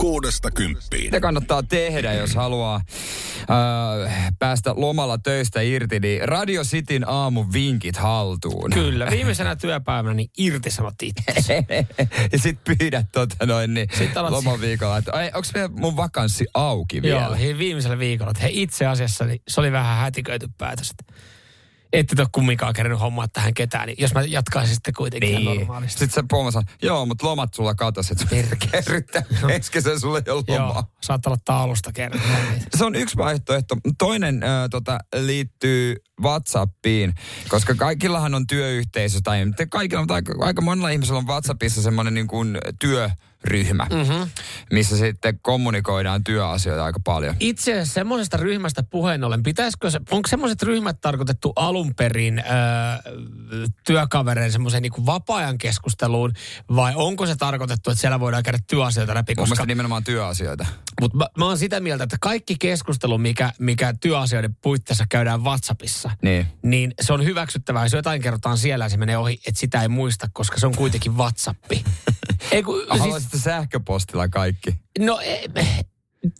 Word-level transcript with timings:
Kuudesta 0.00 0.50
kymppiin. 0.50 1.04
Mitä 1.04 1.20
kannattaa 1.20 1.62
tehdä, 1.62 2.12
jos 2.12 2.34
haluaa 2.34 2.74
äh, 2.76 4.32
päästä 4.38 4.72
lomalla 4.76 5.18
töistä 5.18 5.60
irti, 5.60 6.00
niin 6.00 6.28
Radio 6.28 6.62
Cityn 6.62 7.08
aamu 7.08 7.44
vinkit 7.52 7.96
haltuun. 7.96 8.70
Kyllä, 8.70 9.06
viimeisenä 9.10 9.56
työpäivänä 9.56 10.14
niin 10.14 10.30
irtisanot 10.38 10.94
itse. 11.02 11.64
ja 12.32 12.38
sit 12.38 12.58
pyydät 12.64 13.06
tota 13.12 13.46
noin 13.46 13.74
niin 13.74 13.88
Sitten 13.98 14.22
alat- 14.24 14.30
lomaviikolla, 14.30 14.98
että 14.98 15.12
meidän 15.54 15.72
mun 15.72 15.96
vakanssi 15.96 16.46
auki 16.54 17.02
vielä? 17.02 17.20
Joo, 17.20 17.34
hei, 17.34 17.58
viimeisellä 17.58 17.98
viikolla. 17.98 18.30
Että 18.30 18.42
hei, 18.42 18.62
itse 18.62 18.86
asiassa 18.86 19.24
niin 19.24 19.42
se 19.48 19.60
oli 19.60 19.72
vähän 19.72 19.98
hätiköity 19.98 20.48
päätös. 20.58 20.90
Että 20.90 21.12
ette 21.92 22.16
te 22.16 22.22
ole 22.22 22.28
kumminkaan 22.32 22.72
kerännyt 22.72 23.00
hommaa 23.00 23.28
tähän 23.28 23.54
ketään, 23.54 23.86
niin 23.86 23.96
jos 24.00 24.14
mä 24.14 24.22
jatkaisin 24.22 24.74
sitten 24.74 24.94
kuitenkin 24.94 25.30
ihan 25.30 25.56
normaalisti. 25.56 25.98
Sitten 25.98 26.22
se 26.22 26.26
pomma 26.30 26.50
sanoo, 26.50 26.64
joo, 26.82 27.06
mutta 27.06 27.26
lomat 27.26 27.54
sulla 27.54 27.74
katos, 27.74 28.10
että 28.10 28.26
kerryttää. 28.72 29.22
Eikö 29.48 29.80
se 29.80 29.98
sulle 29.98 30.22
jo 30.26 30.36
lomaa? 30.36 30.74
Joo, 30.74 30.84
saattaa 31.00 31.30
olla 31.30 31.40
taulusta 31.44 31.92
kerran. 31.92 32.22
Se 32.76 32.84
on 32.84 32.94
yksi 32.94 33.16
vaihtoehto. 33.16 33.76
Toinen 33.98 34.42
äh, 34.42 34.50
tota, 34.70 34.98
liittyy 35.14 35.96
WhatsAppiin, 36.22 37.14
koska 37.48 37.74
kaikillahan 37.74 38.34
on 38.34 38.46
työyhteisö, 38.46 39.18
tai 39.24 39.46
kaikilla, 39.70 40.02
mutta 40.02 40.14
aika, 40.14 40.34
aika 40.40 40.62
monella 40.62 40.90
ihmisellä 40.90 41.18
on 41.18 41.26
WhatsAppissa 41.26 41.82
semmoinen 41.82 42.14
niin 42.14 42.26
kuin 42.26 42.58
työryhmä, 43.48 43.86
mm-hmm. 43.90 44.30
missä 44.72 44.96
sitten 44.96 45.38
kommunikoidaan 45.42 46.24
työasioita 46.24 46.84
aika 46.84 47.00
paljon. 47.04 47.36
Itse 47.40 47.72
asiassa 47.72 47.94
semmoisesta 47.94 48.36
ryhmästä 48.36 48.82
puheen 48.82 49.24
ollen, 49.24 49.42
pitäisikö 49.42 49.90
se, 49.90 50.00
onko 50.10 50.28
semmoiset 50.28 50.62
ryhmät 50.62 51.00
tarkoitettu 51.00 51.52
alun 51.56 51.94
perin 51.94 52.38
öö, 52.38 52.44
työkavereiden 53.86 54.52
semmoiseen 54.52 54.82
niin 54.82 55.06
vapaa-ajan 55.06 55.58
keskusteluun, 55.58 56.32
vai 56.76 56.92
onko 56.96 57.26
se 57.26 57.36
tarkoitettu, 57.36 57.90
että 57.90 58.00
siellä 58.00 58.20
voidaan 58.20 58.42
käydä 58.42 58.58
työasioita 58.66 59.14
läpi? 59.14 59.34
Mun 59.36 59.46
mielestä 59.46 59.66
nimenomaan 59.66 60.04
työasioita. 60.04 60.66
Mutta 61.00 61.16
mä, 61.16 61.26
mä 61.38 61.44
oon 61.44 61.58
sitä 61.58 61.80
mieltä, 61.80 62.04
että 62.04 62.16
kaikki 62.20 62.56
keskustelu, 62.58 63.18
mikä, 63.18 63.52
mikä 63.58 63.94
työasioiden 64.00 64.56
puitteissa 64.62 65.04
käydään 65.08 65.44
WhatsAppissa, 65.44 66.10
Niin. 66.22 66.46
niin 66.62 66.94
se 67.00 67.12
on 67.12 67.24
hyväksyttävää. 67.24 67.84
Jos 67.84 67.92
jotain 67.92 68.22
kerrotaan 68.22 68.58
siellä 68.58 68.84
ja 68.84 68.88
se 68.88 68.96
menee 68.96 69.18
ohi, 69.18 69.40
että 69.46 69.60
sitä 69.60 69.82
ei 69.82 69.88
muista, 69.88 70.28
koska 70.32 70.58
se 70.60 70.66
on 70.66 70.74
kuitenkin 70.74 71.16
WhatsAppi. 71.16 71.84
ei, 72.52 72.62
kun, 72.62 72.78
siis, 72.78 73.00
Haluaisitte 73.00 73.38
sähköpostilla 73.38 74.28
kaikki? 74.28 74.70
no, 74.98 75.20
e, 75.20 75.44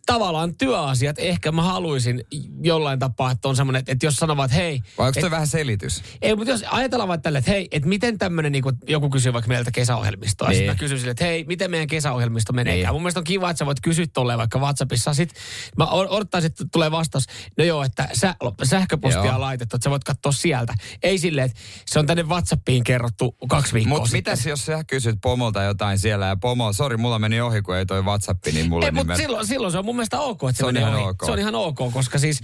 tavallaan 0.06 0.56
työasiat, 0.56 1.18
ehkä 1.18 1.52
mä 1.52 1.62
haluaisin 1.62 2.24
jollain 2.62 2.98
tapaa, 2.98 3.30
että 3.30 3.48
on 3.48 3.56
semmoinen, 3.56 3.80
että, 3.80 3.92
että 3.92 4.06
jos 4.06 4.14
sanovat, 4.14 4.44
että 4.44 4.56
hei, 4.56 4.80
Vai 4.98 5.08
onko 5.08 5.20
et, 5.26 5.30
vähän 5.30 5.46
selitys? 5.46 6.02
ei, 6.22 6.36
mutta 6.36 6.50
jos 6.50 6.64
ajatellaan 6.70 7.08
vaikka 7.08 7.22
tälle, 7.22 7.38
että 7.38 7.50
hei, 7.50 7.68
että 7.70 7.88
miten 7.88 8.18
tämmöinen, 8.18 8.52
niin 8.52 8.64
joku 8.88 9.10
kysyy 9.10 9.32
vaikka 9.32 9.48
meiltä 9.48 9.70
kesäohjelmistoa, 9.70 10.48
niin. 10.48 10.52
Niin. 10.52 10.58
sitten 10.58 10.74
mä 10.74 10.78
kysyn 10.78 10.98
sille, 10.98 11.10
että 11.10 11.24
hei, 11.24 11.44
miten 11.44 11.70
meidän 11.70 11.88
kesäohjelmisto 11.88 12.52
menee. 12.52 12.74
Niin. 12.74 12.92
Mun 12.92 13.02
mielestä 13.02 13.20
on 13.20 13.24
kiva, 13.24 13.50
että 13.50 13.58
sä 13.58 13.66
voit 13.66 13.80
kysyä 13.80 14.06
tolleen 14.12 14.38
vaikka 14.38 14.58
WhatsAppissa. 14.58 15.14
Sitten 15.14 15.42
mä 15.76 15.86
odottaisin, 15.86 16.46
että 16.46 16.64
tulee 16.72 16.90
vastaus, 16.90 17.24
no 17.58 17.64
joo, 17.64 17.84
että 17.84 18.08
sä, 18.12 18.34
sähköpostia 18.62 19.24
Joo. 19.24 19.34
on 19.34 19.40
laitettu, 19.40 19.76
että 19.76 19.84
sä 19.84 19.90
voit 19.90 20.04
katsoa 20.04 20.32
sieltä. 20.32 20.74
Ei 21.02 21.18
silleen, 21.18 21.46
että 21.46 21.60
se 21.86 21.98
on 21.98 22.06
tänne 22.06 22.22
WhatsAppiin 22.22 22.84
kerrottu 22.84 23.36
kaksi 23.48 23.74
viikkoa 23.74 23.98
Mutta 23.98 24.12
mitäs 24.12 24.46
jos 24.46 24.66
sä 24.66 24.84
kysyt 24.84 25.18
pomolta 25.22 25.62
jotain 25.62 25.98
siellä 25.98 26.26
ja 26.26 26.36
pomo, 26.36 26.72
sori, 26.72 26.96
mulla 26.96 27.18
meni 27.18 27.40
ohi, 27.40 27.62
kun 27.62 27.76
ei 27.76 27.86
toi 27.86 28.04
WhatsApp, 28.04 28.46
niin 28.52 28.68
mulle 28.68 28.86
Ei, 28.86 28.92
nimen... 28.92 29.16
silloin, 29.16 29.46
silloin 29.46 29.69
se 29.72 29.78
on 29.78 29.84
mun 29.84 29.96
mielestä 29.96 30.20
ok, 30.20 30.42
että 30.42 30.52
se, 30.52 30.56
Se 30.58 30.66
on 30.66 30.76
ihan 30.76 30.94
ohi. 30.94 31.02
ok. 31.04 31.24
Se 31.24 31.30
on 31.32 31.38
ihan 31.38 31.54
ok, 31.54 31.78
koska 31.92 32.18
siis 32.18 32.40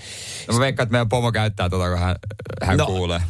No 0.48 0.54
mä 0.54 0.60
veikkaan, 0.60 0.84
että 0.84 0.92
meidän 0.92 1.08
pomo 1.08 1.32
käyttää 1.32 1.68
tota, 1.70 1.88
kun 1.88 1.98
hän, 1.98 2.16
hän 2.62 2.76
No, 2.76 2.86
kuulee. 2.86 3.22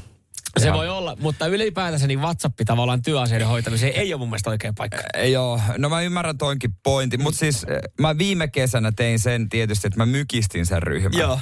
se 0.58 0.66
Ihan- 0.66 0.78
voi 0.78 0.88
olla, 0.88 1.16
mutta 1.20 1.46
ylipäätänsä 1.46 2.06
niin 2.06 2.20
WhatsApp 2.20 2.60
tavallaan 2.66 3.02
työasioiden 3.02 3.48
hoitamiseen 3.48 3.92
ei 3.92 4.14
ole 4.14 4.18
mun 4.18 4.28
mielestä 4.28 4.50
oikea 4.50 4.72
paikka. 4.78 4.98
Ei 5.14 5.32
Joo, 5.32 5.60
no 5.78 5.88
mä 5.88 6.00
ymmärrän 6.02 6.38
toinkin 6.38 6.70
pointin, 6.82 7.22
mutta 7.22 7.38
siis 7.38 7.66
mä 8.00 8.18
viime 8.18 8.48
kesänä 8.48 8.92
tein 8.96 9.18
sen 9.18 9.48
tietysti, 9.48 9.86
että 9.86 9.98
mä 9.98 10.06
mykistin 10.06 10.66
sen 10.66 10.82
ryhmän. 10.82 11.18
Joo. 11.20 11.40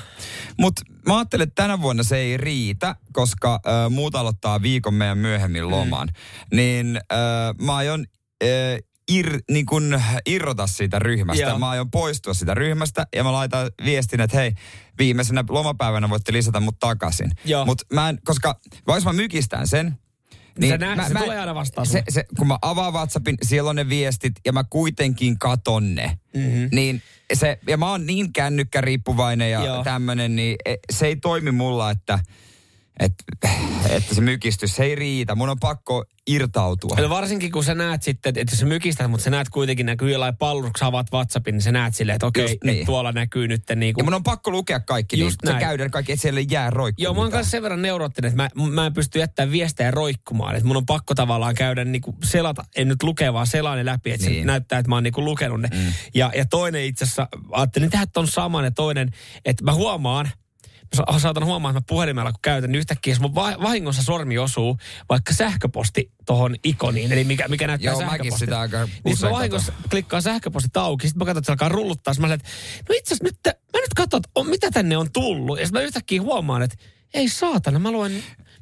Mutta 0.59 0.83
mä 1.07 1.17
ajattelin, 1.19 1.43
että 1.43 1.63
tänä 1.63 1.83
vuonna 1.83 2.03
se 2.03 2.17
ei 2.17 2.37
riitä, 2.37 2.97
koska 3.13 3.55
äh, 3.55 3.91
muut 3.91 4.15
aloittaa 4.15 4.63
viikon 4.63 4.95
meidän 4.95 5.19
myöhemmin 5.19 5.71
loman. 5.71 6.09
Mm. 6.09 6.57
Niin 6.57 6.97
äh, 7.13 7.19
mä 7.67 7.77
aion 7.77 8.05
äh, 8.45 8.49
ir, 9.09 9.39
niin 9.51 9.67
kun 9.67 10.01
irrota 10.27 10.67
siitä 10.67 10.99
ryhmästä. 10.99 11.43
Joo. 11.43 11.59
Mä 11.59 11.71
aion 11.71 11.91
poistua 11.91 12.35
siitä 12.35 12.55
ryhmästä 12.55 13.07
ja 13.17 13.25
mä 13.25 13.33
laitan 13.33 13.71
viestin, 13.85 14.21
että 14.21 14.37
hei, 14.37 14.53
viimeisenä 14.99 15.45
lomapäivänä 15.49 16.11
voitte 16.11 16.33
lisätä 16.33 16.61
mut 16.61 16.79
takaisin. 16.79 17.31
Mut 17.65 17.83
mä 17.93 18.09
en, 18.09 18.19
koska 18.25 18.61
vaikka 18.87 19.13
mä 19.13 19.17
mykistän 19.17 19.69
sen, 19.69 19.99
Se 20.61 20.79
nä- 20.79 21.09
se 21.09 21.15
tulee 21.15 21.41
aina 21.41 21.55
vastaan 21.55 21.87
se, 21.87 22.03
se, 22.09 22.25
kun 22.39 22.47
mä 22.47 22.59
avaan 22.63 22.93
WhatsAppin, 22.93 23.37
siellä 23.43 23.71
on 23.71 23.77
ne 23.77 23.89
viestit 23.89 24.33
ja 24.45 24.53
mä 24.53 24.65
kuitenkin 24.65 25.39
katon 25.39 25.95
ne. 25.95 26.19
Mm-hmm. 26.35 26.69
Niin 26.73 27.03
se, 27.33 27.59
ja 27.69 27.77
mä 27.77 27.91
oon 27.91 28.07
niin 28.07 28.33
kännykkäriippuvainen 28.33 29.51
ja 29.51 29.61
tämmönen, 29.85 30.37
niin 30.37 30.57
e- 30.65 30.75
se 30.93 31.07
ei 31.07 31.17
toimi 31.17 31.51
mulla, 31.51 31.91
että, 31.91 32.19
että, 33.01 33.25
että 33.89 34.15
se 34.15 34.21
mykistys, 34.21 34.77
se 34.77 34.85
ei 34.85 34.95
riitä. 34.95 35.35
Mun 35.35 35.49
on 35.49 35.61
pakko 35.61 36.05
irtautua. 36.27 36.97
No 37.01 37.09
varsinkin 37.09 37.53
kun 37.53 37.65
sä 37.65 37.75
näet 37.75 38.03
sitten, 38.03 38.31
että 38.37 38.53
jos 38.53 38.61
sä 38.61 38.67
mykistät, 38.67 39.11
mutta 39.11 39.25
sä 39.25 39.31
näet 39.31 39.49
kuitenkin 39.49 39.87
näkyy 39.87 40.13
jollain 40.13 40.37
kun 40.39 40.71
sä 40.79 40.87
avaat 40.87 41.07
WhatsAppin, 41.13 41.53
niin 41.53 41.63
sä 41.63 41.73
näet 41.73 41.95
silleen, 41.95 42.17
että 42.17 42.27
okei, 42.27 42.45
okay, 42.45 42.57
niin. 42.65 42.75
niin. 42.75 42.87
tuolla 42.87 43.13
näkyy 43.13 43.49
nyt 43.49 43.63
niin 43.77 43.89
Ja 43.89 43.95
kuin... 43.95 44.05
mun 44.05 44.15
on 44.15 44.23
pakko 44.23 44.51
lukea 44.51 44.81
kaikki, 44.81 45.21
Just 45.21 45.43
niin 45.43 45.55
se 45.55 45.61
käydään 45.61 45.91
kaikki, 45.91 46.13
että 46.13 46.23
siellä 46.23 46.41
ei 46.41 46.47
jää 46.51 46.71
roikkuun 46.71 47.05
Joo, 47.05 47.15
mä 47.15 47.21
oon 47.21 47.31
kanssa 47.31 47.51
sen 47.51 47.63
verran 47.63 47.83
neuroottinen, 47.83 48.29
että 48.29 48.43
mä, 48.43 48.71
mä 48.71 48.87
en 48.87 48.93
pysty 48.93 49.19
jättämään 49.19 49.53
viestejä 49.53 49.91
roikkumaan. 49.91 50.55
Että 50.55 50.67
mun 50.67 50.77
on 50.77 50.87
pakko 50.87 51.15
tavallaan 51.15 51.55
käydä 51.55 51.85
niin 51.85 52.03
kuin 52.03 52.17
selata, 52.25 52.65
en 52.77 52.89
nyt 52.89 53.03
lukea, 53.03 53.33
vaan 53.33 53.47
selaa 53.47 53.77
ne 53.77 53.85
läpi, 53.85 54.11
että 54.11 54.27
niin. 54.27 54.33
Niin. 54.33 54.43
se 54.43 54.47
näyttää, 54.47 54.79
että 54.79 54.89
mä 54.89 54.97
oon 54.97 55.03
niin 55.03 55.15
kuin 55.15 55.25
lukenut 55.25 55.61
ne. 55.61 55.69
Mm. 55.69 55.93
Ja, 56.15 56.33
ja 56.37 56.45
toinen 56.45 56.85
itse 56.85 57.05
asiassa, 57.05 57.29
ajattelin 57.51 57.91
tehdä 57.91 58.07
ton 58.07 58.29
saman 58.29 58.65
ja 58.65 58.71
toinen, 58.71 59.11
että 59.45 59.65
mä 59.65 59.73
huomaan, 59.73 60.31
saatan 61.19 61.45
huomaa, 61.45 61.71
että 61.71 61.81
mä 61.81 61.85
puhelimella 61.89 62.33
kun 62.33 62.39
käytän, 62.43 62.73
niin 62.73 62.79
yhtäkkiä 62.79 63.11
jos 63.11 63.21
mun 63.21 63.35
va- 63.35 63.57
vahingossa 63.63 64.03
sormi 64.03 64.39
osuu 64.39 64.79
vaikka 65.09 65.33
sähköposti 65.33 66.13
tohon 66.27 66.57
ikoniin, 66.65 67.13
eli 67.13 67.25
mikä, 67.25 67.49
mikä 67.49 67.67
näyttää 67.67 67.93
Joo, 67.93 68.01
mäkin 68.01 68.11
sähköpostia. 68.11 68.47
sitä 68.47 68.61
aika 68.61 68.89
Niin 69.05 69.17
mä 69.23 69.31
vahingossa 69.31 69.73
klikkaan 69.91 70.23
sähköpostit 70.23 70.77
auki, 70.77 71.09
sitten 71.09 71.19
mä 71.19 71.25
katson, 71.25 71.39
että 71.41 71.47
se 71.47 71.53
alkaa 71.53 71.69
rulluttaa. 71.69 72.15
Mä 72.19 72.35
että 72.35 72.49
no 72.89 72.95
itse 72.95 73.15
asiassa 73.15 73.25
nyt, 73.25 73.39
mä 73.47 73.81
nyt 73.81 73.95
katson, 73.97 74.19
että 74.19 74.31
on, 74.35 74.47
mitä 74.47 74.71
tänne 74.71 74.97
on 74.97 75.13
tullut. 75.13 75.59
Ja 75.59 75.67
sitten 75.67 75.81
mä 75.83 75.87
yhtäkkiä 75.87 76.23
huomaan, 76.23 76.63
että 76.63 76.77
ei 77.15 77.29
saatana, 77.29 77.79
mä 77.79 77.91
luen, 77.91 78.13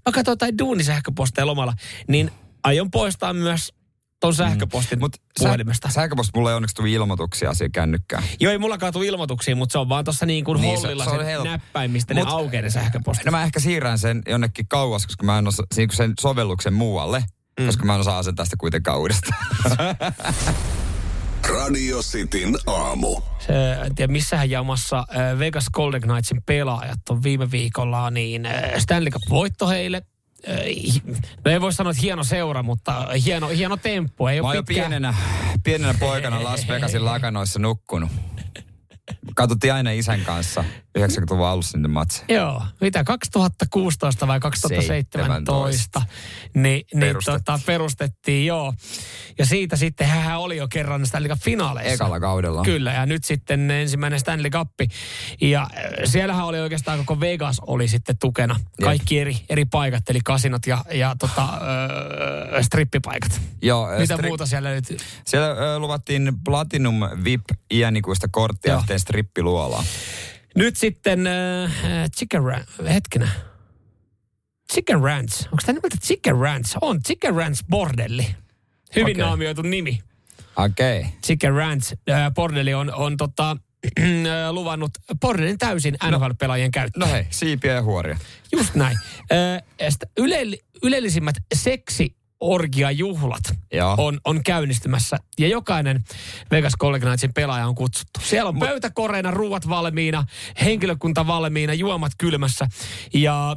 mä 0.07 0.13
katson 0.13 0.33
jotain 0.33 0.59
duunisähköposteja 0.59 1.47
lomalla. 1.47 1.75
Niin 2.09 2.31
aion 2.65 2.91
poistaa 2.91 3.33
myös 3.33 3.73
ton 4.23 4.35
sähköpostin 4.35 4.99
Mut 4.99 5.13
mm. 5.17 5.45
puhelimesta. 5.45 5.89
Sä, 5.89 5.95
sähköposti 5.95 6.31
mulle 6.35 6.51
ei 6.51 6.57
onneksi 6.57 6.75
tuli 6.77 6.93
ilmoituksia 6.93 7.55
siihen 7.55 7.73
kännykkään. 7.73 8.23
Joo, 8.41 8.53
ei 8.53 8.59
mulla 8.59 8.79
kaatu 8.79 9.03
ilmoituksia, 9.03 9.57
mutta 9.57 9.73
se 9.73 9.79
on 9.79 9.89
vaan 9.89 10.05
tuossa 10.05 10.27
niin 10.27 10.45
kuin 10.45 10.57
Niin, 10.61 10.69
niin, 10.69 10.81
se- 10.81 10.87
hollilla 10.87 11.05
se 11.05 11.11
on 11.11 11.19
se, 11.19 11.25
helppo. 11.27 11.49
näppäimistä, 11.51 12.15
ne 12.15 12.23
Mut- 12.23 12.29
aukeaa 12.29 12.63
ne 12.63 12.71
sähköpostit. 12.71 13.27
No 13.27 13.31
mä 13.33 13.43
ehkä 13.45 13.61
siirrän 13.61 13.99
sen 13.99 14.23
jonnekin 14.29 14.69
kauas, 14.69 15.07
koska 15.07 15.25
mä 15.27 15.39
en 15.39 15.49
osaa 15.49 15.67
niin 15.77 15.91
sen 15.93 16.13
sovelluksen 16.21 16.73
muualle. 16.75 17.25
Mm. 17.61 17.67
Koska 17.67 17.85
mä 17.85 17.95
en 17.95 18.01
osaa 18.01 18.19
asentaa 18.19 18.45
sitä 18.45 18.57
kuitenkaan 18.61 18.99
uudestaan. 18.99 19.47
Radio 21.49 22.01
Cityn 22.03 22.57
aamu. 22.67 23.21
Se, 23.47 23.73
en 23.73 23.95
tiedä 23.95 24.13
missähän 24.13 24.51
jamassa 24.51 24.99
äh, 24.99 25.39
Vegas 25.39 25.67
Golden 25.73 26.01
Knightsin 26.01 26.43
pelaajat 26.47 26.99
on 27.11 27.23
viime 27.23 27.51
viikolla, 27.51 28.11
niin 28.11 28.47
äh, 28.47 28.63
Stanley 28.79 29.11
Cup-voitto 29.11 29.69
heille. 29.69 30.03
No 31.45 31.51
ei 31.51 31.61
voi 31.61 31.73
sanoa, 31.73 31.91
että 31.91 32.03
hieno 32.03 32.25
seura, 32.25 32.63
mutta 32.63 33.09
hieno, 33.25 33.49
hieno 33.49 33.77
temppu. 33.77 34.27
Ei 34.27 34.41
Mä 34.41 34.49
ole 34.49 34.57
oon 34.57 34.65
pitkään. 34.65 34.91
pienenä, 34.91 35.15
pienenä 35.65 35.95
poikana 36.01 36.45
Las 36.45 36.69
Vegasin 36.69 37.05
lakanoissa 37.05 37.59
nukkunut. 37.59 38.11
Katsottiin 39.35 39.75
aina 39.75 39.91
isän 39.91 40.21
kanssa 40.21 40.65
90-luvun 40.99 41.47
alussa 41.47 41.79
niitä 41.79 41.89
matseja. 41.89 42.27
Joo, 42.29 42.63
mitä 42.81 43.05
2016 43.05 44.27
vai 44.27 44.41
2017, 44.41 46.03
niin, 46.55 46.63
niin 46.63 47.01
Perustettiin. 47.01 47.45
tota, 47.45 47.61
perustettiin, 47.67 48.47
joo. 48.47 48.75
Ja 49.39 49.47
siitä 49.47 49.77
sitten 49.77 50.07
hän 50.07 50.39
oli 50.39 50.57
jo 50.57 50.69
kerran 50.69 51.07
Stanley 51.07 51.29
Cup 51.31 51.41
finaaleissa. 51.41 51.95
Ekalla 51.95 52.21
kaudella. 52.21 52.63
Kyllä, 52.65 52.93
ja 52.93 53.07
nyt 53.07 53.25
sitten 53.25 53.71
ensimmäinen 53.71 54.21
Stanley 54.21 54.51
Cup. 54.51 54.69
Ja 55.41 55.63
äh, 55.63 55.69
siellähän 56.05 56.45
oli 56.45 56.61
oikeastaan 56.61 56.99
koko 56.99 57.21
Vegas 57.21 57.61
oli 57.67 57.89
sitten 57.89 58.19
tukena. 58.19 58.61
Kaikki 58.85 59.19
eri, 59.19 59.37
eri 59.49 59.65
paikat, 59.65 60.11
eli 60.11 60.21
kasinot 60.25 60.67
ja, 60.67 60.85
ja 60.93 61.17
tota, 61.19 61.43
äh, 61.43 62.63
strippipaikat. 62.63 63.41
Joo, 63.63 63.89
Mitä 63.99 64.17
stri- 64.17 64.27
muuta 64.27 64.47
siellä 64.47 64.71
nyt? 64.71 64.97
Siellä 65.27 65.49
ö, 65.49 65.79
luvattiin 65.79 66.33
Platinum 66.45 67.01
VIP 67.25 67.45
iänikuista 67.71 68.29
korttia 68.31 68.73
Joo. 68.73 68.81
yhteen 68.81 69.01
strippiluolaan. 69.23 69.85
Nyt 70.55 70.77
sitten 70.77 71.27
äh, 71.27 72.11
Chicken 72.17 72.45
Ranch, 72.45 72.69
hetkenä. 72.89 73.29
Chicken 74.73 75.03
Ranch, 75.03 75.45
onko 75.45 75.57
tämä 75.67 75.77
nimeltä 75.77 75.97
Chicken 76.03 76.39
Ranch? 76.39 76.79
On 76.81 77.03
Chicken 77.03 77.35
Ranch 77.35 77.65
Bordelli. 77.71 78.27
Hyvin 78.97 79.17
okay. 79.17 79.27
naamioitu 79.27 79.63
nimi. 79.63 80.03
Okei. 80.57 80.99
Okay. 80.99 81.11
Chicken 81.27 81.55
Ranch 81.55 81.93
äh, 82.11 82.33
Bordelli 82.35 82.75
on, 82.75 82.95
on 82.95 83.17
tota, 83.17 83.51
äh, 84.01 84.51
luvannut 84.51 84.91
Bordelin 85.21 85.59
täysin 85.59 85.97
NHL-pelaajien 86.11 86.71
käyttöön. 86.71 87.09
No 87.09 87.13
hei, 87.13 87.27
siipiä 87.31 87.73
ja 87.73 87.83
huoria. 87.83 88.19
Just 88.53 88.75
näin. 88.75 88.99
Äh, 89.33 89.97
yle, 90.19 90.59
ylellisimmät 90.83 91.37
seksi 91.55 92.17
orgiajuhlat 92.43 93.43
Joo. 93.73 93.95
on, 93.99 94.21
on 94.25 94.45
käynnistymässä. 94.45 95.17
Ja 95.39 95.49
jokainen 95.49 96.05
Vegas 96.51 96.77
Golden 96.77 97.01
Knightsin 97.01 97.35
pelaaja 97.35 97.67
on 97.67 97.75
kutsuttu. 97.75 98.21
Siellä 98.23 98.49
on 98.49 98.59
pöytä 98.59 98.91
koreina, 98.91 99.31
ruuat 99.31 99.69
valmiina, 99.69 100.25
henkilökunta 100.65 101.27
valmiina, 101.27 101.75
juomat 101.75 102.13
kylmässä. 102.19 102.69
Ja 103.15 103.57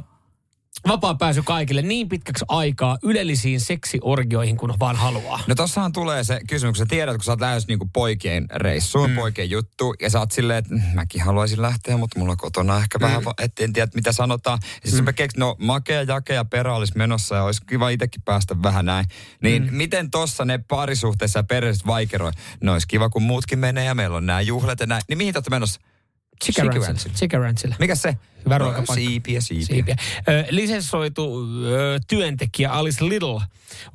vapaa 0.88 1.14
pääsy 1.14 1.42
kaikille 1.42 1.82
niin 1.82 2.08
pitkäksi 2.08 2.44
aikaa 2.48 2.98
ylellisiin 3.02 3.60
seksiorgioihin, 3.60 4.56
kun 4.56 4.74
vaan 4.80 4.96
haluaa. 4.96 5.40
No 5.46 5.54
tossahan 5.54 5.92
tulee 5.92 6.24
se 6.24 6.40
kysymys, 6.48 6.72
kun 6.78 6.86
sä 6.86 6.88
tiedät, 6.88 7.16
kun 7.16 7.24
sä 7.24 7.32
oot 7.32 7.40
lähes 7.40 7.66
niinku 7.66 7.88
poikien 7.92 8.46
reissuun, 8.54 9.10
mm. 9.10 9.16
poikien 9.16 9.50
juttu, 9.50 9.94
ja 10.00 10.10
sä 10.10 10.18
oot 10.18 10.32
silleen, 10.32 10.58
että 10.58 10.74
"Mm, 10.74 10.80
mäkin 10.94 11.22
haluaisin 11.22 11.62
lähteä, 11.62 11.96
mutta 11.96 12.18
mulla 12.18 12.36
kotona 12.36 12.78
ehkä 12.78 12.98
mm. 12.98 13.02
vähän, 13.02 13.24
va- 13.24 13.34
et 13.42 13.52
en 13.60 13.72
tiedä 13.72 13.90
mitä 13.94 14.12
sanotaan. 14.12 14.58
Ja 14.84 14.90
sitten 14.90 15.04
mm. 15.12 15.14
keksin, 15.14 15.40
no 15.40 15.56
makea, 15.58 16.02
jake 16.02 16.34
ja 16.34 16.44
perä 16.44 16.74
olisi 16.74 16.92
menossa 16.96 17.34
ja 17.36 17.42
olisi 17.42 17.60
kiva 17.66 17.88
itsekin 17.88 18.22
päästä 18.24 18.62
vähän 18.62 18.84
näin. 18.84 19.06
Niin 19.42 19.62
mm. 19.62 19.74
miten 19.76 20.10
tossa 20.10 20.44
ne 20.44 20.58
parisuhteessa 20.68 21.38
ja 21.38 21.42
perheessä 21.44 21.86
vaikeroi? 21.86 22.32
No 22.62 22.72
olisi 22.72 22.88
kiva, 22.88 23.08
kun 23.08 23.22
muutkin 23.22 23.58
menee 23.58 23.84
ja 23.84 23.94
meillä 23.94 24.16
on 24.16 24.26
nämä 24.26 24.40
juhlat 24.40 24.80
ja 24.80 24.86
näin. 24.86 25.02
Niin 25.08 25.18
mihin 25.18 25.34
te 25.34 25.42
menossa? 25.50 25.80
Ranchille. 26.66 27.14
Chicken 27.14 27.40
Ranchille. 27.40 27.76
Mikä 27.78 27.94
se? 27.94 28.16
Hyvä 28.44 28.58
no, 28.58 28.64
ruokapaikka. 28.64 28.94
Siipiä, 28.94 29.40
siipiä. 29.40 29.66
siipiä. 29.66 29.96
Ö, 30.28 30.44
Lisenssoitu 30.50 31.42
ö, 31.64 31.98
työntekijä 32.08 32.70
Alice 32.72 33.04
Little 33.04 33.40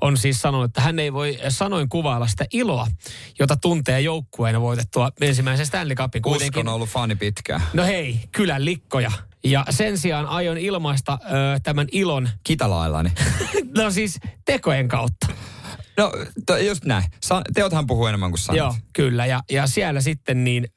on 0.02 0.18
siis 0.18 0.42
sanonut, 0.42 0.66
että 0.66 0.82
hän 0.82 1.00
ei 1.00 1.14
voi 1.14 1.40
sanoin 1.50 1.90
kuvailla 1.90 2.28
sitä 2.28 2.46
iloa, 2.54 2.88
jota 3.40 3.56
tuntee 3.56 4.02
joukkueena 4.02 4.62
voitettua 4.62 5.12
ensimmäisen 5.22 5.66
Stanley 5.66 5.96
Cupin. 5.96 6.22
Uskon 6.26 6.68
on 6.68 6.74
ollut 6.74 6.90
fani 6.90 7.16
pitkään. 7.16 7.62
No 7.74 7.84
hei, 7.84 8.20
kylän 8.32 8.66
likkoja. 8.66 9.12
Ja 9.44 9.66
sen 9.70 9.98
sijaan 9.98 10.26
aion 10.26 10.58
ilmaista 10.58 11.20
ö, 11.26 11.60
tämän 11.64 11.88
ilon, 11.92 12.30
Kitalaillani. 12.44 13.12
no 13.78 13.92
siis 13.92 14.20
tekojen 14.46 14.88
kautta. 14.88 15.28
No, 15.98 16.12
to, 16.46 16.58
just 16.58 16.86
näin. 16.86 17.04
Sa- 17.24 17.42
teothan 17.54 17.88
puhuu 17.88 18.06
enemmän 18.06 18.32
kuin 18.32 18.40
sanat. 18.40 18.58
Joo, 18.58 18.76
kyllä. 18.94 19.26
Ja, 19.26 19.44
ja 19.52 19.68
siellä 19.68 20.02
sitten 20.02 20.44
niin... 20.44 20.68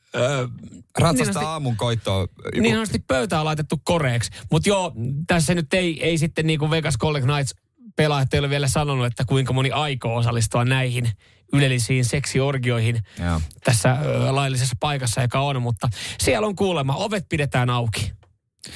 Ratsasta 0.98 1.40
niin 1.40 1.48
aamun 1.48 1.76
koittoa. 1.76 2.20
Joku, 2.20 2.60
Niin 2.60 3.04
pöytä 3.06 3.38
on 3.38 3.44
laitettu 3.44 3.80
koreeksi. 3.84 4.30
Mutta 4.50 4.68
joo, 4.68 4.92
tässä 5.26 5.54
nyt 5.54 5.74
ei, 5.74 6.04
ei 6.04 6.18
sitten 6.18 6.46
niin 6.46 6.58
kuin 6.58 6.70
Vegas 6.70 6.96
Golden 6.96 7.22
Knights 7.22 7.54
pelaajat 7.96 8.34
ei 8.34 8.40
ole 8.40 8.50
vielä 8.50 8.68
sanonut, 8.68 9.06
että 9.06 9.24
kuinka 9.24 9.52
moni 9.52 9.70
aikoo 9.70 10.16
osallistua 10.16 10.64
näihin 10.64 11.12
ylellisiin 11.52 12.04
seksiorgioihin 12.04 13.02
Joo. 13.18 13.40
tässä 13.64 13.92
ö, 13.92 14.34
laillisessa 14.34 14.76
paikassa, 14.80 15.22
joka 15.22 15.40
on. 15.40 15.62
Mutta 15.62 15.88
siellä 16.20 16.46
on 16.46 16.56
kuulemma, 16.56 16.96
ovet 16.96 17.26
pidetään 17.28 17.70
auki 17.70 18.12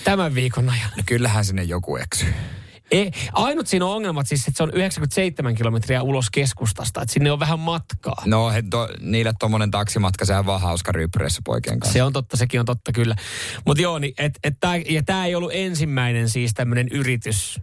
tämän 0.04 0.34
viikon 0.34 0.68
ajan. 0.68 0.90
No 0.96 1.02
kyllähän 1.06 1.44
sinne 1.44 1.62
joku 1.62 1.96
eksyy. 1.96 2.34
Ei, 2.90 3.10
ainut 3.32 3.66
siinä 3.66 3.86
on 3.86 3.96
ongelmat 3.96 4.26
siis, 4.26 4.48
että 4.48 4.56
se 4.56 4.62
on 4.62 4.70
97 4.74 5.54
kilometriä 5.54 6.02
ulos 6.02 6.30
keskustasta, 6.30 7.02
että 7.02 7.12
sinne 7.12 7.32
on 7.32 7.40
vähän 7.40 7.60
matkaa. 7.60 8.22
No 8.26 8.50
he, 8.50 8.62
to, 8.70 8.88
niille 9.00 9.32
tommonen 9.38 9.70
taksimatka, 9.70 10.24
sehän 10.24 10.46
vaan 10.46 10.60
hauska 10.60 10.92
ryppyreissä 10.92 11.42
poikien 11.44 11.80
kanssa. 11.80 11.92
Se 11.92 12.02
on 12.02 12.12
totta, 12.12 12.36
sekin 12.36 12.60
on 12.60 12.66
totta 12.66 12.92
kyllä. 12.92 13.16
Mutta 13.66 13.82
joo, 13.82 13.98
niin, 13.98 14.14
et, 14.18 14.38
et 14.44 14.54
tää, 14.60 14.76
ja 14.76 15.02
tämä 15.02 15.26
ei 15.26 15.34
ollut 15.34 15.50
ensimmäinen 15.54 16.28
siis 16.28 16.54
tämmöinen 16.54 16.88
yritys 16.90 17.60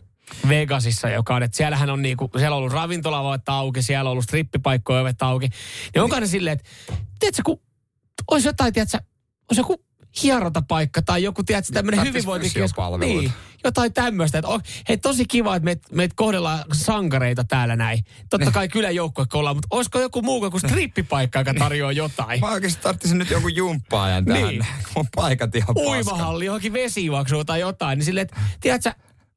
Vegasissa, 0.50 1.10
joka 1.10 1.36
on, 1.36 1.44
että 1.44 1.57
siellähän 1.57 1.89
on 1.89 2.01
niinku, 2.01 2.30
siellä 2.38 2.56
on 2.56 2.60
ollut 2.60 2.74
ravintolavoita 2.74 3.54
auki, 3.54 3.81
siellä 3.81 4.10
on 4.10 4.12
ollut 4.12 4.24
strippipaikkoja 4.24 5.01
ovet 5.01 5.22
auki. 5.22 5.50
Niin 5.94 6.04
onko 6.04 6.19
ne 6.19 6.27
silleen, 6.27 6.57
että 6.60 6.69
tiedätkö, 7.19 7.42
kun 7.45 7.62
olisi 8.31 8.48
jotain, 8.48 8.74
tiedätkö, 8.74 8.98
olisi 9.51 9.60
joku 9.60 9.86
hierontapaikka 10.23 11.01
tai 11.01 11.23
joku, 11.23 11.44
tiedätkö, 11.44 11.73
tämmöinen 11.73 12.06
hyvinvointikeskus. 12.07 13.00
Niin, 13.00 13.31
jotain 13.63 13.94
tämmöistä. 13.94 14.38
Että 14.38 14.50
hei, 14.89 14.97
tosi 14.97 15.25
kiva, 15.25 15.56
että 15.56 15.63
meitä 15.65 15.88
meit 15.91 16.13
kohdellaan 16.15 16.63
sankareita 16.73 17.44
täällä 17.44 17.75
näin. 17.75 18.06
Totta 18.29 18.51
kai 18.51 18.67
kylän 18.67 18.95
joukkue 18.95 19.25
ollaan, 19.33 19.56
mutta 19.56 19.67
olisiko 19.71 20.00
joku 20.00 20.21
muu 20.21 20.51
kuin 20.51 20.62
strippipaikka, 20.62 21.39
joka 21.39 21.53
tarjoaa 21.53 21.91
jotain? 21.91 22.39
Mä 22.39 22.51
oikeasti 22.51 22.81
tarvitsin 22.83 23.17
nyt 23.17 23.29
jonkun 23.29 23.56
jumppaajan 23.56 24.25
tähän. 24.25 24.44
Niin. 24.44 24.65
Mun 24.95 25.07
paikat 25.15 25.56
ihan 25.56 25.77
uimahalli, 25.77 26.45
johonkin 26.45 26.73
vesijuoksuun 26.73 27.45
tai 27.45 27.59
jotain, 27.59 27.97
niin 27.97 28.06
silleen, 28.06 28.23
että 28.25 28.41
tiedätkö, 28.62 28.91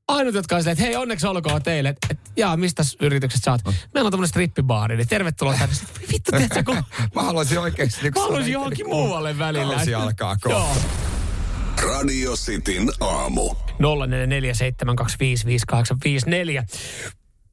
ainut, 0.08 0.34
jotka 0.34 0.56
on 0.56 0.62
silleen, 0.62 0.72
että 0.72 0.84
hei, 0.84 0.96
onneksi 0.96 1.26
olkoon 1.26 1.62
teille, 1.62 1.88
että 1.88 2.06
et, 2.10 2.18
jaa, 2.36 2.56
mistä 2.56 2.82
yritykset 3.00 3.42
saat? 3.42 3.60
Meillä 3.64 4.08
on 4.08 4.12
tämmöinen 4.12 4.28
strippibaari, 4.28 4.96
niin 4.96 5.08
tervetuloa 5.08 5.54
tänne. 5.58 5.74
Sitten, 5.74 6.02
Vittu, 6.12 6.30
tiedätkö, 6.30 6.62
kun 6.64 6.76
Mä 7.14 7.22
haluaisin 7.22 7.58
oikeasti... 7.58 8.02
Niin 8.02 8.12
mä 8.16 8.20
haluaisin 8.20 8.52
johonkin 8.52 8.88
muualle 8.88 9.38
välillä. 9.38 9.74
Kausi 9.74 9.94
alkaa 9.94 10.36
kohta. 10.36 10.80
Radio 11.82 12.36
Cityn 12.36 12.88
aamu. 13.00 13.50
0447255854. 13.50 13.54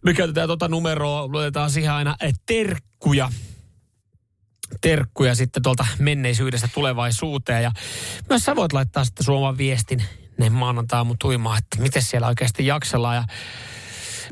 Me 0.05 0.13
käytetään 0.13 0.47
tuota 0.47 0.67
numeroa, 0.67 1.27
luetaan 1.27 1.69
siihen 1.69 1.91
aina 1.91 2.15
eh, 2.21 2.33
terkkuja. 2.45 3.31
Terkkuja 4.81 5.35
sitten 5.35 5.63
tuolta 5.63 5.85
menneisyydestä 5.99 6.69
tulevaisuuteen. 6.73 7.63
Ja 7.63 7.71
myös 8.29 8.43
sä 8.43 8.55
voit 8.55 8.73
laittaa 8.73 9.05
sitten 9.05 9.25
suoman 9.25 9.57
viestin 9.57 10.03
ne 10.39 10.49
maanantai 10.49 10.97
aamu 10.97 11.15
tuimaan, 11.19 11.57
että 11.57 11.81
miten 11.81 12.01
siellä 12.01 12.27
oikeasti 12.27 12.65
jaksellaan. 12.65 13.15
Ja 13.15 13.23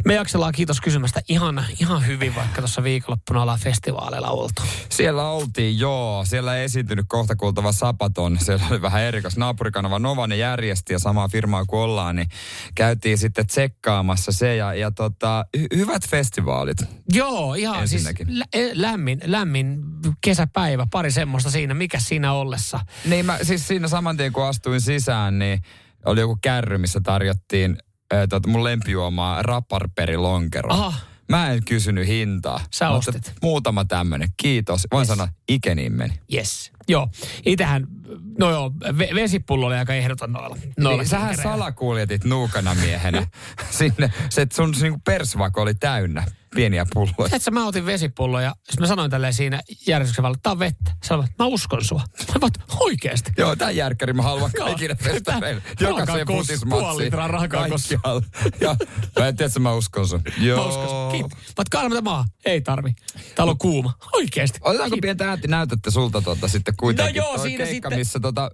me 0.06 0.14
jaksellaan, 0.14 0.54
kiitos 0.54 0.82
kysymästä, 0.82 1.22
ihan, 1.30 1.66
ihan 1.80 2.08
hyvin, 2.08 2.36
vaikka 2.36 2.62
tuossa 2.62 2.84
viikonloppuna 2.84 3.42
ollaan 3.42 3.60
festivaaleilla 3.60 4.28
oltu. 4.28 4.62
Siellä 4.90 5.30
oltiin, 5.30 5.80
joo. 5.80 6.26
Siellä 6.26 6.56
ei 6.56 6.64
esiintynyt 6.64 7.06
kohta 7.08 7.36
kuultava 7.36 7.72
Sapaton. 7.72 8.38
Siellä 8.40 8.66
oli 8.72 8.82
vähän 8.82 9.02
erikas. 9.02 9.38
Naapurikanava 9.38 10.00
Nova 10.00 10.28
ne 10.28 10.36
järjesti 10.36 10.94
ja 10.94 11.00
samaa 11.00 11.28
firmaa 11.28 11.66
kuin 11.66 11.80
ollaan, 11.80 12.16
niin 12.16 12.28
käytiin 12.76 13.18
sitten 13.18 13.48
tsekkaamassa 13.48 14.32
se. 14.32 14.56
Ja, 14.56 14.74
ja 14.74 14.92
tota, 14.92 15.46
hy- 15.58 15.78
hyvät 15.78 16.10
festivaalit. 16.10 16.78
Joo, 17.14 17.54
ihan 17.54 17.88
siis 17.88 18.10
lä- 18.28 18.46
eh, 18.54 18.72
lämmin, 18.74 19.20
lämmin 19.26 19.84
kesäpäivä, 20.22 20.88
pari 20.92 21.12
semmoista 21.12 21.50
siinä, 21.52 21.74
mikä 21.74 22.00
siinä 22.00 22.34
ollessa. 22.34 22.80
Niin 23.06 23.26
mä 23.26 23.38
siis 23.42 23.68
siinä 23.68 23.88
saman 23.88 24.18
tien 24.18 24.34
kun 24.34 24.46
astuin 24.46 24.82
sisään, 24.82 25.40
niin 25.40 25.62
oli 26.06 26.20
joku 26.20 26.38
kärry, 26.42 26.78
missä 26.78 27.00
tarjottiin 27.04 27.78
tota, 28.30 28.48
mun 28.50 28.64
lempijuomaa 28.64 29.42
raparperi 29.44 30.18
lonkero. 30.18 30.70
Aha. 30.74 30.94
Mä 31.30 31.52
en 31.52 31.64
kysynyt 31.66 32.08
hintaa. 32.08 32.60
Sä 32.74 32.90
ostit. 32.90 33.34
Muutama 33.42 33.86
tämmönen. 33.86 34.30
Kiitos. 34.38 34.88
Voin 34.92 35.02
Yes. 35.02 35.08
sanoa, 35.08 35.28
ikeniin 35.50 35.94
meni. 35.94 36.14
Yes. 36.34 36.72
Joo, 36.88 37.08
itähän, 37.46 37.88
no 38.40 38.52
joo, 38.52 38.72
ve- 38.86 39.16
vesipullo 39.16 39.68
oli 39.68 39.76
aika 39.76 39.94
ehdoton 39.94 40.32
noilla. 40.32 40.58
noilla 40.80 41.02
Niin, 41.02 41.10
sähän 41.10 41.38
salakuljetit 41.38 42.24
nuukana 42.24 42.74
miehenä 42.76 43.28
sinne. 43.80 44.12
Se, 44.30 44.42
että 44.42 44.56
sun 44.56 44.74
niinku 44.82 45.00
persvako 45.06 45.62
oli 45.62 45.74
täynnä 45.74 46.26
pieniä 46.56 46.86
pulloja. 46.94 47.14
Tiedätkö, 47.30 47.52
mä 47.52 47.68
otin 47.68 47.86
vesipullo 47.86 48.40
ja 48.40 48.56
mä 48.80 48.88
sanoin 48.88 49.12
tälleen 49.12 49.34
siinä 49.34 49.62
järjestyksen 49.88 50.24
valilla, 50.24 50.40
tää 50.44 50.52
on 50.52 50.60
vettä. 50.60 50.92
Sanoin, 51.04 51.28
mä 51.40 51.46
uskon 51.46 51.84
sua. 51.84 52.02
Mä 52.34 52.42
voin, 52.42 52.52
oikeesti. 52.80 53.32
Joo, 53.38 53.56
tän 53.56 53.76
järkkäri 53.76 54.14
mä 54.14 54.22
haluan 54.22 54.52
kaikille 54.60 54.96
festareille. 54.96 55.62
Tää- 55.62 55.90
Jokaiseen 55.90 56.28
futismatsiin. 56.28 56.70
puoli 56.70 57.04
litraa 57.04 57.28
raakakos. 57.28 57.88
Kaikkialle. 57.88 58.26
Ja 58.62 58.76
mä 59.20 59.28
en 59.28 59.36
tiedä, 59.38 59.48
että 59.48 59.60
mä 59.60 59.74
uskon 59.74 60.08
sun. 60.08 60.22
Joo. 60.38 60.58
Mä 60.60 60.66
uskon 60.70 60.90
sua. 60.90 61.12
Kiitos. 61.12 61.32
Mä 61.58 61.64
kaala 61.72 62.02
maa. 62.02 62.26
Ei 62.46 62.62
tarvi. 62.62 62.94
Täällä 63.36 63.52
on 63.52 63.58
kuuma. 63.58 63.94
Oikeesti. 64.14 64.60
Otetaanko 64.62 64.98
pientä 65.02 65.30
ääntinäytettä 65.30 65.92
sulta 65.92 66.22
tuota 66.22 66.48
sitten 66.48 66.73
kuitenkin. 66.80 67.20
No 67.20 67.26
joo, 67.26 67.36
Toi 67.36 67.48
siinä 67.48 67.66
keikka, 67.66 67.90
sitten- 67.90 68.00
missä 68.00 68.20
tota, 68.20 68.52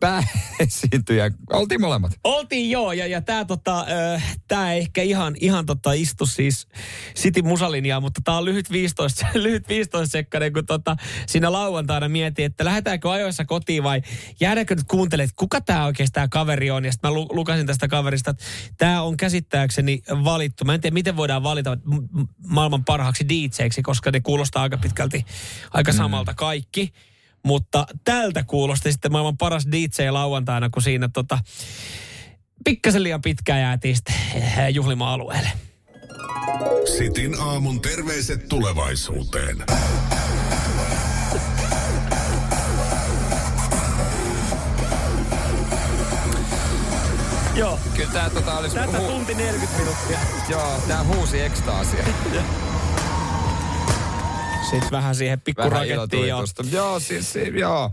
pääesiintyjä, 0.00 1.30
oltiin 1.52 1.80
molemmat. 1.80 2.12
Oltiin 2.24 2.70
joo, 2.70 2.92
ja, 2.92 3.06
ja 3.06 3.20
tämä 3.20 3.44
tota, 3.44 3.86
äh, 4.14 4.38
tää 4.48 4.72
ehkä 4.72 5.02
ihan, 5.02 5.34
ihan 5.40 5.66
tota 5.66 5.92
istu 5.92 6.26
siis 6.26 6.68
City 7.16 7.42
musalinjaa, 7.42 8.00
mutta 8.00 8.20
tämä 8.24 8.38
on 8.38 8.44
lyhyt 8.44 8.70
15, 8.70 9.26
lyhyt 9.34 9.68
15 9.68 10.12
sekkainen, 10.12 10.52
kun 10.52 10.66
tota, 10.66 10.96
siinä 11.26 11.52
lauantaina 11.52 12.08
mietin, 12.08 12.44
että 12.44 12.64
lähdetäänkö 12.64 13.10
ajoissa 13.10 13.44
kotiin 13.44 13.82
vai 13.82 14.02
jäädäänkö 14.40 14.74
nyt 14.74 14.86
kuuntelemaan, 14.88 15.24
että 15.24 15.36
kuka 15.38 15.60
tämä 15.60 15.86
oikeasti 15.86 16.14
tämä 16.14 16.28
kaveri 16.28 16.70
on. 16.70 16.84
Ja 16.84 16.92
sitten 16.92 17.10
mä 17.10 17.14
lu- 17.14 17.28
lukasin 17.32 17.66
tästä 17.66 17.88
kaverista, 17.88 18.30
että 18.30 18.44
tämä 18.78 19.02
on 19.02 19.16
käsittääkseni 19.16 20.02
valittu. 20.24 20.64
Mä 20.64 20.74
en 20.74 20.80
tiedä, 20.80 20.94
miten 20.94 21.16
voidaan 21.16 21.42
valita 21.42 21.78
maailman 22.46 22.84
parhaaksi 22.84 23.28
DJksi, 23.28 23.82
koska 23.82 24.10
ne 24.10 24.20
kuulostaa 24.20 24.62
aika 24.62 24.76
pitkälti 24.78 25.24
aika 25.72 25.92
samalta 25.92 26.34
kaikki. 26.34 26.92
Mutta 27.42 27.86
tältä 28.04 28.44
kuulosti 28.44 28.92
sitten 28.92 29.12
maailman 29.12 29.36
paras 29.36 29.66
DJ 29.66 30.10
lauantaina, 30.10 30.70
kun 30.70 30.82
siinä 30.82 31.08
tota, 31.12 31.38
pikkasen 32.64 33.02
liian 33.02 33.22
pitkään 33.22 33.60
jäätiin 33.60 33.96
sitten 33.96 34.14
eh, 34.34 34.68
juhlima-alueelle. 34.68 35.48
Sitin 36.96 37.40
aamun 37.40 37.80
terveiset 37.80 38.48
tulevaisuuteen. 38.48 39.56
Joo, 47.54 47.78
Kyllä 47.94 48.10
tää 48.12 48.30
tota 48.30 48.58
olisi... 48.58 48.74
tätä 48.76 48.98
hu- 48.98 49.10
tunti 49.10 49.34
40 49.34 49.78
minuuttia. 49.78 50.18
Joo, 50.48 50.82
tää 50.88 51.04
huusi 51.04 51.40
ekstaasia. 51.40 52.04
Sitten 54.70 54.90
vähän 54.90 55.14
siihen 55.14 55.30
Vähän 55.30 55.44
pikkurakettiin 55.44 56.28
jo. 56.28 56.38
ilotuitusta. 56.38 56.76
Joo, 56.76 57.00
siis, 57.00 57.32
siis 57.32 57.54
joo. 57.54 57.90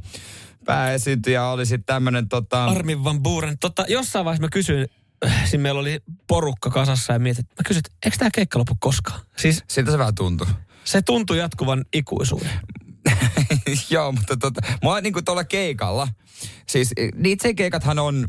Pääesiintyjä 0.66 1.46
oli 1.48 1.66
sitten 1.66 1.86
tämmönen 1.86 2.30
tota... 2.30 2.66
Armin 2.66 3.04
van 3.04 3.24
Buuren. 3.24 3.58
Tota, 3.60 3.86
jossain 3.88 4.26
vaiheessa 4.26 4.42
mä 4.42 4.50
kysyin, 4.50 4.88
äh, 5.26 5.50
siinä 5.50 5.62
meillä 5.62 5.80
oli 5.82 6.00
porukka 6.28 6.70
kasassa 6.70 7.14
ja 7.14 7.20
mietin, 7.20 7.46
mä 7.46 7.64
kysyin, 7.68 7.80
että 7.80 7.92
eikö 8.06 8.18
tämä 8.18 8.30
keikka 8.34 8.60
lopu 8.60 8.78
koskaan? 8.80 9.20
Siis 9.38 9.64
Siltä 9.68 9.92
se 9.92 9.98
vähän 9.98 10.16
tuntui. 10.16 10.48
se 10.84 11.02
tuntui 11.02 11.38
jatkuvan 11.38 11.86
ikuisuuden. 11.94 12.52
Joo, 13.90 14.12
mutta 14.12 14.38
tota, 14.38 14.62
mua 14.84 15.02
niinku 15.02 15.22
tuolla 15.22 15.44
keikalla, 15.44 16.08
siis 16.68 16.92
DJ-keikathan 17.24 18.00
on 18.00 18.28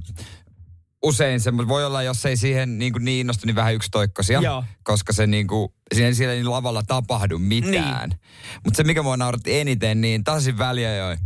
usein 1.02 1.40
se, 1.40 1.56
voi 1.56 1.84
olla, 1.84 2.02
jos 2.02 2.26
ei 2.26 2.36
siihen 2.36 2.78
niin, 2.78 2.92
kuin 2.92 3.04
niin 3.04 3.20
innostu, 3.20 3.46
niin 3.46 3.56
vähän 3.56 3.74
yksitoikkoisia. 3.74 4.40
Joo. 4.40 4.64
Koska 4.82 5.12
se 5.12 5.26
niin 5.26 5.46
kuin, 5.46 5.72
siinä 5.94 6.08
ei 6.08 6.14
siellä 6.14 6.34
niin 6.34 6.50
lavalla 6.50 6.82
tapahdu 6.86 7.38
mitään. 7.38 8.08
Niin. 8.08 8.20
Mutta 8.64 8.76
se, 8.76 8.84
mikä 8.84 9.02
mua 9.02 9.16
nauratti 9.16 9.60
eniten, 9.60 10.00
niin 10.00 10.24
tasin 10.24 10.58
väliä 10.58 10.96
joi. 10.96 11.16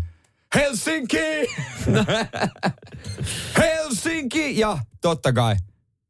Helsinki! 0.55 1.19
Helsinki! 3.59 4.59
Ja 4.59 4.79
totta 5.00 5.33
kai. 5.33 5.57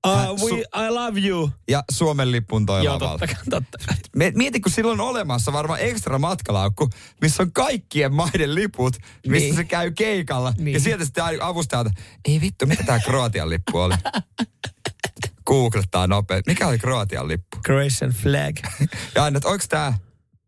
Uh, 0.07 0.51
we, 0.51 0.59
I 0.61 0.91
love 0.91 1.21
you. 1.21 1.51
Ja 1.69 1.85
Suomen 1.91 2.33
lippun 2.33 2.67
toi 2.67 2.85
Joo, 2.85 2.99
totta, 2.99 3.27
totta. 3.51 3.79
Mieti, 4.35 4.61
kun 4.61 4.73
silloin 4.73 5.01
on 5.01 5.09
olemassa 5.09 5.53
varmaan 5.53 5.81
ekstra 5.81 6.19
matkalaukku, 6.19 6.91
missä 7.21 7.43
on 7.43 7.53
kaikkien 7.53 8.15
maiden 8.15 8.55
liput, 8.55 8.97
missä 9.27 9.45
Niin. 9.47 9.57
se 9.57 9.65
käy 9.65 9.91
keikalla. 9.91 10.53
Niin. 10.59 10.75
Ja 10.75 10.81
sieltä 10.81 11.05
sitten 11.05 11.25
avustajalta, 11.43 11.91
ei 12.25 12.41
vittu, 12.41 12.67
mitä 12.67 12.83
tämä 12.83 12.99
Kroatian 12.99 13.51
lippu 13.51 13.79
oli? 13.79 13.95
Googlettaa 15.47 16.07
nopeasti. 16.07 16.51
Mikä 16.51 16.69
oli 16.69 16.79
Kroatian 16.79 17.29
lippu? 17.29 17.57
Croatian 17.65 18.11
flag. 18.11 18.57
Ja 19.15 19.25
aina, 19.25 19.37
että 19.37 19.49
onko 19.49 19.65
tämä, 19.69 19.93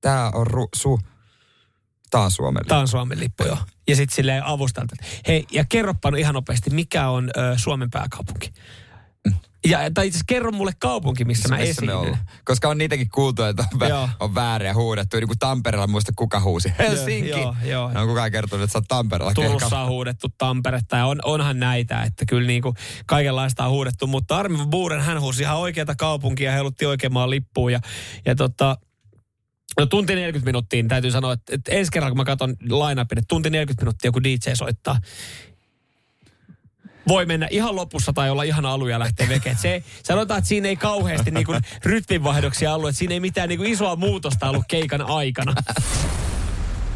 tämä 0.00 0.30
on 0.34 0.46
ru, 0.46 0.68
su, 0.76 1.00
tää 2.10 2.20
on 2.20 2.30
Suomen 2.30 2.60
lippu. 2.60 2.68
Tämä 2.68 2.80
on 2.80 2.88
Suomen 2.88 3.20
lippu, 3.20 3.44
joo. 3.44 3.58
Ja 3.88 3.96
sitten 3.96 4.14
silleen 4.16 4.44
avustajalta, 4.44 4.96
hei, 5.26 5.46
ja 5.52 5.64
kerropa 5.68 6.12
ihan 6.18 6.34
nopeasti, 6.34 6.70
mikä 6.70 7.08
on 7.08 7.30
ö, 7.36 7.58
Suomen 7.58 7.90
pääkaupunki? 7.90 8.50
Ja, 9.64 9.90
tai 9.94 10.06
itse 10.06 10.20
kerro 10.26 10.52
mulle 10.52 10.72
kaupunki, 10.78 11.24
missä 11.24 11.48
mä 11.48 11.56
Missä 11.56 11.82
me 11.82 11.92
esiinnyn. 11.92 12.18
Koska 12.44 12.68
on 12.68 12.78
niitäkin 12.78 13.10
kuultu, 13.10 13.42
että 13.42 13.64
on, 13.74 13.80
vä- 13.80 14.08
on 14.20 14.34
väärin 14.34 14.74
huudettu. 14.74 15.16
Niin 15.16 15.26
kuin 15.26 15.38
Tampereella 15.38 15.86
muista 15.86 16.12
kuka 16.16 16.40
huusi. 16.40 16.72
Helsinki! 16.78 17.30
joo, 17.30 17.56
joo. 17.64 17.92
No 17.92 18.06
kukaan 18.06 18.30
kertonut, 18.30 18.64
että 18.64 18.72
sä 18.72 18.78
oot 18.78 18.88
Tampereella 18.88 19.34
Turussa 19.34 19.80
on 19.80 19.88
huudettu 19.88 20.28
Tamperetta 20.38 20.96
ja 20.96 21.06
on, 21.06 21.18
onhan 21.24 21.60
näitä, 21.60 22.02
että 22.02 22.24
kyllä 22.28 22.46
niinku 22.46 22.74
kaikenlaista 23.06 23.64
on 23.64 23.70
huudettu. 23.70 24.06
Mutta 24.06 24.36
Armin 24.36 24.70
Buuren 24.70 25.00
hän 25.00 25.20
huusi 25.20 25.42
ihan 25.42 25.56
oikeata 25.56 25.94
kaupunkia 25.94 26.50
ja 26.50 26.54
heilutti 26.54 26.86
oikein 26.86 27.12
maan 27.12 27.30
lippuun. 27.30 27.72
Ja, 27.72 27.80
ja 28.26 28.34
tota, 28.34 28.78
no 29.78 29.86
tunti 29.86 30.14
40 30.14 30.48
minuuttia, 30.48 30.76
niin 30.76 30.88
täytyy 30.88 31.10
sanoa, 31.10 31.32
että, 31.32 31.54
että 31.54 31.72
ensi 31.72 31.90
kerralla 31.92 32.10
kun 32.10 32.18
mä 32.18 32.24
katson 32.24 32.50
line-upin, 32.50 33.18
että 33.18 33.28
tunti 33.28 33.50
40 33.50 33.82
minuuttia 33.82 34.12
kun 34.12 34.24
DJ 34.24 34.36
soittaa, 34.54 34.98
voi 37.08 37.26
mennä 37.26 37.48
ihan 37.50 37.76
lopussa 37.76 38.12
tai 38.12 38.30
olla 38.30 38.42
ihan 38.42 38.66
alu 38.66 38.88
ja 38.88 38.98
lähteä 38.98 39.28
veke. 39.28 39.56
Se, 39.60 39.82
sanotaan, 40.02 40.38
että 40.38 40.48
siinä 40.48 40.68
ei 40.68 40.76
kauheasti 40.76 41.30
niinku 41.30 41.54
rytminvaihdoksia 41.84 42.74
ollut, 42.74 42.88
että 42.88 42.98
siinä 42.98 43.14
ei 43.14 43.20
mitään 43.20 43.48
niinku 43.48 43.64
isoa 43.64 43.96
muutosta 43.96 44.48
ollut 44.48 44.64
keikan 44.68 45.02
aikana. 45.02 45.54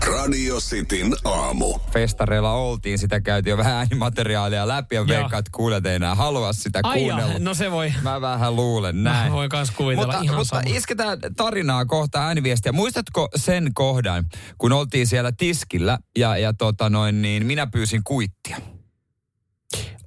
Radio 0.06 0.56
Cityn 0.60 1.16
aamu. 1.24 1.78
festareilla 1.92 2.52
oltiin, 2.52 2.98
sitä 2.98 3.20
käytiin 3.20 3.50
jo 3.50 3.56
vähän 3.56 3.74
äänimateriaalia 3.74 4.68
läpi 4.68 4.94
ja 4.94 5.06
veikkaat, 5.06 5.48
kuulijat 5.48 5.86
ei 5.86 5.94
enää 5.94 6.14
halua 6.14 6.52
sitä 6.52 6.80
Ai 6.82 7.06
ja, 7.06 7.14
kuunnella. 7.14 7.38
no 7.38 7.54
se 7.54 7.70
voi. 7.70 7.92
Mä 8.02 8.20
vähän 8.20 8.56
luulen 8.56 9.04
näin. 9.04 9.30
Mä 9.30 9.36
voin 9.36 9.48
kans 9.50 9.70
kuvitella 9.70 10.06
mutta, 10.06 10.22
ihan 10.22 10.36
mutta 10.36 10.56
sama. 10.56 10.76
isketään 10.76 11.18
tarinaa 11.36 11.84
kohta 11.84 12.26
ääniviestiä. 12.26 12.72
Muistatko 12.72 13.28
sen 13.36 13.70
kohdan, 13.74 14.24
kun 14.58 14.72
oltiin 14.72 15.06
siellä 15.06 15.32
tiskillä 15.32 15.98
ja, 16.18 16.36
ja 16.36 16.52
tota 16.52 16.90
noin, 16.90 17.22
niin 17.22 17.46
minä 17.46 17.66
pyysin 17.66 18.04
kuittia. 18.04 18.56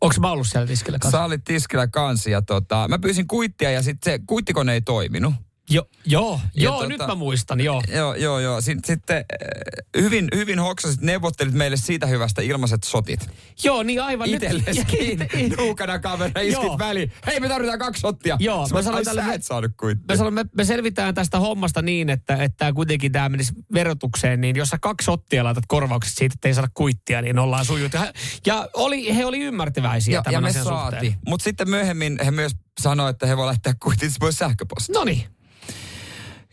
Onko 0.02 0.16
mä 0.20 0.32
ollut 0.32 0.48
siellä 0.48 0.68
tiskillä 0.68 1.00
kanssa? 1.00 1.18
Sä 1.18 1.24
olit 1.24 1.44
tiskillä 1.44 1.88
kanssa 1.88 2.30
ja 2.30 2.42
tota, 2.42 2.88
mä 2.88 3.00
pyysin 3.00 3.28
kuittia 3.28 3.72
ja 3.72 3.84
sitten 3.84 4.14
se 4.14 4.20
kuittikone 4.28 4.74
ei 4.74 4.82
toiminut. 4.82 5.34
Jo, 5.74 5.88
joo, 6.06 6.40
Ja 6.56 6.64
joo 6.64 6.82
tota- 6.84 6.88
nyt 6.88 6.98
mä 7.08 7.16
muistan, 7.16 7.62
joo. 7.62 7.84
Joo, 7.94 8.16
joo, 8.16 8.40
joo. 8.40 8.62
Sitten, 8.62 8.88
sitten 8.88 9.18
äh, 9.18 10.02
hyvin, 10.02 10.28
hyvin 10.36 10.60
hoksasit, 10.60 11.02
neuvottelit 11.02 11.54
meille 11.54 11.78
siitä 11.78 12.08
hyvästä 12.08 12.42
ilmaiset 12.42 12.84
sotit. 12.84 13.30
Joo, 13.64 13.84
niin 13.84 14.02
aivan 14.02 14.30
Itselleskin 14.30 15.20
nyt. 15.20 15.58
nuukana 15.58 16.00
kamera 16.00 16.42
iskit 16.42 16.64
Joo. 16.64 16.78
väliin. 16.80 17.12
Hei, 17.28 17.40
me 17.40 17.48
tarvitaan 17.48 17.80
kaksi 17.80 18.00
shottia. 18.00 18.38
Joo, 18.40 18.68
Sä 18.68 18.74
mä 18.74 18.80
mä 18.80 18.84
sanoin 18.84 19.06
sanoin, 19.06 19.18
tälle- 19.18 19.32
sä 19.32 19.36
et 19.36 19.44
saanut 19.44 19.72
Mä 19.72 19.76
kuittia. 19.80 20.18
sanon, 20.18 20.34
me, 20.34 20.46
me 20.58 20.66
selvitään 20.66 21.14
tästä 21.16 21.40
hommasta 21.40 21.82
niin, 21.82 22.10
että, 22.10 22.36
että 22.44 22.74
kuitenkin 22.74 23.12
tämä 23.12 23.30
menisi 23.30 23.54
verotukseen, 23.74 24.42
niin 24.42 24.56
jos 24.56 24.70
sä 24.70 24.78
kaksi 24.82 25.12
ottia 25.12 25.44
laitat 25.44 25.64
korvaukset 25.68 26.14
siitä, 26.18 26.34
että 26.34 26.48
ei 26.48 26.54
saada 26.54 26.70
kuittia, 26.74 27.22
niin 27.22 27.40
ollaan 27.40 27.66
sujut. 27.66 27.94
Ja, 27.94 28.14
ja 28.46 28.70
oli, 28.74 29.16
he 29.16 29.26
oli 29.26 29.40
ymmärtäväisiä 29.40 30.14
Ja, 30.14 30.22
tämän 30.22 30.34
ja 30.34 30.42
me 30.42 30.48
asian 30.50 30.64
saatiin. 30.66 31.02
suhteen. 31.02 31.16
Mutta 31.28 31.44
sitten 31.44 31.70
myöhemmin 31.70 32.20
he 32.26 32.32
myös 32.32 32.52
sanoivat, 32.82 33.16
että 33.16 33.28
he 33.28 33.38
voi 33.38 33.48
lähteä 33.48 33.74
kuitit 33.84 34.12
pois 34.20 34.36
sähköpostiin. 34.38 34.94
No 34.94 35.04
niin, 35.04 35.24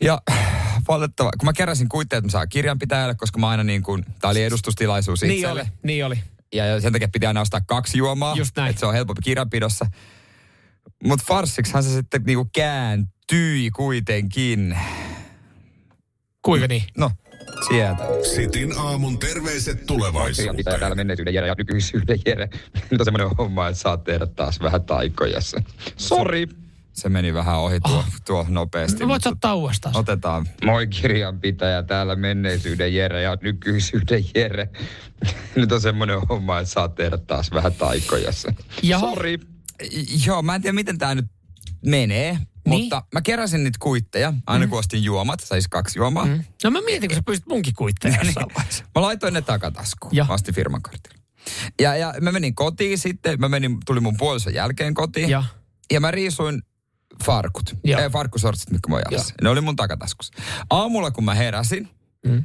Ja 0.00 0.22
valitettava, 0.88 1.30
kun 1.38 1.46
mä 1.46 1.52
keräsin 1.52 1.88
kuitteja, 1.88 2.18
että 2.18 2.26
mä 2.26 2.30
saan 2.30 2.48
kirjanpitäjälle, 2.48 3.14
koska 3.14 3.38
mä 3.38 3.48
aina 3.48 3.64
niin 3.64 3.82
kuin, 3.82 4.04
tää 4.20 4.30
oli 4.30 4.42
edustustilaisuus 4.44 5.22
niin 5.22 5.32
itselle. 5.32 5.60
oli, 5.60 5.70
niin 5.82 6.06
oli. 6.06 6.18
Ja 6.54 6.80
sen 6.80 6.92
takia 6.92 7.08
pitää 7.12 7.28
aina 7.28 7.40
ostaa 7.40 7.60
kaksi 7.66 7.98
juomaa. 7.98 8.34
Just 8.36 8.56
näin. 8.56 8.70
Että 8.70 8.80
se 8.80 8.86
on 8.86 8.94
helpompi 8.94 9.22
kirjanpidossa. 9.22 9.86
Mutta 11.04 11.24
farssiksihan 11.28 11.82
se 11.82 11.90
sitten 11.90 12.22
niinku 12.26 12.48
kääntyi 12.54 13.70
kuitenkin. 13.70 14.78
Kuinka 16.42 16.66
niin? 16.66 16.82
No, 16.96 17.10
sieltä. 17.68 18.04
Sitin 18.34 18.78
aamun 18.78 19.18
terveiset 19.18 19.86
tulevaisuuteen. 19.86 20.56
Pitää 20.56 20.78
täällä 20.78 20.94
menneisyyden 20.94 21.34
Jere 21.34 21.46
ja 21.46 21.54
nykyisyyden 21.58 22.18
Jere. 22.26 22.48
Nyt 22.90 23.00
on 23.00 23.04
semmoinen 23.04 23.36
homma, 23.38 23.68
että 23.68 23.80
saat 23.80 24.04
tehdä 24.04 24.26
taas 24.26 24.60
vähän 24.60 24.84
taikoja 24.84 25.40
sen. 25.40 25.64
Sori. 25.96 26.48
Se 26.98 27.08
meni 27.08 27.34
vähän 27.34 27.58
ohi 27.58 27.80
tuo, 27.80 28.04
tuo 28.26 28.46
nopeasti. 28.48 28.98
No 29.00 29.08
voit 29.08 29.14
mutta 29.16 29.28
ottaa 29.28 29.54
uudestaan. 29.54 29.96
Otetaan. 29.96 30.46
Moi 30.64 30.86
kirjanpitäjä, 30.86 31.82
täällä 31.82 32.16
menneisyyden 32.16 32.94
Jere 32.94 33.22
ja 33.22 33.36
nykyisyyden 33.42 34.24
Jere. 34.34 34.68
Nyt 35.56 35.72
on 35.72 35.80
semmoinen 35.80 36.20
homma, 36.28 36.58
että 36.58 36.72
saat 36.72 36.94
tehdä 36.94 37.18
taas 37.18 37.50
vähän 37.50 37.72
taikoja. 37.74 38.32
Sori. 39.00 39.38
Joo, 40.26 40.42
mä 40.42 40.54
en 40.54 40.62
tiedä 40.62 40.74
miten 40.74 40.98
tämä 40.98 41.14
nyt 41.14 41.26
menee, 41.86 42.32
niin? 42.32 42.82
mutta 42.82 43.02
mä 43.14 43.20
keräsin 43.22 43.64
niitä 43.64 43.78
kuitteja, 43.82 44.32
aina 44.46 44.66
mm. 44.66 44.70
kun 44.70 44.78
ostin 44.78 45.04
juomat, 45.04 45.40
sais 45.40 45.68
kaksi 45.68 45.98
juomaa. 45.98 46.26
Mm. 46.26 46.44
No 46.64 46.70
mä 46.70 46.80
mietin, 46.80 47.08
kun 47.08 47.16
sä 47.16 47.22
pystyt 47.26 47.48
munkin 47.48 47.74
kuitteja 47.74 48.18
vaiheessa. 48.56 48.84
Mä 48.94 49.02
laitoin 49.02 49.34
ne 49.34 49.42
takataskuun, 49.42 50.16
Ja. 50.16 50.24
mä 50.28 50.34
ostin 50.34 50.54
firman 50.54 50.82
kortilla. 50.82 51.18
Ja, 51.80 51.96
ja 51.96 52.14
mä 52.20 52.32
menin 52.32 52.54
kotiin 52.54 52.98
sitten, 52.98 53.40
mä 53.40 53.48
menin, 53.48 53.78
tuli 53.86 54.00
mun 54.00 54.16
puolison 54.16 54.54
jälkeen 54.54 54.94
kotiin. 54.94 55.30
Ja, 55.30 55.44
Ja 55.92 56.00
mä 56.00 56.10
riisuin 56.10 56.62
farkut. 57.24 57.74
Joo. 57.84 58.00
Ei, 58.00 58.10
farkkusortsit, 58.10 58.70
mitkä 58.70 58.90
mä 58.90 59.00
jalassa. 59.10 59.34
Ne 59.42 59.48
oli 59.48 59.60
mun 59.60 59.76
takataskussa. 59.76 60.32
Aamulla, 60.70 61.10
kun 61.10 61.24
mä 61.24 61.34
heräsin, 61.34 61.88
Mm. 62.26 62.44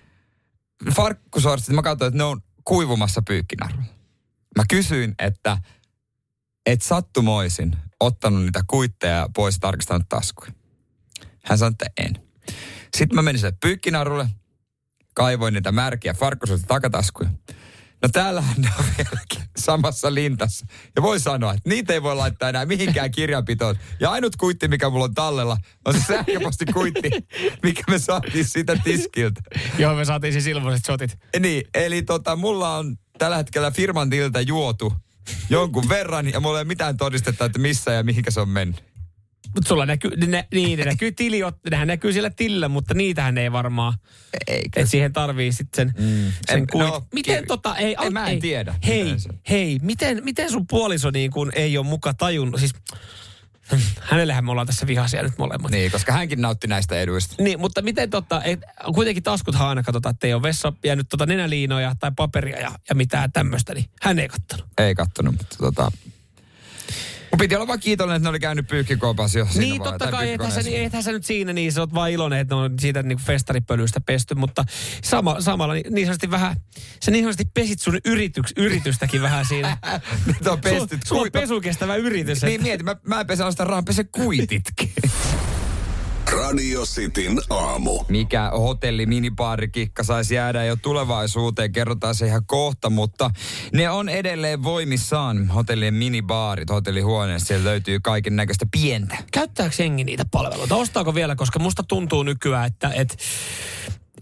farkkusortsit, 0.95 1.75
mä 1.75 1.81
katsoin, 1.81 2.07
että 2.07 2.17
ne 2.17 2.23
on 2.23 2.41
kuivumassa 2.65 3.21
pyykkinarrulla. 3.21 3.85
Mä 4.57 4.63
kysyin, 4.69 5.15
että 5.19 5.57
et 6.65 6.81
sattumoisin 6.81 7.75
ottanut 7.99 8.41
niitä 8.41 8.61
kuitteja 8.67 9.29
pois 9.35 9.55
ja 9.55 9.59
tarkistanut 9.59 10.09
taskuja. 10.09 10.51
Hän 11.45 11.57
sanoi, 11.57 11.71
että 11.71 11.85
en. 11.97 12.15
Sitten 12.97 13.15
mä 13.15 13.21
menin 13.21 13.39
sille 13.39 13.53
pyykkinarrulle, 13.61 14.29
kaivoin 15.15 15.53
niitä 15.53 15.71
märkiä 15.71 16.13
farkkusuista 16.13 16.67
takataskuja. 16.67 17.29
No 18.01 18.09
täällähän 18.09 18.55
ne 18.61 18.69
on 18.79 18.85
vieläkin 18.97 19.42
samassa 19.63 20.13
lintassa. 20.13 20.65
Ja 20.95 21.01
voi 21.01 21.19
sanoa, 21.19 21.53
että 21.53 21.69
niitä 21.69 21.93
ei 21.93 22.03
voi 22.03 22.15
laittaa 22.15 22.49
enää 22.49 22.65
mihinkään 22.65 23.11
kirjanpitoon. 23.11 23.75
Ja 23.99 24.11
ainut 24.11 24.35
kuitti, 24.35 24.67
mikä 24.67 24.89
mulla 24.89 25.05
on 25.05 25.13
tallella, 25.13 25.57
on 25.85 25.93
se 25.93 25.99
sähköpostikuitti, 25.99 27.09
mikä 27.63 27.83
me 27.89 27.99
saatiin 27.99 28.45
siitä 28.45 28.75
tiskiltä. 28.83 29.41
Joo, 29.77 29.95
me 29.95 30.05
saatiin 30.05 30.33
siis 30.33 30.47
ilmaiset 30.47 30.85
shotit. 30.85 31.17
Niin, 31.39 31.63
eli 31.73 32.01
tota, 32.01 32.35
mulla 32.35 32.77
on 32.77 32.97
tällä 33.17 33.37
hetkellä 33.37 33.71
firman 33.71 34.09
tililtä 34.09 34.41
juotu 34.41 34.93
jonkun 35.49 35.89
verran, 35.89 36.31
ja 36.31 36.39
mulla 36.39 36.57
ei 36.57 36.61
ole 36.61 36.67
mitään 36.67 36.97
todistetta, 36.97 37.45
että 37.45 37.59
missä 37.59 37.91
ja 37.91 38.03
mihinkä 38.03 38.31
se 38.31 38.41
on 38.41 38.49
mennyt. 38.49 38.92
Mutta 39.55 39.67
sulla 39.67 39.85
näkyy, 39.85 40.11
ne, 40.27 40.47
niin, 40.53 40.79
ne 40.79 40.85
näkyy 40.85 41.11
tili, 41.11 41.39
nehän 41.71 41.87
näkyy 41.87 42.13
siellä 42.13 42.29
tilillä, 42.29 42.69
mutta 42.69 42.93
niitähän 42.93 43.37
ei 43.37 43.51
varmaan. 43.51 43.93
Eikä. 44.47 44.81
Et 44.81 44.89
siihen 44.89 45.13
tarvii 45.13 45.51
sitten 45.51 45.93
sen, 45.95 46.05
mm. 46.05 46.33
sen 46.45 46.57
En- 46.57 46.67
kuit. 46.67 46.87
no, 46.87 47.07
miten 47.13 47.39
ki- 47.39 47.47
tota, 47.47 47.75
ei, 47.75 47.95
ei, 48.03 48.09
mä 48.09 48.25
en 48.25 48.33
ei, 48.33 48.39
tiedä, 48.39 48.75
Hei, 48.87 49.03
miten 49.03 49.19
se- 49.19 49.29
hei, 49.49 49.79
miten, 49.81 50.23
miten 50.23 50.51
sun 50.51 50.67
puoliso 50.67 51.11
niin 51.11 51.31
kuin 51.31 51.51
ei 51.55 51.77
ole 51.77 51.85
muka 51.85 52.13
tajunnut, 52.13 52.59
siis 52.59 52.73
hänellähän 54.01 54.45
me 54.45 54.51
ollaan 54.51 54.67
tässä 54.67 54.87
vihaisia 54.87 55.23
nyt 55.23 55.37
molemmat. 55.37 55.71
Niin, 55.71 55.91
koska 55.91 56.11
hänkin 56.11 56.41
nautti 56.41 56.67
näistä 56.67 56.99
eduista. 56.99 57.35
Niin, 57.43 57.59
mutta 57.59 57.81
miten 57.81 58.09
tota, 58.09 58.43
et, 58.43 58.59
kuitenkin 58.95 59.23
taskuthan 59.23 59.67
aina 59.69 59.83
katsotaan, 59.83 60.13
että 60.13 60.27
ei 60.27 60.33
ole 60.33 60.41
vessa 60.41 60.73
jäänyt 60.85 61.09
tota 61.09 61.25
nenäliinoja 61.25 61.95
tai 61.99 62.11
paperia 62.15 62.59
ja, 62.59 62.71
ja 62.89 62.95
mitään 62.95 63.31
tämmöistä, 63.31 63.73
niin 63.73 63.85
hän 64.01 64.19
ei 64.19 64.27
kattonut. 64.27 64.65
Ei 64.77 64.95
kattonut, 64.95 65.35
mutta 65.37 65.55
tota... 65.59 65.91
Mun 67.33 67.37
piti 67.37 67.55
olla 67.55 67.67
vaan 67.67 67.79
kiitollinen, 67.79 68.15
että 68.15 68.25
ne 68.25 68.29
oli 68.29 68.39
käynyt 68.39 68.67
pyykkikoopassa 68.67 69.39
jo 69.39 69.47
Niin, 69.55 69.79
vai- 69.79 69.89
totta 69.89 70.11
kai, 70.11 70.31
ethän 70.33 70.51
sä, 70.51 70.61
ethän 70.73 71.03
sä 71.03 71.11
nyt 71.11 71.25
siinä, 71.25 71.53
niin 71.53 71.71
sä 71.71 71.81
oot 71.81 71.93
vaan 71.93 72.11
iloinen, 72.11 72.39
että 72.39 72.55
ne 72.55 72.61
on 72.61 72.79
siitä 72.79 73.03
niin 73.03 73.17
festaripölystä 73.17 74.01
pesty, 74.01 74.35
mutta 74.35 74.65
sama, 75.03 75.41
samalla 75.41 75.73
niin, 75.73 75.93
niin 75.93 76.07
sanotusti 76.07 76.31
vähän, 76.31 76.55
sä 77.03 77.11
niin 77.11 77.23
sanotusti 77.23 77.45
pesit 77.53 77.79
sun 77.79 77.99
yrityks, 78.05 78.53
yritystäkin 78.57 79.21
vähän 79.21 79.45
siinä. 79.45 79.77
Nyt 80.25 80.35
on 80.37 80.43
Sulla, 80.43 80.57
pesty. 80.57 80.99
sulla 81.05 81.21
on 81.21 81.31
pesukestävä 81.31 81.95
yritys. 81.95 82.41
Niin 82.41 82.53
että- 82.55 82.63
mieti, 82.63 82.83
mä, 82.83 82.95
mä 83.07 83.19
en 83.19 83.27
pesä 83.27 83.51
sitä 83.51 83.63
rahaa, 83.63 83.83
pese 83.83 84.03
kuititkin. 84.03 84.91
Radio 86.53 86.81
Cityn 86.85 87.39
aamu. 87.49 88.03
Mikä 88.07 88.49
hotelli, 88.49 89.05
minibaari, 89.05 89.67
kikka 89.67 90.03
saisi 90.03 90.35
jäädä 90.35 90.65
jo 90.65 90.75
tulevaisuuteen, 90.75 91.71
kerrotaan 91.71 92.15
se 92.15 92.27
ihan 92.27 92.45
kohta, 92.45 92.89
mutta 92.89 93.29
ne 93.73 93.89
on 93.89 94.09
edelleen 94.09 94.63
voimissaan. 94.63 95.47
Hotellien 95.47 95.93
minibaarit, 95.93 96.69
hotellihuoneessa, 96.69 97.47
siellä 97.47 97.69
löytyy 97.69 97.99
kaiken 97.99 98.35
näköistä 98.35 98.65
pientä. 98.71 99.17
Käyttääkö 99.31 99.75
jengi 99.79 100.03
niitä 100.03 100.25
palveluita? 100.31 100.75
Ostaako 100.75 101.15
vielä? 101.15 101.35
Koska 101.35 101.59
musta 101.59 101.83
tuntuu 101.87 102.23
nykyään, 102.23 102.67
että 102.67 102.91
et, 102.95 103.17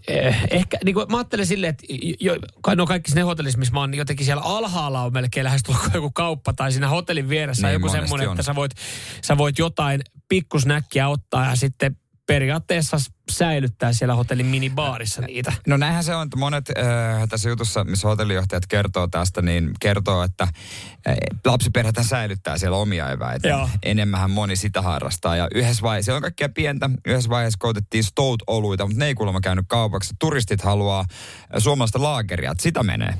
eh, 0.08 0.36
ehkä, 0.50 0.78
niin 0.84 0.94
kuin 0.94 1.06
mä 1.10 1.16
ajattelen 1.16 1.46
silleen, 1.46 1.70
että 1.70 1.84
jo, 2.20 2.36
kai 2.62 2.76
no 2.76 2.86
kaikki 2.86 3.10
sinne 3.10 3.22
hotellissa, 3.22 3.58
missä 3.58 3.74
mä 3.74 3.80
oon, 3.80 3.90
niin 3.90 3.98
jotenkin 3.98 4.26
siellä 4.26 4.42
alhaalla 4.42 5.02
on 5.02 5.12
melkein 5.12 5.44
lähes 5.44 5.62
joku 5.94 6.10
kauppa 6.10 6.52
tai 6.52 6.72
siinä 6.72 6.88
hotellin 6.88 7.28
vieressä 7.28 7.66
on 7.66 7.70
Niin, 7.70 7.80
joku 7.80 7.88
semmoinen, 7.88 8.28
on. 8.28 8.34
että 8.34 8.42
sä 8.42 8.54
voit, 8.54 8.72
sä 9.22 9.38
voit 9.38 9.58
jotain 9.58 10.00
pikkusnäkkiä 10.28 11.08
ottaa 11.08 11.46
ja 11.50 11.56
sitten 11.56 11.96
periaatteessa 12.32 12.96
säilyttää 13.30 13.92
siellä 13.92 14.14
hotellin 14.14 14.46
minibaarissa 14.46 15.22
niitä. 15.22 15.52
No 15.66 15.76
näinhän 15.76 16.04
se 16.04 16.14
on, 16.14 16.22
että 16.22 16.36
monet 16.36 16.70
äh, 16.70 17.28
tässä 17.28 17.48
jutussa, 17.48 17.84
missä 17.84 18.08
hotellijohtajat 18.08 18.66
kertoo 18.66 19.08
tästä, 19.08 19.42
niin 19.42 19.70
kertoo, 19.80 20.22
että 20.22 20.44
äh, 20.44 21.16
lapsiperhethän 21.44 22.04
säilyttää 22.04 22.58
siellä 22.58 22.76
omia 22.76 23.10
eväitä. 23.10 23.48
Joo. 23.48 23.68
Enemmänhän 23.82 24.30
moni 24.30 24.56
sitä 24.56 24.82
harrastaa. 24.82 25.36
Ja 25.36 25.48
yhdessä 25.54 25.82
vaiheessa, 25.82 26.04
siellä 26.04 26.16
on 26.16 26.22
kaikkea 26.22 26.48
pientä, 26.48 26.90
yhdessä 27.06 27.30
vaiheessa 27.30 27.58
koitettiin 27.58 28.04
stout-oluita, 28.04 28.86
mutta 28.86 28.98
ne 28.98 29.06
ei 29.06 29.14
kuulemma 29.14 29.40
käynyt 29.40 29.64
kaupaksi. 29.68 30.14
Turistit 30.18 30.62
haluaa 30.62 31.00
äh, 31.00 31.06
suomalaista 31.58 32.02
laageria, 32.02 32.50
että 32.50 32.62
sitä 32.62 32.82
menee. 32.82 33.14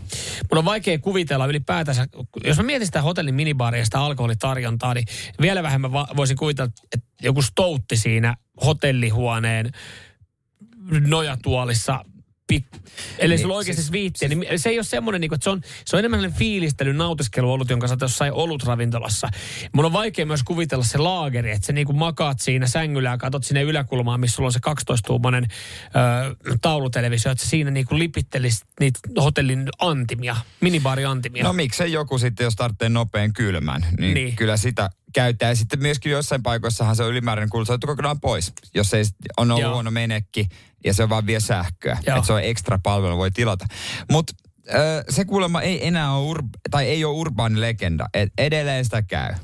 Mun 0.50 0.58
on 0.58 0.64
vaikea 0.64 0.98
kuvitella 0.98 1.46
ylipäätänsä, 1.46 2.06
jos 2.44 2.56
mä 2.56 2.62
mietin 2.62 2.86
sitä 2.86 3.02
hotellin 3.02 3.34
minibaaria 3.34 3.80
ja 3.80 3.84
sitä 3.84 4.00
alkoholitarjontaa, 4.00 4.94
niin 4.94 5.06
vielä 5.40 5.62
vähemmän 5.62 5.92
voisin 5.92 6.36
kuvitella, 6.36 6.70
että 6.94 7.08
joku 7.22 7.42
stoutti 7.42 7.96
siinä 7.96 8.36
hotellihuoneen 8.64 9.70
nojatuolissa 11.06 12.04
pik- 12.52 12.78
Eli 13.18 13.34
Niin, 13.34 13.42
sulla 13.42 13.54
oikeasti 13.54 13.82
siis- 13.82 14.12
siis, 14.16 14.30
niin 14.36 14.58
se 14.58 14.68
ei 14.70 14.78
ole 14.78 14.84
semmoinen, 14.84 15.20
niin 15.20 15.28
kuin, 15.28 15.36
että 15.36 15.44
se 15.44 15.50
on, 15.50 15.60
se 15.84 15.96
on 15.96 15.98
enemmän 15.98 16.18
sellainen 16.20 16.38
fiilistely, 16.38 16.92
nautiskelu 16.92 17.52
ollut, 17.52 17.70
jonka 17.70 17.88
sä 17.88 17.96
jossain 18.00 18.32
olutravintolassa. 18.32 19.28
Mun 19.72 19.84
on 19.84 19.92
vaikea 19.92 20.26
myös 20.26 20.42
kuvitella 20.42 20.84
se 20.84 20.98
laageri, 20.98 21.50
että 21.50 21.66
sä 21.66 21.72
niin 21.72 21.86
kuin 21.86 21.96
makaat 21.98 22.40
siinä 22.40 22.66
sängyllä 22.66 23.08
ja 23.08 23.18
katot 23.18 23.44
sinne 23.44 23.62
yläkulmaan, 23.62 24.20
missä 24.20 24.34
sulla 24.34 24.46
on 24.46 24.52
se 24.52 24.60
12-tuumainen 24.70 25.44
ö, 25.44 26.56
taulutelevisio, 26.62 27.32
että 27.32 27.44
sä 27.44 27.50
siinä 27.50 27.70
niin 27.70 27.86
kuin 27.86 27.98
lipittelisit 27.98 28.66
niitä 28.80 28.98
hotellin 29.20 29.68
antimia, 29.78 30.36
minibaari-antimia. 30.60 31.44
No 31.44 31.52
miksei 31.52 31.92
joku 31.92 32.18
sitten, 32.18 32.44
jos 32.44 32.54
tarvitsee 32.56 32.88
nopean 32.88 33.32
kylmän, 33.32 33.80
niin, 33.80 33.96
niin. 34.00 34.14
Niin. 34.14 34.36
kyllä 34.36 34.56
sitä 34.56 34.90
käyttää. 35.12 35.48
Ja 35.48 35.56
sitten 35.56 35.82
myöskin 35.82 36.12
jossain 36.12 36.42
paikoissahan 36.42 36.96
se 36.96 37.02
on 37.02 37.10
ylimääräinen 37.10 37.50
kulutus 37.50 37.78
kokonaan 37.86 38.20
pois, 38.20 38.52
jos 38.74 38.94
ei 38.94 39.04
on 39.36 39.50
ollut 39.50 39.62
Joo. 39.62 39.72
huono 39.72 39.90
menekki 39.90 40.48
ja 40.84 40.94
se 40.94 41.02
on 41.02 41.08
vaan 41.08 41.26
vie 41.26 41.40
sähköä. 41.40 41.98
Että 41.98 42.26
se 42.26 42.32
on 42.32 42.42
ekstra 42.42 42.78
palvelu, 42.82 43.18
voi 43.18 43.30
tilata. 43.30 43.66
Mutta 44.10 44.32
se 45.08 45.24
kuulemma 45.24 45.62
ei 45.62 45.86
enää 45.86 46.12
ole, 46.12 46.34
ur- 46.34 46.48
tai 46.70 46.86
ei 46.86 47.04
ole 47.04 47.16
urbaani 47.16 47.60
legenda, 47.60 48.06
että 48.14 48.42
edelleen 48.42 48.84
sitä 48.84 49.02
käy, 49.02 49.34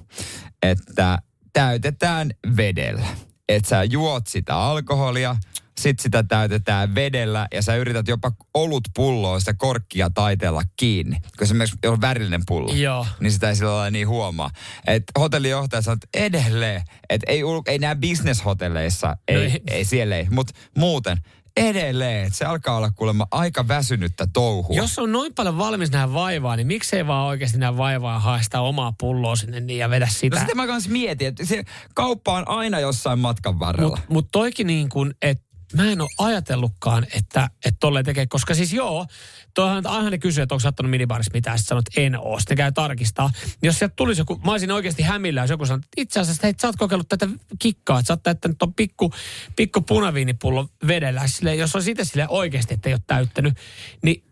että 0.62 1.18
täytetään 1.52 2.30
vedellä. 2.56 3.06
Että 3.48 3.68
sä 3.68 3.84
juot 3.84 4.26
sitä 4.26 4.56
alkoholia, 4.56 5.36
sit 5.78 6.00
sitä 6.00 6.22
täytetään 6.22 6.94
vedellä 6.94 7.48
ja 7.54 7.62
sä 7.62 7.76
yrität 7.76 8.08
jopa 8.08 8.32
olutpulloa 8.54 9.40
sitä 9.40 9.54
korkkia 9.54 10.10
taiteella 10.10 10.62
kiinni. 10.76 11.16
Kun 11.20 11.30
se 11.38 11.44
esimerkiksi 11.44 11.78
on 11.86 12.00
värillinen 12.00 12.42
pullo, 12.46 12.74
Joo. 12.74 13.06
niin 13.20 13.32
sitä 13.32 13.48
ei 13.48 13.56
sillä 13.56 13.70
lailla 13.70 13.90
niin 13.90 14.08
huomaa. 14.08 14.50
Et 14.86 15.02
hotellijohtaja 15.18 15.82
sanoo, 15.82 15.94
että 15.94 16.18
edelleen, 16.26 16.82
että 17.10 17.32
ei, 17.32 17.42
ei 17.66 17.78
nää 17.78 17.96
bisneshotelleissa, 17.96 19.16
ei, 19.28 19.34
No 19.34 19.40
ei. 19.42 19.46
ei. 19.50 19.60
ei 19.70 19.84
siellä 19.84 20.16
ei, 20.16 20.26
mutta 20.30 20.52
muuten 20.76 21.18
edelleen, 21.56 22.26
että 22.26 22.38
se 22.38 22.44
alkaa 22.44 22.76
olla 22.76 22.90
kuulemma 22.90 23.26
aika 23.30 23.68
väsynyttä 23.68 24.26
touhua. 24.32 24.76
Jos 24.76 24.98
on 24.98 25.12
noin 25.12 25.34
paljon 25.34 25.58
valmis 25.58 25.90
nähdä 25.90 26.12
vaivaa, 26.12 26.56
niin 26.56 26.66
miksei 26.66 27.06
vaan 27.06 27.26
oikeasti 27.26 27.58
nähdä 27.58 27.76
vaivaa 27.76 28.42
sitä 28.42 28.60
omaa 28.60 28.92
pulloa 29.00 29.36
sinne 29.36 29.60
niin 29.60 29.78
ja 29.78 29.90
vedä 29.90 30.06
sitä. 30.10 30.36
No 30.36 30.40
sitä 30.40 30.54
mä 30.54 30.66
kans 30.66 30.88
mietin, 30.88 31.28
että 31.28 31.44
se 31.44 31.64
kauppa 31.94 32.32
on 32.32 32.48
aina 32.48 32.80
jossain 32.80 33.18
matkan 33.18 33.58
varrella. 33.58 33.90
Mutta 33.96 34.12
mut 34.12 34.28
toikin 34.32 34.66
niin 34.66 34.88
kuin, 34.88 35.14
että 35.22 35.47
mä 35.76 35.92
en 35.92 36.00
ole 36.00 36.08
ajatellutkaan, 36.18 37.06
että, 37.14 37.50
että 37.64 37.76
tolleen 37.80 38.04
tekee, 38.04 38.26
koska 38.26 38.54
siis 38.54 38.72
joo, 38.72 39.06
toihan 39.54 39.86
aina 39.86 40.10
ne 40.10 40.18
kysyy, 40.18 40.42
että 40.42 40.54
onko 40.54 40.60
sä 40.60 40.68
ottanut 40.68 40.90
minibaarissa 40.90 41.30
mitään, 41.34 41.58
sitten 41.58 41.68
sanot, 41.68 41.84
että 41.88 42.00
en 42.00 42.20
oo. 42.20 42.38
Sitten 42.38 42.56
käy 42.56 42.72
tarkistaa. 42.72 43.30
Jos 43.62 43.78
sieltä 43.78 43.94
tulisi 43.96 44.20
joku, 44.20 44.40
mä 44.44 44.50
olisin 44.50 44.70
oikeasti 44.70 45.02
hämillä, 45.02 45.40
jos 45.40 45.50
joku 45.50 45.66
sanoo, 45.66 45.78
että 45.78 45.88
itse 45.96 46.20
asiassa, 46.20 46.46
hei, 46.46 46.54
sä 46.62 46.68
oot 46.68 46.76
kokeillut 46.76 47.08
tätä 47.08 47.28
kikkaa, 47.58 47.98
että 47.98 48.06
sä 48.06 48.12
oot 48.12 48.22
täyttänyt 48.22 48.58
ton 48.58 48.74
pikku, 48.74 49.12
pikku 49.56 49.80
punaviinipullo 49.80 50.68
vedellä. 50.86 51.26
Sille, 51.26 51.54
jos 51.54 51.76
on 51.76 51.82
sitä 51.82 52.04
sille 52.04 52.26
oikeasti, 52.28 52.74
että 52.74 52.88
ei 52.88 52.94
ole 52.94 53.02
täyttänyt, 53.06 53.54
niin 54.02 54.27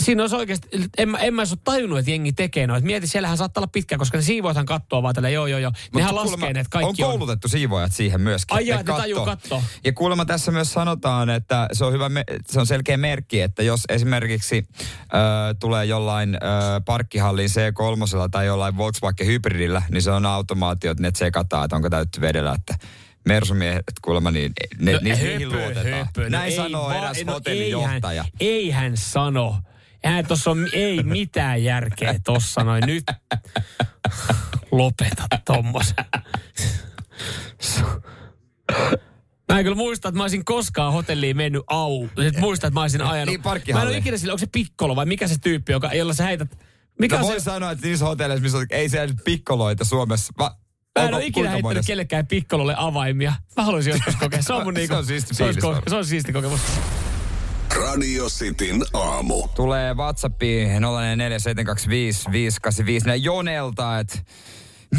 siinä 0.00 0.22
olisi 0.22 0.36
oikeasti, 0.36 0.68
en 0.98 1.08
mä, 1.08 1.18
en 1.18 1.34
mä 1.34 1.40
olisi 1.40 1.56
tajunnut, 1.64 1.98
että 1.98 2.10
jengi 2.10 2.32
tekee 2.32 2.66
noin. 2.66 2.84
Mieti, 2.86 3.06
siellähän 3.06 3.36
saattaa 3.36 3.60
olla 3.60 3.70
pitkä, 3.72 3.98
koska 3.98 4.18
ne 4.18 4.22
siivoithan 4.22 4.66
kattoo 4.66 5.02
vaan 5.02 5.14
tällä, 5.14 5.28
joo, 5.28 5.46
joo, 5.46 5.58
joo. 5.58 5.72
Nehän 5.94 6.10
kuulemma 6.10 6.32
laskee 6.32 6.52
ne, 6.52 6.60
että 6.60 6.70
kaikki 6.70 7.02
on 7.02 7.06
on. 7.08 7.12
koulutettu 7.12 7.48
siivoajat 7.48 7.92
siihen 7.92 8.20
myöskin. 8.20 8.56
Ai 8.56 8.66
jaa, 8.66 8.78
ne 8.78 8.84
kattoo. 8.84 9.02
tajuu 9.02 9.24
kattoo. 9.24 9.62
Ja 9.84 9.92
kuulemma 9.92 10.24
tässä 10.24 10.52
myös 10.52 10.72
sanotaan, 10.72 11.30
että 11.30 11.68
se 11.72 11.84
on, 11.84 11.92
hyvä, 11.92 12.08
me- 12.08 12.24
se 12.48 12.60
on 12.60 12.66
selkeä 12.66 12.96
merkki, 12.96 13.40
että 13.40 13.62
jos 13.62 13.80
esimerkiksi 13.88 14.66
äh, 14.78 15.10
tulee 15.60 15.84
jollain 15.84 16.34
äh, 16.34 16.40
parkkihallin 16.84 17.48
C3 17.50 18.28
tai 18.30 18.46
jollain 18.46 18.76
Volkswagen 18.76 19.26
hybridillä, 19.26 19.82
niin 19.90 20.02
se 20.02 20.10
on 20.10 20.26
automaatio, 20.26 20.90
että 20.90 21.02
ne 21.02 21.10
tsekataan, 21.12 21.64
että 21.64 21.76
onko 21.76 21.90
täytty 21.90 22.20
vedellä, 22.20 22.52
että 22.58 22.86
Mersumiehet 23.28 23.84
kuulemma, 24.02 24.30
niin 24.30 24.52
ne, 24.78 24.92
no, 24.92 24.98
niihin 25.02 25.52
luotetaan. 25.52 25.86
höpö. 25.86 26.30
Näin 26.30 26.50
ei 26.50 26.56
sanoo 26.56 26.88
va- 26.88 26.94
eräs 26.94 27.24
no 27.24 27.32
hotellijohtaja. 27.32 28.24
Eihän, 28.40 28.56
eihän 28.58 28.96
sano. 28.96 29.56
Eihän 30.04 30.26
tossa 30.26 30.50
on, 30.50 30.68
ei 30.72 31.02
mitään 31.02 31.64
järkeä 31.64 32.14
tossa 32.24 32.64
noin. 32.64 32.82
Nyt 32.86 33.04
lopeta 34.72 35.22
tommosen. 35.44 36.04
Mä 39.52 39.58
en 39.58 39.64
kyllä 39.64 39.76
muista, 39.76 40.08
että 40.08 40.16
mä 40.16 40.24
olisin 40.24 40.44
koskaan 40.44 40.92
hotelliin 40.92 41.36
mennyt 41.36 41.62
au. 41.66 42.08
Nyt 42.16 42.36
muista, 42.36 42.66
että 42.66 42.74
mä 42.74 42.80
olisin 42.82 43.02
ajanut. 43.02 43.34
Niin, 43.34 43.74
mä 43.74 43.82
en 43.82 43.88
ole 43.88 43.96
ikinä 43.96 44.16
sillä, 44.16 44.32
onko 44.32 44.38
se 44.38 44.46
pikkolo 44.52 44.96
vai 44.96 45.06
mikä 45.06 45.28
se 45.28 45.34
tyyppi, 45.40 45.72
joka, 45.72 45.94
jolla 45.94 46.14
sä 46.14 46.24
heität. 46.24 46.58
Mikä 47.00 47.16
No 47.16 47.22
on 47.22 47.28
voi 47.28 47.40
se? 47.40 47.44
sanoa, 47.44 47.70
että 47.70 47.86
niissä 47.86 48.04
hotelleissa, 48.04 48.42
missä 48.42 48.58
on, 48.58 48.66
ei 48.70 48.88
siellä 48.88 49.06
nyt 49.06 49.24
pikkoloita 49.24 49.84
Suomessa. 49.84 50.32
Va, 50.38 50.56
Mä 50.98 51.04
en 51.04 51.14
ole 51.14 51.24
ikinä 51.24 51.48
heittänyt 51.48 51.62
monessa? 51.62 51.86
kellekään 51.86 52.26
pikkololle 52.26 52.74
avaimia. 52.76 53.32
Mä 53.56 53.64
haluaisin 53.64 53.90
joskus 53.90 54.16
kokea. 54.16 54.42
Se 54.42 54.52
on 54.52 54.64
mun 54.64 54.74
Se 54.74 54.80
niinku, 54.80 54.94
on 54.96 55.06
siisti 55.06 55.34
se, 55.34 55.50
ko- 55.50 55.82
se 55.90 55.96
on 55.96 56.04
siisti 56.06 56.32
kokemus. 56.32 56.60
Radio 57.90 58.26
Cityn 58.26 58.84
aamu. 58.92 59.48
Tulee 59.54 59.94
WhatsAppiin 59.94 60.68
04725585 60.68 60.78
Jonelta, 63.20 63.98
että 63.98 64.18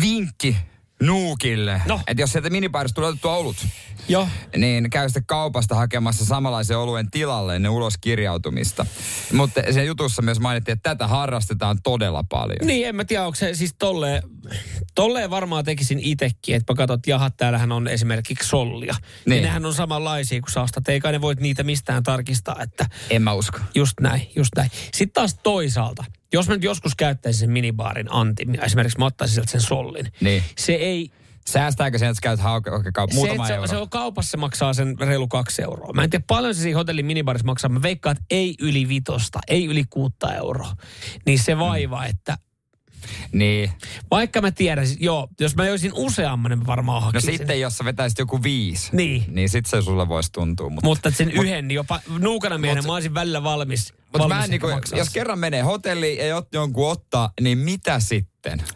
vinkki 0.01 0.57
Nuukille. 1.01 1.81
No. 1.87 1.99
Että 2.07 2.23
jos 2.23 2.31
sieltä 2.31 2.49
minibaarista 2.49 2.95
tulee 2.95 3.09
otettua 3.09 3.35
olut, 3.35 3.65
Joo. 4.07 4.27
niin 4.57 4.89
käy 4.89 5.09
sitten 5.09 5.25
kaupasta 5.25 5.75
hakemassa 5.75 6.25
samanlaisen 6.25 6.77
oluen 6.77 7.11
tilalle 7.11 7.55
ennen 7.55 7.71
ulos 7.71 7.97
kirjautumista. 8.01 8.85
Mutta 9.33 9.61
sen 9.71 9.85
jutussa 9.85 10.21
myös 10.21 10.39
mainittiin, 10.39 10.73
että 10.73 10.89
tätä 10.89 11.07
harrastetaan 11.07 11.77
todella 11.83 12.23
paljon. 12.29 12.57
Niin, 12.67 12.87
en 12.87 12.95
mä 12.95 13.05
tiedä, 13.05 13.25
onko 13.25 13.35
se 13.35 13.53
siis 13.53 13.75
tolleen, 13.79 14.23
tolleen 14.95 15.29
varmaan 15.29 15.65
tekisin 15.65 15.99
itekin, 16.03 16.55
että 16.55 16.73
mä 16.73 16.77
katson, 16.77 16.95
että 16.95 17.09
jaha, 17.09 17.29
täällähän 17.29 17.71
on 17.71 17.87
esimerkiksi 17.87 18.47
sollia. 18.49 18.93
Niin. 18.93 19.01
Niin. 19.25 19.37
Ja 19.37 19.47
nehän 19.47 19.65
on 19.65 19.73
samanlaisia 19.73 20.41
kuin 20.41 20.51
sä 20.51 20.61
ostat, 20.61 20.89
eikä 20.89 21.11
ne 21.11 21.21
voit 21.21 21.39
niitä 21.39 21.63
mistään 21.63 22.03
tarkistaa, 22.03 22.61
että 22.63 22.85
En 23.09 23.21
mä 23.21 23.33
usko. 23.33 23.59
just 23.75 23.99
näin, 23.99 24.31
just 24.35 24.51
näin. 24.55 24.71
Sitten 24.93 25.13
taas 25.13 25.35
toisaalta, 25.43 26.03
jos 26.33 26.47
mä 26.47 26.53
nyt 26.53 26.63
joskus 26.63 26.95
käyttäisin 26.95 27.39
sen 27.39 27.51
minibaarin 27.51 28.07
antimia, 28.13 28.61
esimerkiksi 28.61 28.99
mä 28.99 29.05
ottaisin 29.05 29.33
sieltä 29.33 29.51
sen 29.51 29.61
sollin, 29.61 30.07
Niin. 30.21 30.43
se 30.57 30.73
ei, 30.73 31.11
Säästääkö 31.47 31.97
sen, 31.97 32.09
että 32.09 32.15
sä 32.15 32.21
käyt 32.21 32.39
hauke, 32.39 32.71
okay, 32.71 32.91
kaup- 32.99 33.13
se, 33.13 33.27
euro? 33.27 33.67
se, 33.67 33.69
se 33.69 33.77
on 33.77 33.89
kaupassa 33.89 34.37
maksaa 34.37 34.73
sen 34.73 34.99
reilu 34.99 35.27
kaksi 35.27 35.61
euroa. 35.61 35.93
Mä 35.93 36.03
en 36.03 36.09
tiedä 36.09 36.25
paljon 36.27 36.55
se 36.55 36.61
siinä 36.61 36.77
hotellin 36.77 37.05
minibarissa 37.05 37.45
maksaa. 37.45 37.69
Mä 37.69 37.81
veikkaan, 37.81 38.11
että 38.11 38.25
ei 38.29 38.55
yli 38.59 38.87
vitosta, 38.87 39.39
ei 39.47 39.65
yli 39.65 39.83
kuutta 39.89 40.35
euroa. 40.35 40.73
Niin 41.25 41.39
se 41.39 41.57
vaiva, 41.57 42.05
että 42.05 42.37
Niin. 43.31 43.71
vaikka 44.11 44.41
mä 44.41 44.51
tiedän, 44.51 44.87
joo, 44.99 45.27
jos 45.39 45.55
mä 45.55 45.67
joisin 45.67 45.91
useamman, 45.93 46.49
niin 46.51 46.59
mä 46.59 46.65
varmaan 46.65 47.01
No 47.01 47.05
hakisin. 47.05 47.37
sitten, 47.37 47.59
jos 47.61 47.77
sä 47.77 47.85
vetäisit 47.85 48.19
joku 48.19 48.43
viisi, 48.43 48.95
Niin. 48.95 49.23
niin 49.27 49.49
sit 49.49 49.65
se 49.65 49.81
sulle 49.81 50.07
voisi 50.07 50.31
tuntua. 50.31 50.69
Mutta, 50.69 50.87
Mutta 50.87 51.11
sen 51.11 51.31
yhden, 51.31 51.67
niin 51.67 51.75
jopa 51.75 51.99
nuukana 52.19 52.57
miehen, 52.57 52.85
mä 52.85 52.93
olisin 52.93 53.13
välillä 53.13 53.43
valmis. 53.43 53.93
mutta 54.13 54.27
mä 54.27 54.43
en 54.43 54.49
niinku, 54.49 54.67
jos 54.95 55.09
kerran 55.09 55.39
menee 55.39 55.61
hotelliin 55.61 56.17
ja 56.17 56.27
jot, 56.27 56.47
jonkun 56.53 56.91
ottaa, 56.91 57.31
niin 57.41 57.57
mitä 57.57 57.99
sitten? 57.99 58.30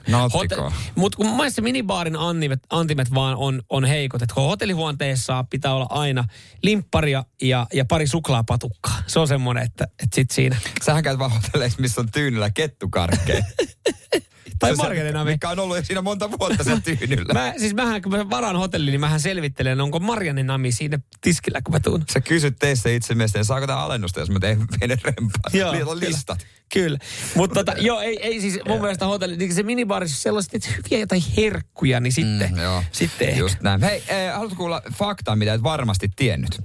Nauttiko? 0.07 0.73
Mutta 0.95 1.15
kun 1.15 1.25
mun 1.25 1.35
mielestä 1.37 1.61
minibaarin 1.61 2.15
antimet, 2.15 2.59
antimet 2.69 3.13
vaan 3.13 3.35
on, 3.35 3.61
on 3.69 3.85
heikot. 3.85 4.21
Että 4.21 4.33
hotellihuonteessa 4.35 5.45
pitää 5.49 5.73
olla 5.73 5.87
aina 5.89 6.23
limpparia 6.63 7.25
ja, 7.41 7.67
ja 7.73 7.85
pari 7.85 8.07
suklaapatukkaa. 8.07 9.03
Se 9.07 9.19
on 9.19 9.27
semmoinen, 9.27 9.63
että, 9.63 9.83
että 9.83 10.15
sit 10.15 10.31
siinä. 10.31 10.57
Sähän 10.85 11.03
käyt 11.03 11.19
vaan 11.19 11.31
hotelleissa, 11.31 11.81
missä 11.81 12.01
on 12.01 12.11
tyynellä 12.11 12.49
kettukarkkeja. 12.49 13.43
Tai 14.59 14.75
marjanenami. 14.75 15.31
Mikä 15.31 15.49
on 15.49 15.59
ollut 15.59 15.77
siinä 15.85 16.01
monta 16.01 16.31
vuotta 16.39 16.63
sen 16.63 16.81
tyynyllä. 16.81 17.33
Mä, 17.33 17.53
siis 17.57 17.73
mähän, 17.73 18.01
kun 18.01 18.11
mä 18.11 18.29
varaan 18.29 18.55
hotelliin, 18.55 18.91
niin 18.91 18.99
mähän 19.01 19.19
selvittelen, 19.19 19.81
onko 19.81 19.99
Marianne 19.99 20.43
Nami 20.43 20.71
siinä 20.71 20.99
tiskillä, 21.21 21.61
kun 21.61 21.73
mä 21.73 21.79
tuun. 21.79 22.03
Sä 22.13 22.21
kysyt 22.21 22.55
teistä 22.59 22.89
itse 22.89 23.15
mielestä, 23.15 23.39
niin 23.39 23.45
saako 23.45 23.67
tämä 23.67 23.79
alennusta, 23.79 24.19
jos 24.19 24.29
mä 24.29 24.39
teen 24.39 24.59
pienen 24.79 24.97
rempaan? 25.03 25.53
Joo, 25.53 25.71
Niillä 25.71 25.91
on 25.91 25.99
kyllä. 25.99 26.09
listat. 26.11 26.45
Kyllä. 26.73 26.99
Mutta 27.35 27.55
tota, 27.63 27.73
joo, 27.81 27.99
ei, 28.01 28.17
ei 28.21 28.41
siis 28.41 28.59
mun 28.67 28.81
mielestä 28.81 29.05
hotelli, 29.05 29.37
niin 29.37 29.53
se 29.53 29.63
minibaarissa 29.63 30.21
sellaiset, 30.21 30.53
että 30.55 30.67
hyviä 30.77 30.99
jotain 30.99 31.23
herkkuja, 31.37 31.99
niin 31.99 32.13
sitten, 32.13 32.51
Mm, 32.51 32.57
joo. 32.59 32.83
sitten. 32.91 33.37
Just 33.37 33.61
näin. 33.61 33.81
Hei, 33.81 34.03
eh, 34.07 34.33
haluatko 34.33 34.55
kuulla 34.57 34.81
faktaa, 34.93 35.35
mitä 35.35 35.53
et 35.53 35.63
varmasti 35.63 36.09
tiennyt? 36.15 36.61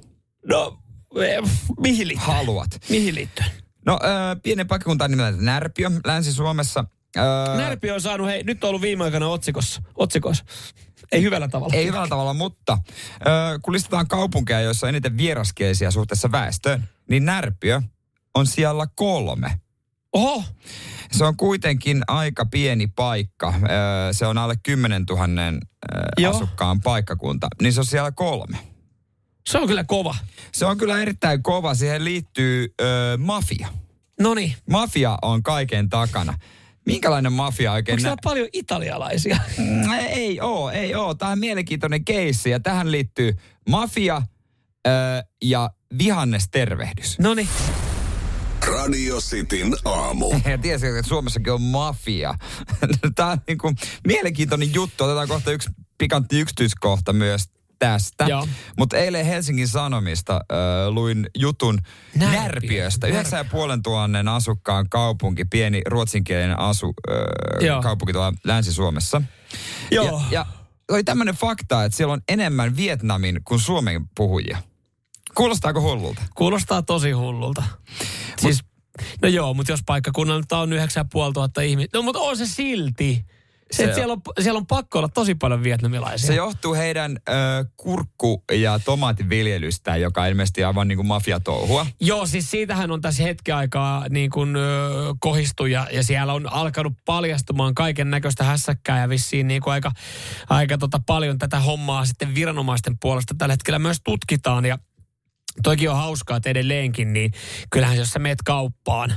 No, 0.49 0.79
eh, 1.21 1.51
mihin 1.81 2.09
liittyen? 2.09 2.35
Haluat. 2.37 2.71
Mihin 2.89 3.15
liittyen? 3.15 3.51
No, 3.87 3.93
äh, 4.05 4.41
pienen 4.43 4.67
paikkakunta 4.67 5.05
on 5.05 5.11
nimeltä 5.11 5.39
Närpiö, 5.43 5.91
Länsi-Suomessa. 6.05 6.85
Äh, 7.17 7.57
Närpi 7.57 7.91
on 7.91 8.01
saanut, 8.01 8.27
hei, 8.27 8.43
nyt 8.43 8.65
on 8.65 8.69
ollut 8.69 8.83
viime 8.83 9.05
aikoina 9.05 9.29
otsikossa. 9.29 9.83
otsikossa. 9.95 10.45
Ei 11.13 11.23
hyvällä 11.23 11.49
tavalla. 11.49 11.75
Ei 11.75 11.87
hyvällä 11.87 12.09
tavalla, 12.09 12.35
mutta 12.35 12.73
äh, 12.73 13.59
kun 13.63 13.75
listataan 13.75 14.09
kaupunkeja, 14.09 14.61
joissa 14.61 14.87
on 14.87 14.89
eniten 14.89 15.17
vieraskielisiä 15.17 15.91
suhteessa 15.91 16.33
väestöön, 16.33 16.89
niin 17.09 17.25
Närpiö 17.25 17.83
on 18.35 18.47
siellä 18.47 18.87
kolme. 18.95 19.61
Oho, 20.13 20.45
Se 21.13 21.25
on 21.25 21.37
kuitenkin 21.37 22.03
aika 22.09 22.47
pieni 22.47 22.87
paikka. 22.87 23.49
Äh, 23.49 23.63
se 24.13 24.27
on 24.27 24.39
alle 24.39 24.55
10 24.63 25.05
000 25.11 25.23
äh, 25.25 25.31
Joo. 26.19 26.37
asukkaan 26.37 26.81
paikkakunta. 26.81 27.49
Niin 27.63 27.73
se 27.73 27.81
on 27.81 27.87
siellä 27.87 28.13
kolme. 28.13 28.59
se 29.49 29.59
on 29.59 29.67
kyllä 29.69 29.85
kova. 29.85 30.15
Se 30.53 30.67
on 30.67 30.79
kyllä 30.79 31.03
erittäin 31.03 31.43
kova. 31.43 31.75
Siihen 31.75 32.05
liittyy 32.05 32.75
äh, 32.81 32.87
mafia. 33.19 33.69
No 34.21 34.35
niin. 34.35 34.55
Mafia 34.71 35.19
on 35.23 35.43
kaiken 35.43 35.89
takana. 35.89 36.39
Minkälainen 36.93 37.33
mafia 37.33 37.73
oikein? 37.73 37.93
Onko 37.95 38.03
nä- 38.03 38.09
siellä 38.09 38.21
paljon 38.25 38.49
italialaisia? 38.53 39.37
Mm, 39.59 39.91
ei 40.09 40.41
oo, 40.41 40.71
ei 40.71 40.95
oo. 40.95 41.15
Tämä 41.15 41.33
on 41.33 41.39
mielenkiintoinen 41.39 42.05
keissi 42.05 42.51
ja 42.51 42.61
tähän 42.61 42.93
liittyy 42.93 43.33
mafia 43.69 44.23
ö, 44.87 44.91
ja 45.45 45.71
vihannestervehdys. 45.99 47.19
No 47.19 47.35
niin. 47.35 47.49
Radio 48.67 49.21
Cityn 49.21 49.75
aamu. 49.85 50.33
Ja 50.51 50.59
tiesikö, 50.59 50.99
että 50.99 51.09
Suomessakin 51.09 51.53
on 51.53 51.63
mafia. 51.63 52.35
Tämä 53.15 53.31
on 53.31 53.39
niin 53.47 53.59
kuin 53.59 53.77
mielenkiintoinen 54.07 54.75
juttu. 54.75 55.05
Otetaan 55.05 55.29
kohta 55.29 55.51
yksi 55.53 55.71
pikantti 55.99 56.41
yksityiskohta 56.41 57.13
myös 57.13 57.45
tästä. 57.81 58.27
Mutta 58.79 58.97
eilen 58.97 59.27
Helsingin 59.27 59.69
Sanomista 59.69 60.35
äh, 60.35 60.59
luin 60.89 61.27
jutun 61.39 61.79
Närpiö. 62.15 62.41
Närpiöstä. 62.41 63.07
Närpiö. 63.07 63.21
9500 63.21 64.35
asukkaan 64.37 64.89
kaupunki, 64.89 65.45
pieni 65.45 65.83
ruotsinkielinen 65.87 66.59
asu, 66.59 66.95
Joo. 67.61 67.77
äh, 67.77 67.83
kaupunki 67.83 68.13
tuolla 68.13 68.33
Länsi-Suomessa. 68.45 69.23
Joo. 69.91 70.05
Ja, 70.07 70.21
ja 70.31 70.47
oli 70.91 71.05
tämmöinen 71.05 71.35
fakta, 71.35 71.85
että 71.85 71.97
siellä 71.97 72.13
on 72.13 72.21
enemmän 72.29 72.77
Vietnamin 72.77 73.41
kuin 73.45 73.61
Suomen 73.61 74.09
puhujia. 74.17 74.59
Kuulostaako 75.35 75.81
hullulta? 75.81 76.23
Kuulostaa 76.35 76.83
tosi 76.83 77.11
hullulta. 77.11 77.63
Siis, 78.39 78.61
no 79.23 79.29
joo, 79.29 79.55
mutta 79.55 79.73
jos 79.73 79.81
paikkakunnalta 79.87 80.59
on 80.59 80.73
9500 80.73 81.65
ihmistä. 81.65 81.99
No 81.99 82.03
mutta 82.03 82.21
on 82.21 82.37
se 82.37 82.47
silti. 82.47 83.25
Se, 83.71 83.87
Se 83.87 83.95
siellä, 83.95 84.13
on, 84.13 84.21
siellä 84.41 84.59
on 84.59 84.67
pakko 84.67 84.99
olla 84.99 85.09
tosi 85.09 85.35
paljon 85.35 85.63
vietnamilaisia. 85.63 86.27
Se 86.27 86.35
johtuu 86.35 86.75
heidän 86.75 87.19
ö, 87.29 87.33
kurkku- 87.77 88.45
ja 88.53 88.79
tomaativiljelystään, 88.79 90.01
joka 90.01 90.27
ilmeisesti 90.27 90.65
aivan 90.65 90.89
niin 90.89 90.97
kuin 90.97 91.07
mafiatouhua. 91.07 91.87
Joo, 92.01 92.27
siis 92.27 92.51
siitähän 92.51 92.91
on 92.91 93.01
tässä 93.01 93.23
hetken 93.23 93.55
aikaa 93.57 94.07
niin 94.09 94.31
kuin 94.31 94.57
ö, 94.57 94.61
kohistu 95.21 95.67
ja, 95.67 95.89
ja 95.93 96.03
siellä 96.03 96.33
on 96.33 96.53
alkanut 96.53 96.93
paljastumaan 97.05 97.75
kaiken 97.75 98.11
näköistä 98.11 98.45
hässäkkää 98.45 99.01
ja 99.01 99.09
vissiin 99.09 99.49
niin 99.49 99.63
kuin 99.63 99.73
aika, 99.73 99.93
aika 100.49 100.79
tota 100.79 101.01
paljon 101.07 101.39
tätä 101.39 101.61
hommaa 101.61 102.05
sitten 102.05 102.35
viranomaisten 102.35 102.99
puolesta 102.99 103.35
tällä 103.39 103.53
hetkellä 103.53 103.79
myös 103.79 104.01
tutkitaan 104.05 104.65
ja 104.65 104.79
toikin 105.63 105.91
on 105.91 105.97
hauskaa, 105.97 106.37
että 106.37 106.51
edelleenkin, 106.51 107.13
niin 107.13 107.33
kyllähän 107.71 107.97
jos 107.97 108.09
sä 108.09 108.19
meet 108.19 108.39
kauppaan, 108.45 109.15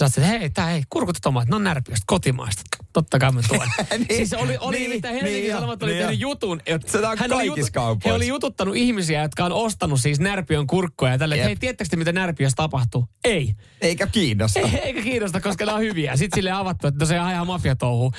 sä 0.00 0.06
että 0.06 0.20
hei, 0.20 0.50
tää 0.50 0.70
ei, 0.70 0.82
kurkut 0.90 1.16
tomaatit, 1.22 1.50
ne 1.50 1.56
on 1.56 1.64
närpiöstä, 1.64 2.04
kotimaista. 2.06 2.83
Totta 2.94 3.18
kai 3.18 3.32
mä 3.32 3.40
tuen. 3.48 3.60
Niin, 3.98 4.06
siis 4.16 4.32
oli, 4.32 4.56
oli 4.60 4.76
niin, 4.78 4.90
niin 4.90 5.02
Helsingin 5.14 5.48
jo, 5.48 5.54
Sanomat 5.54 5.82
oli 5.82 5.92
niin 5.92 6.02
tehnyt 6.02 6.20
jutun, 6.20 6.60
että 6.66 6.92
Se 6.92 6.98
on 6.98 7.18
hän 7.18 7.32
oli 7.32 7.48
kaikissa 7.48 7.72
kaupoissa. 7.72 8.08
he 8.08 8.12
oli 8.14 8.28
jututtanut 8.28 8.76
ihmisiä, 8.76 9.22
jotka 9.22 9.44
on 9.44 9.52
ostanut 9.52 10.00
siis 10.00 10.20
närpiön 10.20 10.66
kurkkoja 10.66 11.12
ja 11.12 11.18
tälle, 11.18 11.44
hei, 11.44 11.56
tiedättekö 11.56 11.88
te, 11.90 11.96
mitä 11.96 12.12
närpiössä 12.12 12.56
tapahtuu? 12.56 13.04
Ei. 13.24 13.54
Eikä 13.80 14.06
kiinnosta. 14.06 14.60
Ei, 14.60 14.78
eikä 14.82 15.02
kiinnosta, 15.02 15.40
koska 15.40 15.66
ne 15.66 15.72
on 15.72 15.80
hyviä. 15.80 16.16
Sitten 16.16 16.36
sille 16.36 16.50
avattu, 16.50 16.86
että 16.86 17.00
no 17.00 17.06
se 17.06 17.20
on 17.20 17.30
ihan 17.30 17.46
mafiatouhu. 17.46 18.12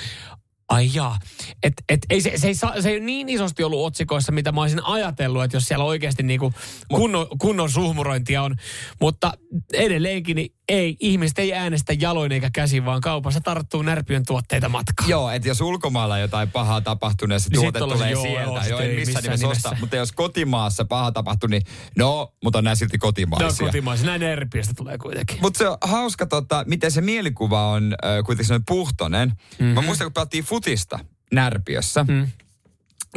Ai 0.70 0.90
jaa. 0.94 1.20
Et, 1.64 1.74
et, 1.90 2.00
ei, 2.10 2.22
se, 2.22 2.32
se, 2.36 2.48
ei, 2.48 2.56
saa- 2.56 2.82
se 2.82 2.90
ei 2.90 2.96
ole 2.98 3.06
niin 3.06 3.30
isosti 3.30 3.64
ollut 3.64 3.86
otsikoissa, 3.86 4.32
mitä 4.32 4.52
mä 4.52 4.62
olisin 4.62 4.86
ajatellut, 4.86 5.44
että 5.44 5.58
jos 5.58 5.64
siellä 5.68 5.86
oikeasti 5.86 6.24
niinku 6.24 6.54
kunnon, 6.90 7.28
kunnon 7.42 7.70
suhmurointia 7.70 8.44
on. 8.44 8.56
Mutta 9.02 9.34
edelleenkin 9.74 10.36
niin 10.36 10.52
ei, 10.70 10.98
ihmiset 11.00 11.40
ei 11.40 11.54
äänestä 11.54 11.94
jaloin 11.94 12.32
eikä 12.32 12.50
käsin, 12.54 12.86
vaan 12.86 13.02
kaupassa 13.02 13.42
tarttuu 13.42 13.82
närpiön 13.82 14.24
tuotteita 14.26 14.70
matkaan. 14.70 15.10
Joo, 15.10 15.30
että 15.32 15.48
jos 15.48 15.62
ulkomailla 15.62 16.18
jotain 16.20 16.52
pahaa 16.52 16.82
tapahtuu, 16.82 17.28
niin 17.28 17.40
se 17.40 17.50
Niin 17.50 17.62
tuote 17.62 17.80
tulee 17.80 18.12
joo, 18.12 18.22
sieltä. 18.22 18.42
joo, 18.42 18.64
Joo, 18.70 18.80
ei 18.80 18.88
missään 18.96 19.00
missään 19.00 19.24
nimessä 19.24 19.46
nimessä. 19.48 19.70
osta. 19.70 19.80
Mutta 19.80 19.96
jos 19.96 20.12
kotimaassa 20.12 20.86
paha 20.86 21.12
tapahtuu, 21.12 21.48
niin 21.50 21.62
no, 21.98 22.34
mutta 22.44 22.58
on 22.58 22.64
nämä 22.64 22.76
silti 22.76 22.94
Ne 22.94 22.96
on 22.98 23.00
kotimaisia. 23.00 23.66
kotimaisia. 23.66 24.06
Näin 24.06 24.22
närpiöstä 24.22 24.74
tulee 24.78 24.98
kuitenkin. 24.98 25.38
Mutta 25.42 25.58
se 25.58 25.68
on 25.70 25.78
hauska, 25.82 26.26
tota, 26.26 26.64
miten 26.68 26.92
se 26.92 27.02
mielikuva 27.02 27.68
on 27.70 27.94
äh, 28.06 28.10
kuitenkin 28.26 28.46
sellainen 28.46 28.66
puhtonen. 28.66 29.30
Mm-hmm. 29.30 29.66
Mä 29.66 29.82
muistan, 29.82 30.06
kun 30.06 30.14
pelattiin 30.14 30.44
futista 30.44 31.00
Närpiössä, 31.34 32.04
mm. 32.04 32.28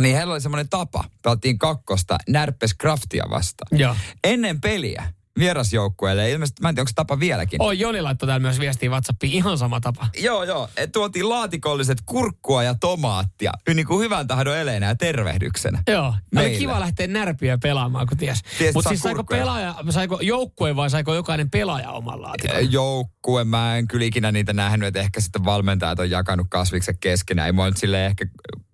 niin 0.00 0.16
heillä 0.16 0.32
oli 0.32 0.40
semmoinen 0.40 0.68
tapa. 0.68 1.04
Pelattiin 1.22 1.58
kakkosta 1.58 2.18
Närpes 2.28 2.74
Craftia 2.80 3.24
vastaan. 3.30 3.80
Joo. 3.80 3.96
Ennen 4.24 4.60
peliä 4.60 5.12
vierasjoukkueelle, 5.38 6.30
ilmeisesti, 6.30 6.62
mä 6.62 6.68
en 6.68 6.74
tiedä, 6.74 6.82
onko 6.82 6.88
se 6.88 6.94
tapa 6.94 7.20
vieläkin. 7.20 7.62
Oi, 7.62 7.78
Joni 7.78 8.02
laittoi 8.02 8.26
täällä 8.26 8.42
myös 8.42 8.60
viestiä 8.60 8.90
WhatsAppiin. 8.90 9.32
Ihan 9.32 9.58
sama 9.58 9.80
tapa. 9.80 10.08
Joo, 10.18 10.44
joo. 10.44 10.68
Et 10.76 10.92
tuotiin 10.92 11.28
laatikolliset 11.28 11.98
kurkkua 12.06 12.62
ja 12.62 12.74
tomaattia. 12.74 13.52
Niin 13.74 13.86
kuin 13.86 14.04
hyvän 14.04 14.26
tahdon 14.26 14.56
eleenä 14.56 14.86
ja 14.86 14.94
tervehdyksenä. 14.94 15.82
Joo, 15.88 16.06
oli 16.06 16.14
Meille. 16.32 16.58
kiva 16.58 16.80
lähteä 16.80 17.06
närpiä 17.06 17.58
pelaamaan, 17.62 18.06
kun 18.06 18.16
ties. 18.16 18.42
Ties, 18.58 18.74
Mutta 18.74 18.88
siis 18.88 19.00
saiko 19.00 19.24
pelaaja, 19.24 19.74
saiko 19.90 20.18
joukkue 20.20 20.76
vai 20.76 20.90
saiko 20.90 21.14
jokainen 21.14 21.50
pelaaja 21.50 21.90
oman 21.90 22.22
laatikon? 22.22 22.72
Joukkue, 22.72 23.44
mä 23.44 23.76
en 23.76 23.88
kyllä 23.88 24.04
ikinä 24.04 24.32
niitä 24.32 24.52
nähnyt, 24.52 24.86
että 24.86 25.00
ehkä 25.00 25.20
sitten 25.20 25.44
valmentajat 25.44 25.98
on 25.98 26.10
jakanut 26.10 26.46
kasvikset 26.50 26.96
keskenään. 27.00 27.46
Ei 27.46 27.52
mua 27.52 27.66
nyt 27.66 27.94
ehkä 28.06 28.26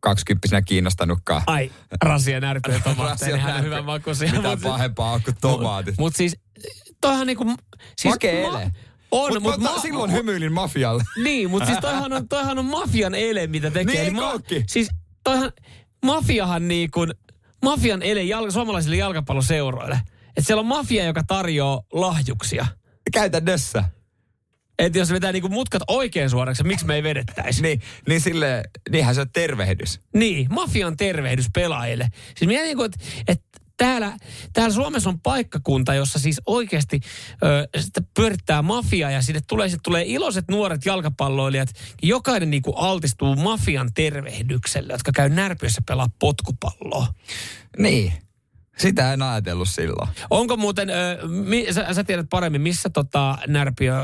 kaksikymppisenä 0.05 0.63
kiinnostanutkaan. 0.63 1.43
Ai, 1.47 1.73
rasia 2.05 2.41
närpiä 2.41 2.81
tomaatteja, 2.85 3.37
Rasia 3.37 3.47
niin 3.47 3.57
on 3.57 3.65
hyvän 3.65 3.85
makuisia. 3.85 4.33
Mitä 4.33 4.55
Mut- 4.55 4.63
pahempaa 4.63 5.13
on 5.13 5.23
kuin 5.23 5.37
tomaatit. 5.41 5.95
Mutta 5.99 6.17
siis, 6.17 6.37
toihan 7.01 7.27
niinku... 7.27 7.55
Siis 7.99 8.15
Makea 8.15 8.33
ele. 8.33 8.71
On, 9.11 9.33
Mut 9.33 9.43
mutta 9.43 9.61
mä 9.61 9.69
ta- 9.69 9.81
silloin 9.81 10.13
hymyilin 10.13 10.53
mafialle. 10.53 11.03
Niin, 11.25 11.51
mutta 11.51 11.67
siis 11.67 11.79
toihan 11.79 12.13
on, 12.13 12.29
toihan 12.29 12.59
on 12.59 12.65
mafian 12.65 13.15
ele, 13.15 13.47
mitä 13.47 13.71
tekee. 13.71 13.95
Niin, 13.95 14.07
Eli 14.07 14.15
kaikki. 14.15 14.65
Siis 14.69 14.89
toihan, 15.25 15.53
mafiahan 16.05 16.69
niin 16.69 16.91
kuin, 16.91 17.13
mafian 17.65 18.03
ele 18.03 18.23
jal, 18.23 18.51
suomalaisille 18.51 18.97
jalkapalloseuroille. 18.97 20.01
Että 20.29 20.43
siellä 20.47 20.61
on 20.61 20.67
mafia, 20.67 21.05
joka 21.05 21.23
tarjoaa 21.27 21.83
lahjuksia. 21.93 22.67
Käytännössä. 23.13 23.85
Että 24.79 24.99
jos 24.99 25.11
vetää 25.11 25.33
niinku 25.33 25.49
mutkat 25.49 25.83
oikein 25.89 26.31
suoraksi, 26.31 26.65
miksi 26.65 26.87
me 26.87 26.95
ei 26.95 27.03
vedettäisi? 27.03 27.63
Niin, 27.63 27.81
niin 28.09 28.21
sille, 28.21 28.63
niinhän 28.91 29.15
se 29.15 29.21
on 29.21 29.31
tervehdys. 29.33 30.01
Niin, 30.15 30.47
mafian 30.51 30.97
tervehdys 30.97 31.47
pelaajille. 31.55 32.09
Siis 32.37 32.49
mietin, 32.49 32.67
niinku, 32.67 32.83
että 32.83 32.99
et 33.29 33.43
täällä, 33.77 34.17
täällä 34.53 34.75
Suomessa 34.75 35.11
on 35.11 35.21
paikkakunta, 35.21 35.95
jossa 35.95 36.19
siis 36.19 36.41
oikeasti 36.47 37.01
ö, 37.43 37.81
sitä 37.81 38.03
pyörittää 38.15 38.63
mafia 38.63 39.11
ja 39.11 39.23
sinne 39.23 39.41
tulee, 39.49 39.69
sit 39.69 39.81
tulee 39.83 40.05
iloiset 40.07 40.45
nuoret 40.51 40.87
jalkapalloilijat. 40.87 41.69
Jokainen 42.03 42.51
niinku 42.51 42.73
altistuu 42.73 43.37
mafian 43.37 43.91
tervehdykselle, 43.95 44.93
jotka 44.93 45.13
käy 45.13 45.29
närpiössä 45.29 45.83
pelaa 45.89 46.09
potkupalloa. 46.19 47.07
Niin. 47.79 48.13
Sitä 48.79 49.13
en 49.13 49.23
ajatellut 49.23 49.69
silloin. 49.69 50.09
Onko 50.31 50.57
muuten, 50.57 50.91
ö, 50.91 51.29
mi, 51.29 51.67
sä, 51.71 51.95
sä 51.95 52.05
tiedät 52.05 52.27
paremmin, 52.31 52.61
missä 52.61 52.91
tota 52.91 53.39
Närpiö 53.47 53.95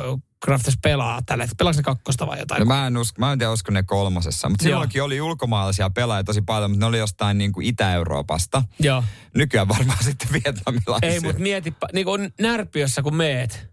Crafts 0.45 0.79
pelaa 0.83 1.21
tällä 1.27 1.45
hetkellä? 1.45 1.57
Pelaako 1.59 1.77
ne 1.77 1.83
kakkosta 1.83 2.27
vai 2.27 2.39
jotain? 2.39 2.61
No 2.61 2.65
mä 2.65 2.87
en, 2.87 2.97
usko, 2.97 3.21
mä 3.21 3.33
en 3.33 3.39
tiedä, 3.39 3.53
usko 3.53 3.73
ne 3.73 3.83
kolmosessa. 3.83 4.49
Mutta 4.49 4.63
silloinkin 4.63 5.03
oli 5.03 5.21
ulkomaalaisia 5.21 5.91
pelaajia 5.91 6.25
tosi 6.25 6.43
paljon, 6.43 6.71
mutta 6.71 6.85
ne 6.85 6.89
oli 6.89 6.99
jostain 6.99 7.39
niin 7.39 7.53
kuin 7.53 7.67
Itä-Euroopasta. 7.67 8.63
Joo. 8.79 9.05
Nykyään 9.35 9.69
varmaan 9.69 10.05
sitten 10.05 10.29
vietnamilaisia. 10.33 11.11
Ei, 11.11 11.21
mutta 11.21 11.43
mieti, 11.43 11.75
niin 11.93 12.07
kuin 12.07 12.35
Närpiössä 12.41 13.03
kun 13.03 13.17
meet, 13.17 13.69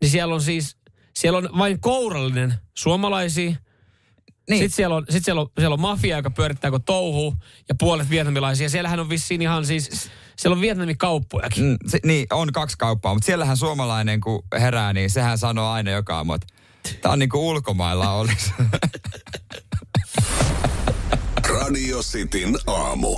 niin 0.00 0.10
siellä 0.10 0.34
on 0.34 0.42
siis, 0.42 0.76
siellä 1.14 1.38
on 1.38 1.48
vain 1.58 1.80
kourallinen 1.80 2.54
suomalaisia. 2.74 3.50
Niin. 3.50 3.58
Niin. 4.50 4.58
Sitten 4.58 4.76
siellä 4.76 4.96
on, 4.96 5.04
sit 5.10 5.24
siellä, 5.24 5.40
on, 5.40 5.48
siellä 5.58 5.74
on 5.74 5.80
mafia, 5.80 6.16
joka 6.16 6.30
pyörittää 6.30 6.70
kuin 6.70 6.82
touhu 6.82 7.34
ja 7.68 7.74
puolet 7.78 8.10
vietnamilaisia. 8.10 8.68
Siellähän 8.68 9.00
on 9.00 9.08
vissiin 9.08 9.42
ihan 9.42 9.66
siis, 9.66 10.10
siellä 10.42 10.54
on 10.54 10.60
vietnamikauppojakin. 10.60 11.64
Mm, 11.64 11.78
se, 11.86 11.98
niin, 12.04 12.26
on 12.30 12.52
kaksi 12.52 12.78
kauppaa, 12.78 13.14
mutta 13.14 13.26
siellähän 13.26 13.56
suomalainen, 13.56 14.20
kun 14.20 14.44
herää, 14.60 14.92
niin 14.92 15.10
sehän 15.10 15.38
sanoo 15.38 15.70
aina 15.70 15.90
joka 15.90 16.16
aamu, 16.16 16.34
että 16.34 16.46
tämä 17.00 17.12
on 17.12 17.18
niin 17.18 17.28
kuin 17.28 17.42
ulkomailla 17.42 18.12
olisi. 18.12 18.52
Radio 21.60 21.98
Cityn 21.98 22.58
aamu. 22.66 23.16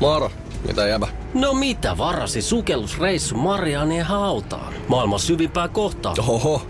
Moro, 0.00 0.32
mitä 0.66 0.86
jäbä? 0.86 1.08
No 1.34 1.54
mitä 1.54 1.98
varasi 1.98 2.42
sukellusreissu 2.42 3.36
Marianien 3.36 4.06
hautaan? 4.06 4.74
Maailman 4.88 5.20
syvimpää 5.20 5.68
kohtaa. 5.68 6.14
Oho, 6.18 6.66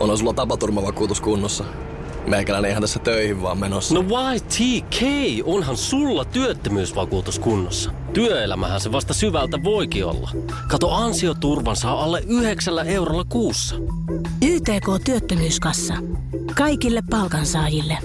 on 0.00 0.18
sulla 0.18 0.32
tapaturmavakuutus 0.32 1.20
kunnossa. 1.20 1.64
Meikäläinen 2.26 2.70
ihan 2.70 2.82
tässä 2.82 2.98
töihin 2.98 3.42
vaan 3.42 3.58
menossa. 3.58 3.94
No 3.94 4.04
YTK, 4.34 5.02
onhan 5.44 5.76
sulla 5.76 6.24
työttömyysvakuutus 6.24 7.38
kunnossa. 7.38 7.90
Työelämähän 8.12 8.80
se 8.80 8.92
vasta 8.92 9.14
syvältä 9.14 9.62
voikin 9.64 10.04
olla. 10.04 10.30
Kato 10.68 10.90
ansioturvan 10.90 11.76
saa 11.76 12.02
alle 12.02 12.22
9 12.26 12.78
eurolla 12.86 13.24
kuussa. 13.24 13.76
YTK 14.42 15.04
Työttömyyskassa. 15.04 15.94
Kaikille 16.54 17.02
palkansaajille. 17.10 17.98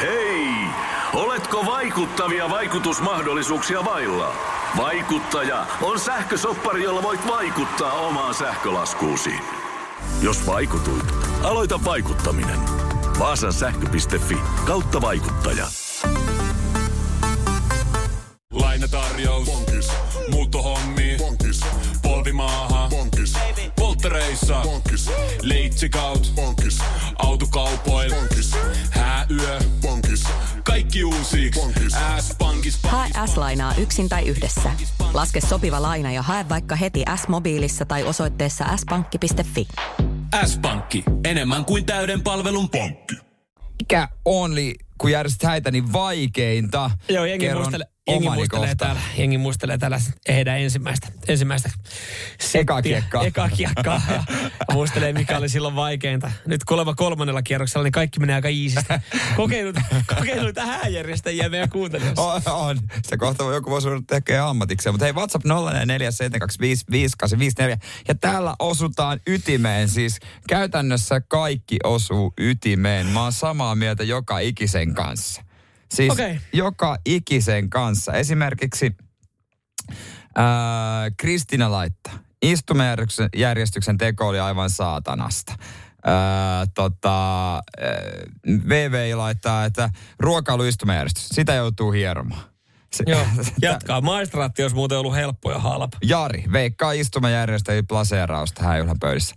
Hei! 0.00 0.48
Oletko 1.14 1.66
vaikuttavia 1.66 2.50
vaikutusmahdollisuuksia 2.50 3.84
vailla? 3.84 4.57
Vaikuttaja 4.76 5.66
on 5.82 6.00
sähkösoppari, 6.00 6.82
jolla 6.82 7.02
voit 7.02 7.26
vaikuttaa 7.26 7.92
omaan 7.92 8.34
sähkölaskuusi. 8.34 9.32
Jos 10.22 10.46
vaikutuit, 10.46 11.14
aloita 11.42 11.84
vaikuttaminen. 11.84 12.58
Vaasan 13.18 13.52
sähkö.fi 13.52 14.36
kautta 14.66 15.00
vaikuttaja. 15.00 15.66
Lainatarjous. 18.52 19.46
Bonkis. 19.46 19.88
Muuttohommi. 20.30 21.16
Bonkis. 21.18 21.60
Polvimaaha. 22.02 22.88
Bonkis. 22.90 23.34
Polttereissa. 23.76 24.60
Bonkis. 24.62 25.10
Leitsikaut. 25.42 26.32
Bonkis. 26.34 26.78
Autokaupoil. 27.18 28.10
Bonkis. 28.14 28.56
Hääyö. 28.90 29.58
Bonkis. 29.82 30.24
Kaikki 30.68 31.04
uusi. 31.04 31.50
S-pankis. 32.20 32.78
Hae 32.82 33.10
S-lainaa 33.26 33.74
yksin 33.74 34.08
tai 34.08 34.28
yhdessä. 34.28 34.70
Laske 35.14 35.40
sopiva 35.40 35.82
laina 35.82 36.12
ja 36.12 36.22
hae 36.22 36.48
vaikka 36.48 36.76
heti 36.76 37.04
S-mobiilissa 37.16 37.84
tai 37.84 38.04
osoitteessa 38.04 38.64
s-pankki.fi. 38.76 39.68
S-pankki. 40.46 41.04
Enemmän 41.24 41.64
kuin 41.64 41.86
täyden 41.86 42.22
palvelun 42.22 42.70
pankki. 42.70 43.14
Mikä 43.78 44.08
on, 44.24 44.54
li, 44.54 44.74
kun 44.98 45.10
järjestät 45.10 45.48
häitä, 45.48 45.70
niin 45.70 45.92
vaikeinta? 45.92 46.90
Joo, 47.08 47.24
jengi 47.24 47.46
Kerron 47.46 47.62
muistelee, 47.62 47.86
jengi 48.08 48.30
muistelee, 48.30 48.74
täällä, 48.74 49.00
jengi 49.16 49.38
muistelee 49.38 49.78
täällä 49.78 50.00
heidän 50.28 50.58
ensimmäistä, 50.58 51.08
ensimmäistä 51.28 51.70
settiä, 52.40 52.60
Ekaa 52.60 52.82
kiekkaa. 52.82 53.24
Ekaa 53.24 53.48
kiekkaa 53.48 54.00
ja 54.10 54.24
muistelee, 54.74 55.12
mikä 55.12 55.38
oli 55.38 55.48
silloin 55.48 55.74
vaikeinta. 55.74 56.30
Nyt 56.46 56.64
kun 56.64 56.74
oleva 56.74 56.94
kolmannella 56.94 57.42
kierroksella, 57.42 57.84
niin 57.84 57.92
kaikki 57.92 58.20
menee 58.20 58.34
aika 58.34 58.48
iisistä. 58.48 59.00
Kokeilut, 59.36 59.76
kokeiluita 60.16 60.66
hääjärjestäjiä 60.72 61.48
meidän 61.48 61.70
kuuntelijoissa. 61.70 62.22
On, 62.22 62.42
on. 62.46 62.78
Se 63.02 63.16
kohta 63.16 63.44
joku 63.44 63.70
voisi 63.70 63.88
tekemään 64.06 64.48
ammatikseen. 64.48 64.94
Mutta 64.94 65.04
hei, 65.04 65.14
WhatsApp 65.14 65.44
0447255854. 65.44 65.48
Ja 68.08 68.14
täällä 68.14 68.54
osutaan 68.58 69.20
ytimeen. 69.26 69.88
Siis 69.88 70.18
käytännössä 70.48 71.20
kaikki 71.20 71.76
osuu 71.84 72.32
ytimeen. 72.38 73.06
Mä 73.06 73.22
oon 73.22 73.32
samaa 73.32 73.74
mieltä 73.74 74.04
joka 74.04 74.38
ikisen 74.38 74.94
kanssa. 74.94 75.47
Siis 75.94 76.12
Okei. 76.12 76.40
joka 76.52 76.96
ikisen 77.06 77.70
kanssa. 77.70 78.12
Esimerkiksi 78.12 78.96
ää, 80.36 81.10
Kristina 81.16 81.70
laittaa. 81.70 82.18
Istumajärjestyksen 82.42 83.28
järjestyksen 83.36 83.98
teko 83.98 84.28
oli 84.28 84.40
aivan 84.40 84.70
saatanasta. 84.70 85.54
Ää, 86.04 86.66
tota, 86.74 87.54
ää, 87.54 87.62
VVI 88.68 89.14
laittaa, 89.14 89.64
että 89.64 89.90
ruokailuistumajärjestys, 90.18 91.28
sitä 91.28 91.54
joutuu 91.54 91.92
hieromaan. 91.92 92.57
Se, 92.92 93.04
Joo, 93.06 93.26
jatkaa. 93.62 94.00
Maistraatti 94.00 94.62
olisi 94.62 94.76
muuten 94.76 94.98
ollut 94.98 95.14
helppo 95.14 95.52
ja 95.52 95.58
halpa. 95.58 95.98
Jari, 96.04 96.44
veikkaa 96.52 96.92
istumajärjestäjä 96.92 97.82
plaseerausta 97.88 98.62
hääjuhlan 98.62 98.98
pöydissä. 99.00 99.34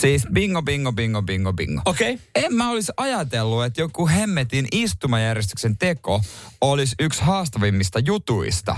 Siis 0.00 0.26
bingo, 0.32 0.62
bingo, 0.62 0.92
bingo, 0.92 1.22
bingo, 1.22 1.52
bingo. 1.52 1.82
Okei. 1.84 2.14
Okay. 2.14 2.26
En 2.34 2.54
mä 2.54 2.70
olisi 2.70 2.92
ajatellut, 2.96 3.64
että 3.64 3.80
joku 3.80 4.08
hemmetin 4.08 4.66
istumajärjestyksen 4.72 5.78
teko 5.78 6.20
olisi 6.60 6.94
yksi 7.00 7.22
haastavimmista 7.22 7.98
jutuista. 7.98 8.76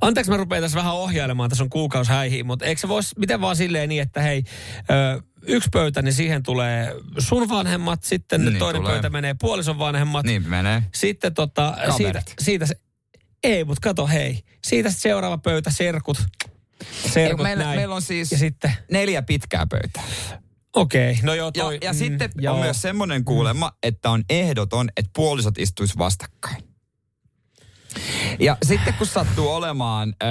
Anteeksi, 0.00 0.30
mä 0.30 0.36
rupean 0.36 0.62
tässä 0.62 0.78
vähän 0.78 0.94
ohjailemaan, 0.94 1.50
tässä 1.50 1.64
on 1.64 1.70
kuukausi 1.70 2.10
häihin, 2.10 2.46
mutta 2.46 2.64
eikö 2.64 2.80
se 2.80 2.88
voisi, 2.88 3.14
miten 3.18 3.40
vaan 3.40 3.56
silleen 3.56 3.88
niin, 3.88 4.02
että 4.02 4.20
hei, 4.22 4.42
ö, 4.90 5.22
yksi 5.46 5.68
pöytä, 5.72 6.02
niin 6.02 6.12
siihen 6.12 6.42
tulee 6.42 6.94
sun 7.18 7.48
vanhemmat, 7.48 8.02
sitten 8.02 8.44
Niin 8.44 8.58
toinen 8.58 8.82
tulee. 8.82 8.92
pöytä 8.94 9.10
menee 9.10 9.34
puolison 9.40 9.78
vanhemmat. 9.78 10.26
Niin 10.26 10.48
menee. 10.48 10.82
Sitten 10.94 11.34
tota, 11.34 11.76
siitä, 11.96 12.22
siitä 12.40 12.66
se, 12.66 12.74
ei, 13.44 13.64
mutta 13.64 13.80
kato 13.88 14.06
hei, 14.06 14.40
siitä 14.64 14.90
seuraava 14.90 15.38
pöytä, 15.38 15.70
serkut. 15.70 16.18
Ei, 17.04 17.10
Serkut 17.10 17.42
meillä, 17.42 17.64
näin. 17.64 17.78
meillä 17.78 17.94
on 17.94 18.02
siis 18.02 18.32
Ja 18.32 18.38
sitten, 18.38 18.72
neljä 18.90 19.22
pitkää 19.22 19.66
pöytää. 19.66 20.02
okei, 20.72 21.10
okay, 21.12 21.22
no 21.24 21.34
joo 21.34 21.50
Ja, 21.56 21.62
toi. 21.64 21.78
ja 21.82 21.92
sitten 21.92 22.30
joo. 22.38 22.54
on 22.54 22.60
myös 22.60 22.82
semmoinen 22.82 23.24
kuulemma, 23.24 23.72
että 23.82 24.10
on 24.10 24.24
ehdoton, 24.30 24.88
että 24.96 25.10
puolisot 25.16 25.58
istuisi 25.58 25.98
vastakkain. 25.98 26.64
Ja 28.38 28.56
sitten 28.66 28.94
kun 28.94 29.06
sattuu 29.06 29.48
olemaan 29.48 30.14
ö, 30.22 30.26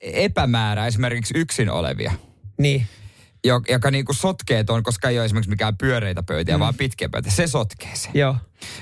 epämäärä 0.00 0.86
esimerkiksi 0.86 1.34
yksin 1.36 1.70
olevia, 1.70 2.12
Niin. 2.58 2.86
Jo- 3.44 3.62
joka 3.68 3.90
niinku 3.90 4.12
sotkee 4.12 4.64
ton, 4.64 4.82
koska 4.82 5.08
ei 5.08 5.18
ole 5.18 5.24
esimerkiksi 5.24 5.50
mikään 5.50 5.76
pyöreitä 5.76 6.22
pöytiä, 6.22 6.56
mm. 6.56 6.60
vaan 6.60 6.74
pitkiä 6.74 7.08
pöytiä. 7.08 7.32
Se 7.32 7.46
sotkee 7.46 7.90
sen 7.96 8.10
Joo. 8.14 8.36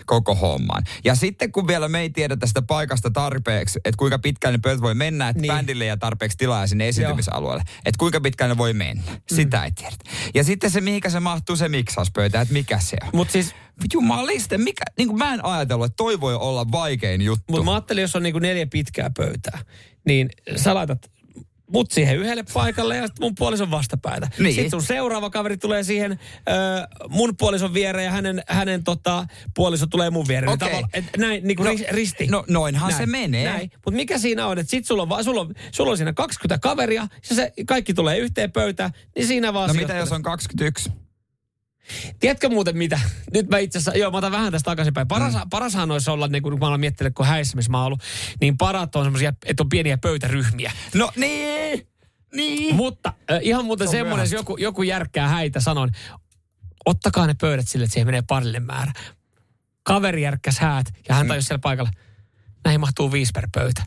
koko 0.07 0.35
homman. 0.35 0.85
Ja 1.05 1.15
sitten 1.15 1.53
kun 1.53 1.67
vielä 1.67 1.89
me 1.89 2.01
ei 2.01 2.11
tiedetä 2.11 2.47
sitä 2.47 2.63
paikasta 2.63 3.11
tarpeeksi, 3.11 3.81
että 3.85 3.99
kuinka 3.99 4.19
pitkään 4.19 4.55
ne 4.55 4.59
pöytät 4.63 4.83
voi 4.83 4.95
mennä, 4.95 5.29
että 5.29 5.41
Niin. 5.43 5.49
niin. 5.49 5.57
bändille 5.59 5.85
ja 5.85 5.97
tarpeeksi 5.97 6.39
tilaa 6.39 6.67
sinne 6.67 6.89
esiintymisalueelle. 6.89 7.63
Että 7.85 7.99
kuinka 7.99 8.21
pitkään 8.21 8.51
ne 8.51 8.59
voi 8.59 8.73
mennä. 8.73 9.03
Sitä 9.35 9.65
ei 9.65 9.73
tiedetä. 9.73 10.05
Ja 10.35 10.45
sitten 10.45 10.71
se, 10.71 10.81
mihinkä 10.81 11.11
se 11.11 11.21
mahtuu 11.21 11.57
se 11.57 11.69
miksauspöytä, 11.69 12.41
että 12.41 12.55
mikä 12.55 12.79
se 12.79 12.97
on. 13.03 13.11
Mutta 13.13 13.33
siis, 13.33 13.55
Jumaliste, 13.93 14.59
mikä, 14.59 14.85
niin 14.99 15.09
kuin 15.09 15.19
mä 15.19 15.35
en 15.35 15.45
ajatellut, 15.45 15.87
että 15.87 15.97
toi 15.97 16.21
voi 16.21 16.35
olla 16.35 16.73
vaikein 16.73 17.23
juttu. 17.23 17.45
mutta 17.49 17.65
mä 17.65 17.73
ajattelin, 17.75 18.03
jos 18.03 18.17
on 18.17 18.23
niinku 18.23 18.39
neljä 18.39 18.67
pitkää 18.67 19.11
pöytää, 19.17 19.59
niin 20.07 20.29
sä 20.57 20.75
laitat 20.75 21.11
mut 21.73 21.91
siihen 21.91 22.17
yhdelle 22.17 22.45
paikalle 22.55 22.97
ja 22.97 23.07
sitten 23.07 23.25
mun 23.27 23.35
puolison 23.39 23.71
vastapäätä. 23.71 24.29
Niin. 24.39 24.55
Sitten 24.55 24.71
sun 24.71 24.83
seuraava 24.83 25.31
kaveri 25.31 25.57
tulee 25.57 25.83
siihen 25.83 26.13
ö, 26.13 26.55
mun 27.09 27.37
puolison 27.37 27.75
viereen 27.75 28.05
ja 28.05 28.11
hänen, 28.11 28.43
hänen 28.49 28.85
tota, 28.85 29.27
puoliso 29.55 29.87
tulee 29.87 30.11
mun 30.11 30.29
viereen. 30.29 30.53
Okei. 30.53 30.69
Tavalla- 30.69 30.89
et 30.93 31.05
näin, 31.17 31.45
niin 31.47 31.57
kuin 31.57 31.67
No, 31.79 31.87
risti. 31.91 32.27
no 32.27 32.45
noinhan 32.49 32.91
näin, 32.91 33.03
se 33.03 33.07
menee. 33.07 33.45
Näin. 33.45 33.71
Mutta 33.75 33.91
mikä 33.97 34.19
siinä 34.19 34.47
on, 34.47 34.59
että 34.59 34.71
sit 34.71 34.87
sulla 34.87 35.03
on, 35.11 35.25
sulla 35.25 35.41
on, 35.41 35.55
sulla 35.73 35.91
on 35.91 35.97
siinä 35.97 36.13
20 36.13 36.59
kaveria, 36.63 37.07
ja 37.31 37.37
se 37.37 37.53
kaikki 37.67 37.95
tulee 37.95 38.19
yhteen 38.19 38.53
pöytään, 38.53 38.91
niin 39.17 39.27
siinä 39.27 39.53
vaan 39.55 39.69
no 39.69 39.75
mitä 39.75 39.95
jos 39.95 40.13
on 40.13 40.23
21? 40.23 40.91
Tiedätkö 42.21 42.49
muuten 42.49 42.79
mitä? 42.79 43.01
Nyt 43.35 43.49
mä 43.49 43.59
itse 43.59 43.79
asiassa, 43.79 43.99
joo 43.99 44.11
mä 44.11 44.19
otan 44.19 44.33
vähän 44.33 44.53
tästä 44.53 44.71
takaisinpäin. 44.71 45.09
Paras, 45.09 45.35
mm. 45.35 45.41
Parashan 45.51 45.91
olisi 45.91 46.11
olla, 46.11 46.29
niin 46.29 46.43
kun 46.43 46.59
mä 46.59 46.69
olen 46.69 46.81
miettinyt, 46.81 47.15
kun 47.15 47.27
häissä, 47.27 47.57
missä 47.57 47.71
mä 47.71 47.79
oon 47.79 47.87
ollut, 47.87 48.03
niin 48.41 48.59
parat 48.59 48.97
on 48.97 49.05
semmoisia, 49.05 49.33
että 49.47 49.63
on 49.63 49.69
pieniä 49.69 49.99
pöytäryhmiä. 49.99 50.73
No 50.95 51.13
niin! 51.17 51.89
Niin. 52.35 52.75
Mutta 52.75 53.13
äh, 53.31 53.39
ihan 53.43 53.65
muuten 53.65 53.89
Se 53.89 53.91
semmoinen, 53.91 54.25
jos 54.25 54.33
joku, 54.33 54.57
joku 54.57 54.83
järkkää 54.83 55.29
häitä, 55.29 55.61
sanon, 55.61 55.91
ottakaa 56.87 57.27
ne 57.27 57.35
pöydät 57.41 57.69
sille, 57.69 57.85
että 57.85 57.93
siihen 57.93 58.07
menee 58.07 58.23
parille 58.29 58.61
määrä. 58.61 58.93
Kaveri 59.83 60.23
järkkäs 60.23 60.59
häät 60.59 60.87
ja 61.09 61.15
hän 61.15 61.29
tajusi 61.29 61.47
siellä 61.47 61.61
paikalla, 61.61 61.91
näihin 62.65 62.81
mahtuu 62.81 63.13
viisi 63.13 63.33
per 63.35 63.49
pöytä. 63.55 63.83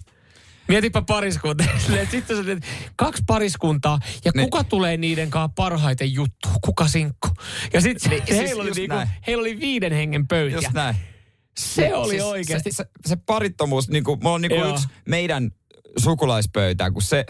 Mietipä 0.71 1.01
pariskunta. 1.01 1.63
Sitten 2.11 2.37
sä 2.37 2.43
teet 2.43 2.63
kaksi 2.95 3.23
pariskuntaa 3.27 3.99
ja 4.25 4.31
Niin. 4.35 4.43
kuka 4.49 4.63
tulee 4.63 4.97
niiden 4.97 5.29
kanssa 5.29 5.53
parhaiten 5.55 6.13
juttu? 6.13 6.49
Kuka 6.61 6.87
sinkku? 6.87 7.27
Ja 7.73 7.81
sitten 7.81 8.09
Niin, 8.09 8.19
niin, 8.19 8.27
siis 8.27 8.47
heillä, 8.47 8.63
oli 8.63 8.71
niinku, 8.71 8.95
heillä 9.27 9.41
oli 9.41 9.59
viiden 9.59 9.93
hengen 9.93 10.27
pöytiä. 10.27 10.57
Just 10.57 10.73
näin. 10.73 10.95
Se 11.59 11.95
oli 11.95 12.09
Siis 12.09 12.23
oikeasti. 12.23 12.71
Se, 12.71 12.75
se, 12.75 12.85
se 13.05 13.15
parittomuus, 13.25 13.89
niin 13.89 14.03
kuin, 14.03 14.19
mulla 14.23 14.35
on 14.35 14.41
niin 14.41 14.49
kuin 14.49 14.59
Joo. 14.59 14.73
yksi 14.73 14.87
meidän 15.07 15.51
sukulaispöytää, 15.99 16.91
kun 16.91 17.01
se, 17.01 17.25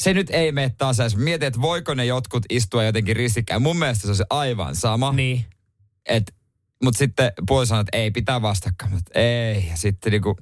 se 0.00 0.14
nyt 0.14 0.30
ei 0.30 0.52
mene 0.52 0.70
tasaisesti. 0.78 1.24
Mietin, 1.24 1.48
että 1.48 1.60
voiko 1.60 1.94
ne 1.94 2.04
jotkut 2.04 2.44
istua 2.50 2.84
jotenkin 2.84 3.16
ristikkäin. 3.16 3.62
Mun 3.62 3.76
mielestä 3.76 4.02
se 4.02 4.08
on 4.08 4.16
se 4.16 4.24
aivan 4.30 4.76
sama. 4.76 5.12
Niin. 5.12 5.44
Et, 6.08 6.34
mutta 6.84 6.98
sitten 6.98 7.32
puoli 7.48 7.66
sanoi, 7.66 7.80
että 7.80 7.96
ei, 7.98 8.10
pitää 8.10 8.42
vastakkain. 8.42 8.92
Mutta 8.92 9.18
ei, 9.18 9.68
ja 9.70 9.76
sitten 9.76 10.12
niinku... 10.12 10.36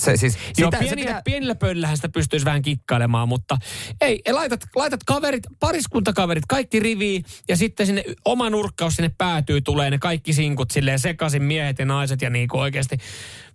Se 0.00 0.16
siis... 0.16 0.38
Joo, 0.58 0.66
sitä, 0.66 0.76
se 0.76 0.84
pienillä, 0.84 1.06
pitää, 1.06 1.22
pienillä 1.24 1.54
pöydillähän 1.54 1.96
sitä 1.96 2.08
pystyisi 2.08 2.44
vähän 2.44 2.62
kikkailemaan, 2.62 3.28
mutta 3.28 3.56
ei, 4.00 4.22
laitat, 4.32 4.60
laitat 4.76 5.04
kaverit, 5.04 5.42
pariskuntakaverit, 5.60 6.44
kaikki 6.48 6.80
riviin 6.80 7.24
ja 7.48 7.56
sitten 7.56 7.86
sinne 7.86 8.04
oma 8.24 8.50
nurkkaus 8.50 8.94
sinne 8.94 9.10
päätyy, 9.18 9.60
tulee 9.60 9.90
ne 9.90 9.98
kaikki 9.98 10.32
sinkut 10.32 10.70
silleen 10.70 10.98
sekaisin 10.98 11.42
miehet 11.42 11.78
ja 11.78 11.84
naiset 11.84 12.22
ja 12.22 12.30
niinku 12.30 12.58
oikeasti 12.58 12.96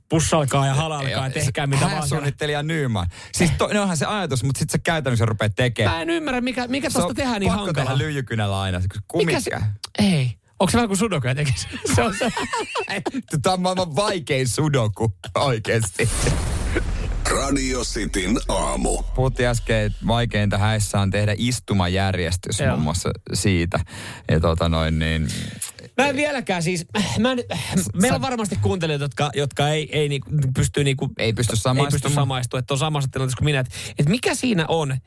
pussalkaa 0.10 0.67
ja 0.67 0.73
halalkaa 0.73 1.28
ja 1.28 1.30
tehkää 1.30 1.67
mitä 1.67 1.80
vaan. 1.80 1.89
siellä. 1.89 1.99
Hääsuunnittelija 2.02 2.63
Nyman. 2.63 3.08
Siis 3.34 3.52
to, 3.58 3.67
ne 3.67 3.80
onhan 3.80 3.97
se 3.97 4.06
ajatus, 4.06 4.43
mutta 4.43 4.60
sitten 4.60 4.80
sä 4.80 4.82
käytännössä 4.84 5.25
rupeat 5.25 5.52
tekemään. 5.56 5.95
Mä 5.95 6.02
en 6.02 6.10
ymmärrä, 6.10 6.41
mikä, 6.41 6.67
mikä 6.67 6.89
Se 6.89 6.93
tosta 6.93 7.13
tehdään 7.13 7.39
niin 7.39 7.52
pakko 7.52 7.65
hankalaa. 7.65 7.86
tehdä 7.86 7.97
lyijykynällä 7.97 8.62
aina. 8.62 8.82
kun 9.08 9.25
Mikä 9.25 9.39
se, 9.39 9.52
ei. 9.99 10.38
Onko 10.60 10.72
se 10.72 10.78
vähän 10.78 10.88
kuin 10.88 10.98
sudoku 10.98 11.28
jotenkin? 11.28 11.54
Se 11.95 12.04
on 12.04 12.13
se. 12.19 12.32
Tämä 13.41 13.54
on 13.54 13.62
maailman 13.62 13.95
vaikein 13.95 14.48
sudoku 14.48 15.13
oikeasti. 15.36 16.10
Radio 17.32 17.84
Cityn 17.84 18.39
aamu. 18.48 19.04
Puhuttiin 19.15 19.50
äsken, 19.50 19.78
että 19.78 20.08
vaikeinta 20.08 20.58
häissä 20.58 21.00
on 21.00 21.12
tehdä 21.12 21.36
istumajärjestys 21.38 22.60
Joo. 22.60 22.69
muun 22.69 22.82
muassa 22.82 23.10
siitä. 23.34 23.80
Ja 24.32 24.39
tota 24.39 24.69
noin 24.69 25.00
niin... 25.00 25.28
Mä 25.99 26.09
en 26.09 26.15
vieläkään 26.15 26.63
siis, 26.63 26.85
mä 27.19 27.31
en, 27.31 27.39
meillä 27.93 28.15
on 28.15 28.21
varmasti 28.21 28.55
kuuntelijat, 28.55 29.01
jotka, 29.01 29.29
jotka 29.33 29.69
ei, 29.69 29.89
ei 29.99 30.09
niinku, 30.09 30.29
pysty 30.55 30.83
niinku, 30.83 31.05
Ei 31.05 31.12
pysty 31.13 31.23
ei 31.27 31.33
pysty 31.33 31.55
samaistumaan. 31.55 32.15
samaistumaan, 32.15 32.59
että 32.59 32.73
on 32.73 32.77
samassa 32.77 33.09
tilanteessa 33.12 33.38
kuin 33.38 33.45
minä. 33.45 33.59
Että, 33.59 33.75
että 33.99 34.12
mikä 34.12 34.35
siinä 34.35 34.65
on? 34.67 34.97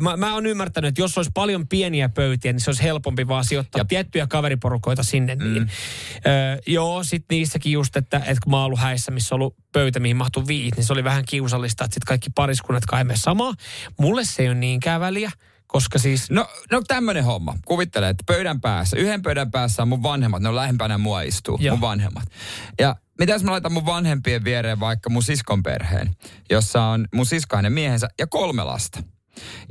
Mä, 0.00 0.16
mä 0.16 0.34
oon 0.34 0.46
ymmärtänyt, 0.46 0.88
että 0.88 1.00
jos 1.00 1.18
olisi 1.18 1.30
paljon 1.34 1.68
pieniä 1.68 2.08
pöytiä, 2.08 2.52
niin 2.52 2.60
se 2.60 2.70
olisi 2.70 2.82
helpompi 2.82 3.28
vaan 3.28 3.44
sijoittaa 3.44 3.80
ja. 3.80 3.84
tiettyjä 3.84 4.26
kaveriporukoita 4.26 5.02
sinne. 5.02 5.34
Mm. 5.34 5.52
Niin. 5.52 5.70
Ö, 6.16 6.62
joo, 6.66 7.04
sitten 7.04 7.36
niissäkin 7.36 7.72
just, 7.72 7.96
että, 7.96 8.16
että 8.16 8.40
kun 8.44 8.50
mä 8.50 8.56
oon 8.56 8.66
ollut 8.66 8.80
häissä, 8.80 9.10
missä 9.12 9.34
on 9.34 9.40
ollut 9.40 9.56
pöytä, 9.72 10.00
mihin 10.00 10.16
mahtuu 10.16 10.46
viisi, 10.46 10.76
niin 10.76 10.84
se 10.84 10.92
oli 10.92 11.04
vähän 11.04 11.24
kiusallista, 11.28 11.84
että 11.84 11.94
sitten 11.94 12.08
kaikki 12.08 12.30
pariskunnat 12.34 12.86
kai 12.86 13.04
me 13.04 13.16
samaa. 13.16 13.54
Mulle 14.00 14.24
se 14.24 14.42
ei 14.42 14.48
ole 14.48 14.54
niinkään 14.54 15.00
väliä, 15.00 15.30
koska 15.66 15.98
siis... 15.98 16.30
No, 16.30 16.46
no 16.70 16.82
tämmönen 16.88 17.24
homma. 17.24 17.58
Kuvittele, 17.64 18.08
että 18.08 18.24
pöydän 18.26 18.60
päässä, 18.60 18.96
yhden 18.96 19.22
pöydän 19.22 19.50
päässä 19.50 19.82
on 19.82 19.88
mun 19.88 20.02
vanhemmat, 20.02 20.42
ne 20.42 20.48
on 20.48 20.56
lähempänä 20.56 20.98
mua 20.98 21.20
istuu, 21.20 21.58
Joo. 21.60 21.76
mun 21.76 21.80
vanhemmat. 21.80 22.24
Ja 22.78 22.96
mitä 23.18 23.32
jos 23.32 23.44
mä 23.44 23.50
laitan 23.50 23.72
mun 23.72 23.86
vanhempien 23.86 24.44
viereen 24.44 24.80
vaikka 24.80 25.10
mun 25.10 25.22
siskon 25.22 25.62
perheen, 25.62 26.16
jossa 26.50 26.82
on 26.82 27.08
mun 27.14 27.26
sisko 27.26 27.56
hänen 27.56 27.72
miehensä 27.72 28.08
ja 28.18 28.26
kolme 28.26 28.64
lasta. 28.64 29.02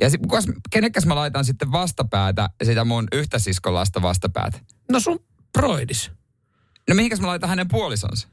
Ja 0.01 0.09
sit, 0.09 0.21
kukas, 0.21 0.45
kenekäs 0.71 1.05
mä 1.05 1.15
laitan 1.15 1.45
sitten 1.45 1.71
vastapäätä, 1.71 2.49
sitä 2.63 2.83
mun 2.83 3.07
yhtä 3.11 3.39
siskon 3.39 3.73
lasta 3.73 4.01
vastapäätä? 4.01 4.59
No 4.91 4.99
sun 4.99 5.19
broidis. 5.53 6.11
No 6.89 6.95
mihinkäs 6.95 7.19
mä 7.19 7.27
laitan 7.27 7.49
hänen 7.49 7.67
puolisonsa? 7.67 8.27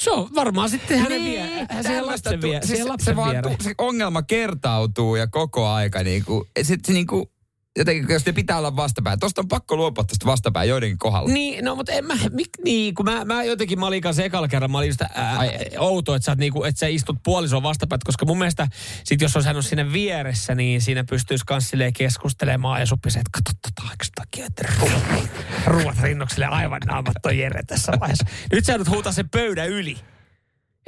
Se 0.00 0.10
on 0.10 0.28
varmaan 0.34 0.70
sitten 0.70 0.98
hänen 0.98 1.24
vie, 1.24 1.46
siihen 1.46 1.66
tämmöistä 1.68 2.06
lapsen 2.06 2.42
vie, 2.42 2.60
siis 2.62 2.78
se, 2.78 2.84
lapsen 2.84 3.16
vaan 3.16 3.36
se 3.60 3.74
ongelma 3.78 4.22
kertautuu 4.22 5.16
ja 5.16 5.26
koko 5.26 5.68
aika 5.68 6.02
niinku, 6.02 6.46
sit 6.62 6.84
se 6.84 6.92
niinku, 6.92 7.32
jotenkin, 7.78 8.12
jos 8.12 8.26
ne 8.26 8.32
pitää 8.32 8.58
olla 8.58 8.76
vastapää. 8.76 9.16
Tosta 9.16 9.40
on 9.40 9.48
pakko 9.48 9.76
luopua 9.76 10.04
tosta 10.04 10.26
vastapää 10.26 10.64
joidenkin 10.64 10.98
kohdalla. 10.98 11.32
Niin, 11.32 11.64
no 11.64 11.76
mutta 11.76 11.92
en 11.92 12.04
mä, 12.04 12.14
mik, 12.30 12.48
niin, 12.64 12.94
kun 12.94 13.04
mä, 13.04 13.24
mä 13.24 13.44
jotenkin, 13.44 13.80
mä 13.80 13.86
olin 13.86 14.02
kanssa 14.02 14.22
ekalla 14.22 14.48
kerran, 14.48 14.70
mä 14.70 14.78
olin 14.78 14.88
just 14.88 15.02
ää, 15.02 15.38
Ai. 15.38 15.50
outo, 15.78 16.14
että 16.14 16.26
sä, 16.26 16.34
niinku, 16.34 16.64
että 16.64 16.78
sä 16.78 16.86
istut 16.86 17.16
puolison 17.24 17.62
vastapäät, 17.62 18.04
koska 18.04 18.26
mun 18.26 18.38
mielestä 18.38 18.68
sit 19.04 19.20
jos 19.20 19.34
hän 19.44 19.62
siinä 19.62 19.92
vieressä, 19.92 20.54
niin 20.54 20.80
siinä 20.80 21.04
pystyisi 21.04 21.44
kans 21.46 21.68
silleen 21.70 21.92
keskustelemaan 21.92 22.80
ja 22.80 22.86
suppisi, 22.86 23.18
että 23.18 23.30
kato 23.32 23.50
tota, 23.62 23.90
eikö 23.90 24.04
takia, 24.14 24.46
että 24.46 24.68
ruuat, 24.80 25.30
ruuat 25.66 25.98
rinnokselle 26.02 26.46
aivan 26.46 26.80
naamatton 26.86 27.38
Jere 27.38 27.62
tässä 27.62 27.92
vaiheessa. 28.00 28.26
Nyt 28.52 28.64
sä 28.64 28.72
joudut 28.72 28.88
huutaa 28.88 29.12
sen 29.12 29.28
pöydän 29.28 29.68
yli. 29.68 29.96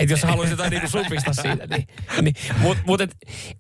Että 0.02 0.12
jos 0.12 0.22
haluaisit 0.22 0.50
jotain 0.50 0.70
niinku 0.70 0.88
supista 0.88 1.32
siitä, 1.32 1.66
niin, 1.66 1.86
niin 2.22 2.34
mutta 2.58 2.82
mut 2.86 3.00
et, 3.00 3.16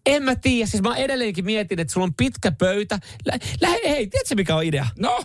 en 0.06 0.22
mä 0.22 0.36
tiedä. 0.36 0.66
Siis 0.66 0.82
mä 0.82 0.96
edelleenkin 0.96 1.44
mietin, 1.44 1.80
että 1.80 1.92
sulla 1.92 2.04
on 2.04 2.14
pitkä 2.14 2.52
pöytä. 2.52 2.98
Lä, 3.26 3.38
lähe, 3.60 3.80
hei, 3.84 4.06
tiedätkö 4.06 4.34
mikä 4.34 4.56
on 4.56 4.64
idea? 4.64 4.86
No, 4.98 5.24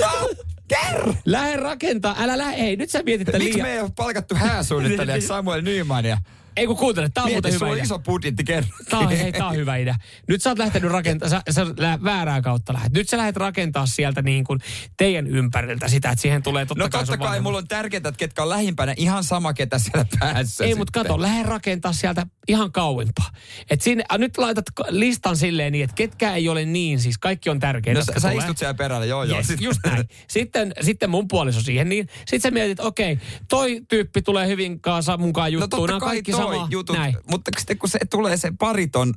no, 0.00 0.30
kerro! 0.68 1.14
Lähde 1.24 1.56
rakentaa, 1.56 2.16
älä 2.18 2.38
lähde, 2.38 2.56
ei, 2.56 2.76
nyt 2.76 2.90
sä 2.90 3.02
mietit 3.02 3.26
tämän 3.26 3.42
Miksi 3.42 3.54
liian. 3.54 3.68
me 3.68 3.72
ei 3.74 3.80
ole 3.80 3.90
palkattu 3.96 4.34
hääsuunnittelijaksi 4.34 5.26
Samuel 5.26 5.62
Nymania? 5.62 6.18
Ei 6.56 6.66
kun 6.66 6.76
kuuntele, 6.76 7.08
tää 7.14 7.24
on 7.24 7.30
Mieti, 7.30 7.48
muuten 7.48 7.52
hyvä 7.66 7.74
idea. 7.74 7.84
iso 7.84 7.98
budjetti 7.98 8.44
kerro. 8.44 8.68
Tää 8.90 8.98
on, 9.00 9.08
hei, 9.08 9.32
tää 9.32 9.46
on 9.48 9.56
hyvä 9.56 9.76
idea. 9.76 9.94
Nyt 10.28 10.42
sä 10.42 10.50
oot 10.50 10.58
lähtenyt 10.58 10.90
rakentaa, 10.90 11.28
sä, 11.28 11.42
sä 11.50 11.66
lä, 11.76 11.98
väärää 12.04 12.42
kautta 12.42 12.72
lähdet. 12.72 12.92
Nyt 12.92 13.08
sä 13.08 13.16
lähdet 13.16 13.36
rakentaa 13.36 13.86
sieltä 13.86 14.22
niin 14.22 14.44
kuin 14.44 14.60
teidän 14.96 15.26
ympäriltä 15.26 15.88
sitä, 15.88 16.10
että 16.10 16.22
siihen 16.22 16.42
tulee 16.42 16.66
totta 16.66 16.84
No 16.84 16.88
kai 16.88 17.00
totta 17.00 17.06
sun 17.12 17.18
kai, 17.18 17.26
vanhemmat. 17.26 17.42
mulla 17.42 17.58
on 17.58 17.68
tärkeää, 17.68 17.98
että 17.98 18.12
ketkä 18.18 18.42
on 18.42 18.48
lähimpänä, 18.48 18.94
ihan 18.96 19.24
sama 19.24 19.52
ketä 19.54 19.78
siellä 19.78 20.06
päässä 20.20 20.64
Ei, 20.64 20.74
mutta 20.74 21.02
kato, 21.02 21.22
lähde 21.22 21.42
rakentaa 21.42 21.92
sieltä 21.92 22.26
ihan 22.48 22.72
kauempaa. 22.72 23.30
Et 23.70 23.80
sinne, 23.82 24.04
a, 24.08 24.18
nyt 24.18 24.38
laitat 24.38 24.64
listan 24.88 25.36
silleen 25.36 25.72
niin, 25.72 25.84
että 25.84 25.94
ketkä 25.94 26.34
ei 26.34 26.48
ole 26.48 26.64
niin, 26.64 27.00
siis 27.00 27.18
kaikki 27.18 27.50
on 27.50 27.60
tärkeitä. 27.60 28.00
No 28.00 28.04
sä, 28.04 28.12
sä 28.20 28.30
istut 28.32 28.58
siellä 28.58 28.74
perällä, 28.74 29.06
joo 29.06 29.24
joo. 29.24 29.36
Yes, 29.38 29.46
Sit- 29.46 29.60
just 29.60 29.80
näin. 29.86 30.04
Sitten, 30.28 30.72
sitten 30.80 31.10
mun 31.10 31.28
puoliso 31.28 31.60
siihen, 31.60 31.88
niin 31.88 32.08
sitten 32.18 32.40
sä 32.40 32.50
mietit, 32.50 32.80
okei, 32.80 33.18
toi 33.48 33.80
tyyppi 33.88 34.22
tulee 34.22 34.46
hyvin 34.48 34.80
kanssa 34.80 35.16
mukaan 35.16 35.52
No 35.52 35.60
juttuun. 35.60 35.70
totta 35.70 35.92
Nämä 35.92 36.00
kaikki 36.00 36.32
toi 36.32 36.40
sama. 36.40 36.68
jutut, 36.70 36.96
Näin. 36.96 37.16
mutta 37.30 37.50
sitten 37.58 37.78
kun 37.78 37.88
se 37.88 37.98
tulee 38.10 38.36
se 38.36 38.52
pariton, 38.58 39.14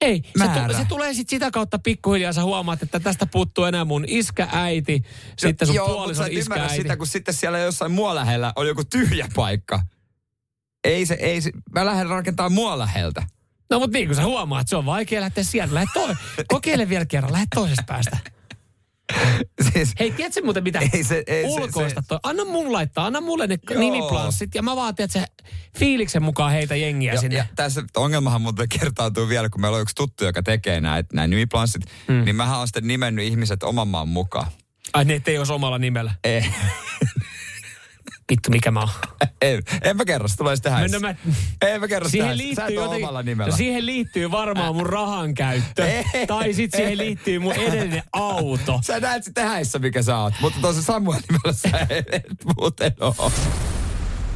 Ei, 0.00 0.22
se, 0.38 0.44
tu- 0.44 0.74
se 0.76 0.84
tulee 0.88 1.14
sitten 1.14 1.36
sitä 1.36 1.50
kautta 1.50 1.78
pikkuhiljaa, 1.78 2.32
sä 2.32 2.42
huomaat, 2.42 2.82
että 2.82 3.00
tästä 3.00 3.26
puuttuu 3.26 3.64
enää 3.64 3.84
mun 3.84 4.04
iskä, 4.06 4.48
äiti, 4.52 5.02
sitten 5.38 5.66
sun 5.68 5.76
joo, 5.76 5.88
puolison 5.88 6.26
iskä, 6.30 6.54
äiti. 6.62 6.74
sitä, 6.76 6.96
kun 6.96 7.06
sitten 7.06 7.34
siellä 7.34 7.58
jossain 7.58 7.92
mua 7.92 8.14
lähellä 8.14 8.52
on 8.56 8.66
joku 8.68 8.84
tyhjä 8.84 9.28
paikka. 9.34 9.80
Ei 10.84 11.06
se, 11.06 11.14
ei 11.14 11.40
se, 11.40 11.50
mä 11.74 11.86
lähden 11.86 12.08
rakentamaan 12.08 12.52
mua 12.52 12.78
läheltä. 12.78 13.22
No 13.70 13.78
mutta 13.78 13.98
niin 13.98 14.06
kuin 14.08 14.16
sä 14.16 14.22
huomaat, 14.24 14.68
se 14.68 14.76
on 14.76 14.86
vaikea 14.86 15.20
lähteä 15.20 15.44
sieltä. 15.44 15.74
Lähde 15.74 15.90
toi, 15.94 16.14
kokeile 16.48 16.88
vielä 16.88 17.06
kerran, 17.06 17.32
lähde 17.32 17.46
toisesta 17.54 17.82
päästä. 17.86 18.18
Siis, 19.72 19.94
Hei, 20.00 20.10
tiedätkö 20.10 20.40
muuten 20.44 20.62
mitä? 20.64 20.78
Ei 20.78 21.04
se- 21.04 21.22
ei 21.26 21.42
se- 21.42 21.48
Ulkoista 21.48 22.00
se- 22.00 22.06
toi. 22.08 22.18
Anna 22.22 22.44
mun 22.44 22.72
laittaa, 22.72 23.06
anna 23.06 23.20
mulle 23.20 23.46
ne 23.46 23.58
Joo. 23.70 23.80
nimiplanssit 23.80 24.54
ja 24.54 24.62
mä 24.62 24.76
vaatin, 24.76 25.04
että 25.04 25.20
se 25.20 25.26
fiiliksen 25.78 26.22
mukaan 26.22 26.52
heitä 26.52 26.76
jengiä 26.76 27.12
ja, 27.14 27.20
sinne. 27.20 27.36
ja 27.36 27.44
tässä 27.56 27.82
ongelmahan 27.96 28.42
muuten 28.42 28.68
kertautuu 28.68 29.28
vielä, 29.28 29.48
kun 29.48 29.60
meillä 29.60 29.76
on 29.76 29.82
yksi 29.82 29.94
tuttu, 29.94 30.24
joka 30.24 30.42
tekee 30.42 30.80
näitä 30.80 31.08
näin 31.16 31.30
nimiplanssit, 31.30 31.82
mm. 32.08 32.24
niin 32.24 32.36
mähän 32.36 32.58
on 32.58 32.66
sitten 32.68 32.86
nimennyt 32.86 33.24
ihmiset 33.24 33.62
oman 33.62 33.88
maan 33.88 34.08
mukaan. 34.08 34.46
Ai 34.92 35.04
ne, 35.04 35.14
ettei 35.14 35.38
olisi 35.38 35.52
omalla 35.52 35.78
nimellä. 35.78 36.14
Ei, 36.24 36.44
Vittu, 38.30 38.50
mikä 38.50 38.70
mä 38.70 38.80
oon. 38.80 38.88
en, 39.42 39.62
en 39.82 39.96
mä 39.96 40.04
kerro, 40.04 40.28
se 40.28 40.36
tulee 40.36 40.56
sitten 40.56 40.72
häissä. 40.72 40.96
No, 40.98 41.00
mä, 41.00 41.14
En 41.62 41.80
mä 41.80 41.88
kerro 41.88 42.08
sitä 42.08 42.10
siihen 42.10 42.26
häissä. 42.26 42.54
Sä 42.54 42.62
liittyy, 42.66 42.74
jotenkin, 42.74 43.04
omalla 43.04 43.22
nimellä. 43.22 43.50
no 43.50 43.56
siihen 43.56 43.86
liittyy 43.86 44.30
varmaan 44.30 44.74
mun 44.74 44.86
rahan 44.86 45.34
käyttö. 45.34 45.86
Tai 46.26 46.54
sitten 46.54 46.78
siihen 46.78 46.98
liittyy 46.98 47.38
mun 47.38 47.52
edellinen 47.52 48.02
auto. 48.12 48.80
Sä 48.84 49.00
näet 49.00 49.24
sitten 49.24 49.48
häissä, 49.48 49.78
mikä 49.78 50.02
sä 50.02 50.18
oot. 50.18 50.34
Mutta 50.40 50.58
tuossa 50.60 50.82
Samuel 50.82 51.20
nimellä 51.28 51.52
sä 51.52 51.86
et 51.90 52.44
muuten 52.56 52.92
oo. 53.00 53.32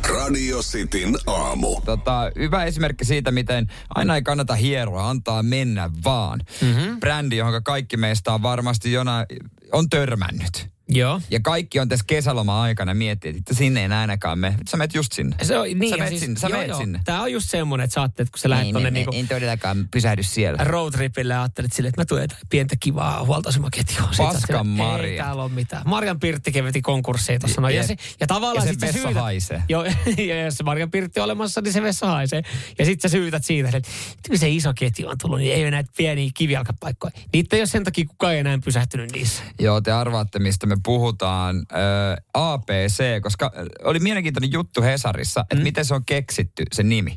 Radio 0.08 0.62
Cityn 0.62 1.16
aamu. 1.26 1.80
Tota, 1.84 2.30
hyvä 2.38 2.64
esimerkki 2.64 3.04
siitä, 3.04 3.30
miten 3.30 3.66
aina 3.94 4.14
ei 4.14 4.22
kannata 4.22 4.54
hieroa, 4.54 5.10
antaa 5.10 5.42
mennä 5.42 5.90
vaan. 6.04 6.40
Mm-hmm. 6.60 7.00
Brändi, 7.00 7.36
johon 7.36 7.62
kaikki 7.64 7.96
meistä 7.96 8.32
on 8.32 8.42
varmasti 8.42 8.92
jonain, 8.92 9.26
on 9.72 9.88
törmännyt. 9.88 10.73
Joo. 10.88 11.20
Ja 11.30 11.40
kaikki 11.40 11.80
on 11.80 11.88
tässä 11.88 12.04
kesäloma-aikana 12.08 12.94
miettiä, 12.94 13.32
että 13.36 13.54
sinne 13.54 13.80
ei 13.82 13.88
ainakaan 13.92 14.38
mene. 14.38 14.56
Sä 14.68 14.76
menet 14.76 14.94
just 14.94 15.12
sinne. 15.12 15.36
Se 15.42 15.58
on, 15.58 15.66
niin, 15.74 15.90
sä 15.90 15.96
menet 15.96 16.08
siis, 16.08 16.20
sinne. 16.20 16.40
Sä 16.40 16.46
joo, 16.46 16.56
menet 16.58 16.68
joo. 16.68 16.78
sinne. 16.80 17.00
Tää 17.04 17.22
on 17.22 17.32
just 17.32 17.50
semmonen, 17.50 17.84
että 17.84 17.94
sä 17.94 18.00
ajattelet, 18.02 18.30
kun 18.30 18.38
sä 18.38 18.50
lähdet 18.50 18.72
tonne 18.72 18.90
niinku 18.90 19.10
en 19.14 19.28
todellakaan 19.28 19.88
pysähdy 19.90 20.22
siellä. 20.22 20.64
roadtripille 20.64 21.34
ja 21.34 21.42
ajattelet 21.42 21.72
silleen, 21.72 21.88
että 21.88 22.14
mä 22.14 22.20
jotain 22.22 22.40
pientä 22.50 22.76
kivaa 22.80 23.24
huoltoasemaketjua. 23.24 24.08
Sä 24.12 24.22
oot 24.22 24.32
Paskan 24.32 24.66
Maria. 24.66 25.10
Ei 25.12 25.16
täällä 25.18 25.42
ole 25.42 25.52
mitään. 25.52 25.82
Marjan 25.86 26.20
Pirttikin 26.20 26.64
veti 26.64 26.82
konkurssiin 26.82 27.40
tuossa. 27.40 27.60
Ja, 27.62 27.70
Ja- 27.70 27.86
se, 27.86 27.96
ja 28.20 28.26
tavallaan 28.26 28.66
ja 28.66 28.72
se 28.72 28.72
sit 28.72 28.80
sä 28.80 28.86
vessa 28.86 29.02
syytät, 29.02 29.22
haisee. 29.22 29.62
Joo, 29.68 29.84
ja 30.28 30.44
jos 30.44 30.62
Marjan 30.64 30.90
Pirtti 30.90 31.20
on 31.20 31.24
olemassa, 31.24 31.60
niin 31.60 31.72
se 31.72 31.82
vessa 31.82 32.06
haisee. 32.06 32.42
Ja 32.78 32.84
sitten 32.84 33.10
sä 33.10 33.12
syytät 33.12 33.44
siitä, 33.44 33.68
että 33.68 33.88
kun 34.28 34.38
se 34.38 34.48
iso 34.48 34.72
ketju 34.74 35.08
on 35.08 35.16
tullut, 35.18 35.38
niin 35.38 35.54
ei 35.54 35.62
ole 35.62 35.70
näitä 35.70 35.90
pieniä 35.96 36.30
kivijalkapaikkoja. 36.34 37.12
Niitä 37.32 37.56
ei 37.56 37.60
ole 37.60 37.66
sen 37.66 37.84
takia, 37.84 38.04
kukaan 38.06 38.32
ei 38.34 38.38
enää 38.40 38.58
pysähtynyt 38.64 39.12
niissä. 39.12 39.42
Joo, 39.58 39.80
te 39.80 39.92
arvaatte, 39.92 40.38
mistä 40.38 40.66
me 40.66 40.73
puhutaan. 40.82 41.56
Ö, 41.56 42.22
APC, 42.34 43.22
koska 43.22 43.52
oli 43.84 43.98
mielenkiintoinen 43.98 44.52
juttu 44.52 44.82
Hesarissa, 44.82 45.40
että 45.50 45.64
miten 45.64 45.84
se 45.84 45.94
on 45.94 46.04
keksitty, 46.04 46.64
se 46.72 46.82
nimi. 46.82 47.16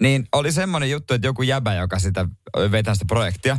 Niin 0.00 0.26
oli 0.32 0.52
semmoinen 0.52 0.90
juttu, 0.90 1.14
että 1.14 1.26
joku 1.26 1.42
jäbä, 1.42 1.74
joka 1.74 1.98
sitä 1.98 2.28
vetää 2.70 2.94
sitä 2.94 3.04
projektia, 3.08 3.58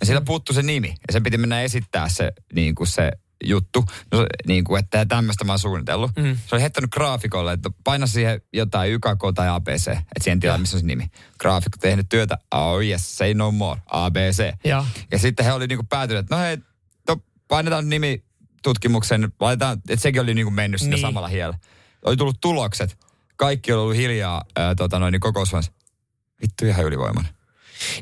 ja 0.00 0.06
sillä 0.06 0.20
puuttu 0.20 0.52
se 0.52 0.62
nimi. 0.62 0.88
Ja 0.88 1.12
sen 1.12 1.22
piti 1.22 1.38
mennä 1.38 1.62
esittää 1.62 2.08
se, 2.08 2.32
niin 2.54 2.74
kuin 2.74 2.86
se 2.86 3.12
juttu, 3.44 3.84
no, 4.12 4.26
niin 4.46 4.64
kuin, 4.64 4.84
että 4.84 5.06
tämmöistä 5.06 5.44
mä 5.44 5.52
oon 5.52 5.58
suunnitellut. 5.58 6.10
Mm. 6.16 6.38
Se 6.46 6.54
oli 6.54 6.62
heittänyt 6.62 6.90
graafikolle, 6.90 7.52
että 7.52 7.70
paina 7.84 8.06
siihen 8.06 8.40
jotain 8.52 8.92
YKK 8.92 9.22
tai 9.34 9.48
ABC, 9.48 9.88
että 9.88 10.04
siihen 10.22 10.40
tilaa, 10.40 10.58
missä 10.58 10.76
on 10.76 10.80
se 10.80 10.86
nimi. 10.86 11.10
Graafikko 11.40 11.76
tehnyt 11.80 12.06
työtä, 12.08 12.38
oh 12.54 12.82
yes, 12.82 13.18
say 13.18 13.34
no 13.34 13.52
more, 13.52 13.80
ABC. 13.86 14.52
Joo. 14.64 14.84
Ja 15.12 15.18
sitten 15.18 15.46
he 15.46 15.52
oli 15.52 15.66
niinku 15.66 15.86
päätyneet, 15.88 16.24
että 16.24 16.36
no 16.36 16.42
hei, 16.42 16.58
to, 17.06 17.16
painetaan 17.48 17.88
nimi 17.88 18.24
tutkimuksen, 18.62 19.32
laitetaan, 19.40 19.78
että 19.88 20.02
sekin 20.02 20.22
oli 20.22 20.34
niinku 20.34 20.50
mennyt 20.50 20.80
sinne 20.80 20.96
Niin. 20.96 21.02
samalla 21.02 21.28
hiellä. 21.28 21.58
Oli 22.04 22.16
tullut 22.16 22.40
tulokset. 22.40 22.98
Kaikki 23.36 23.72
oli 23.72 23.80
ollut 23.82 23.96
hiljaa 23.96 24.44
ää, 24.56 24.74
tota 24.74 24.98
noin, 24.98 25.12
niin 25.12 25.20
kokoushuoneessa. 25.20 25.72
Vittu 26.42 26.66
ihan 26.66 26.84
ylivoimainen. 26.84 27.32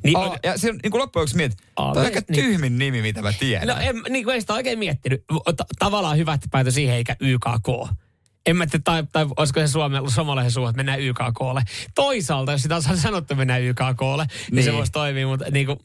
Niin, 0.04 0.16
Aa, 0.16 0.36
ja 0.44 0.58
siinä 0.58 0.78
niin 0.82 0.90
kuin 0.90 1.00
loppujen 1.00 1.22
lopuksi 1.22 1.36
mietit, 1.36 1.58
tämä 1.58 1.88
on 1.88 1.94
niin. 1.96 2.04
aika 2.04 2.22
tyhmin 2.34 2.78
nimi, 2.78 3.02
mitä 3.02 3.22
mä 3.22 3.32
tiedän. 3.32 3.68
No 3.68 3.76
en, 3.80 4.02
niin 4.08 4.24
kuin 4.24 4.34
ei 4.34 4.40
sitä 4.40 4.54
oikein 4.54 4.78
miettinyt. 4.78 5.24
Ta- 5.56 5.64
tavallaan 5.78 6.16
hyvä, 6.16 6.32
että 6.34 6.48
päätö 6.50 6.70
siihen 6.70 6.94
eikä 6.96 7.16
YKK. 7.20 7.90
En 8.46 8.56
mä 8.56 8.66
tiedä, 8.66 8.82
tai, 8.84 9.04
tai 9.12 9.26
olisiko 9.36 9.60
se 9.60 9.68
Suomen, 9.68 10.10
suomalaisen 10.10 10.50
suu, 10.52 10.66
että 10.66 10.76
mennään 10.76 11.00
YKKlle. 11.00 11.62
Toisaalta, 11.94 12.52
jos 12.52 12.62
sitä 12.62 12.76
on 12.76 12.82
sanottu, 12.98 13.34
mennään 13.34 13.62
YKKlle, 13.62 14.24
niin, 14.26 14.54
niin 14.54 14.64
se 14.64 14.70
Niin. 14.70 14.78
voisi 14.78 14.92
toimia, 14.92 15.26
mutta 15.26 15.44
niin 15.50 15.66
kuin, 15.66 15.78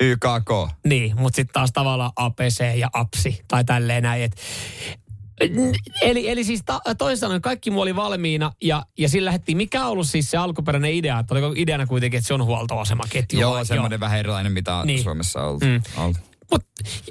YKK. 0.00 0.50
niin, 0.86 1.20
mutta 1.20 1.36
sitten 1.36 1.52
taas 1.52 1.70
tavallaan 1.72 2.12
APC 2.16 2.64
ja 2.76 2.88
APSI 2.92 3.40
tai 3.48 3.64
tälleen 3.64 4.02
näin. 4.02 4.22
Et, 4.22 4.36
Eli, 6.02 6.28
eli 6.28 6.44
siis 6.44 6.62
ta, 6.66 6.80
toisin 6.98 7.20
sanoen 7.20 7.42
kaikki 7.42 7.70
muu 7.70 7.80
oli 7.80 7.96
valmiina 7.96 8.52
ja, 8.62 8.82
ja 8.98 9.08
sillä 9.08 9.26
lähdettiin. 9.26 9.56
Mikä 9.56 9.84
on 9.84 9.90
ollut 9.90 10.06
siis 10.08 10.30
se 10.30 10.36
alkuperäinen 10.36 10.92
idea? 10.92 11.18
Että 11.18 11.34
oliko 11.34 11.52
ideana 11.56 11.86
kuitenkin, 11.86 12.18
että 12.18 12.28
se 12.28 12.34
on 12.34 12.44
huoltoasemaketju? 12.44 13.40
Joo, 13.40 13.64
semmoinen 13.64 14.00
vähän 14.00 14.18
erilainen, 14.18 14.52
mitä 14.52 14.74
on 14.74 14.86
Niin. 14.86 15.02
Suomessa 15.02 15.40
ollut. 15.42 15.62
Mm. 15.62 15.82
ollut. 15.96 16.16
Mutta 16.50 16.68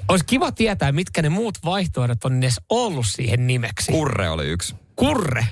olisi 0.08 0.24
kiva 0.24 0.52
tietää, 0.52 0.92
mitkä 0.92 1.22
ne 1.22 1.28
muut 1.28 1.58
vaihtoehdot 1.64 2.24
on 2.24 2.38
edes 2.38 2.60
ollut 2.70 3.06
siihen 3.06 3.46
nimeksi. 3.46 3.92
Kurre 3.92 4.30
oli 4.30 4.46
yksi. 4.46 4.74
Kurre. 4.96 5.46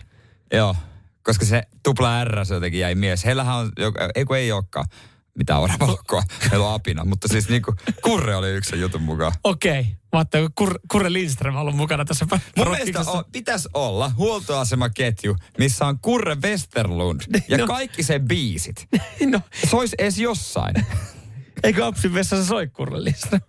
Joo, 0.53 0.76
koska 1.22 1.45
se 1.45 1.62
tupla 1.82 2.24
R 2.24 2.45
se 2.45 2.55
jotenkin 2.55 2.80
jäi 2.80 2.95
mies. 2.95 3.24
Heillähän 3.24 3.57
on, 3.57 3.72
ei 4.14 4.24
kun 4.24 4.37
ei 4.37 4.53
olekaan 4.53 4.87
mitään 5.39 5.61
oravalokkoa, 5.61 6.22
heillä 6.51 6.66
on 6.68 6.74
apina. 6.74 7.05
Mutta 7.05 7.28
siis 7.28 7.49
niinku, 7.49 7.74
kurre 8.03 8.37
oli 8.37 8.51
yksi 8.51 8.80
jutun 8.80 9.03
mukaan. 9.03 9.32
Okei. 9.45 9.80
Okay. 9.80 9.93
Mä 10.12 10.18
ajattelin, 10.18 10.49
Kur, 10.55 10.78
Kurre 10.91 11.12
Lindström 11.12 11.55
on 11.55 11.61
ollut 11.61 11.76
mukana 11.76 12.05
tässä 12.05 12.26
Mun 12.57 12.70
mielestä 12.70 13.01
on, 13.01 13.24
pitäisi 13.32 13.68
olla 13.74 14.11
huoltoasemaketju, 14.16 15.37
missä 15.59 15.87
on 15.87 15.99
Kurre 15.99 16.37
Westerlund 16.45 17.20
ja 17.49 17.59
No. 17.59 17.66
kaikki 17.66 18.03
sen 18.03 18.28
biisit. 18.28 18.89
No, 19.26 19.41
Se 19.70 19.76
olisi 19.76 19.97
edes 19.99 20.18
jossain. 20.18 20.74
eikö 21.64 21.87
Apsin 21.87 22.14
vessassa 22.14 22.45
soi 22.45 22.66
Kurre 22.66 23.05
Lindström? 23.05 23.41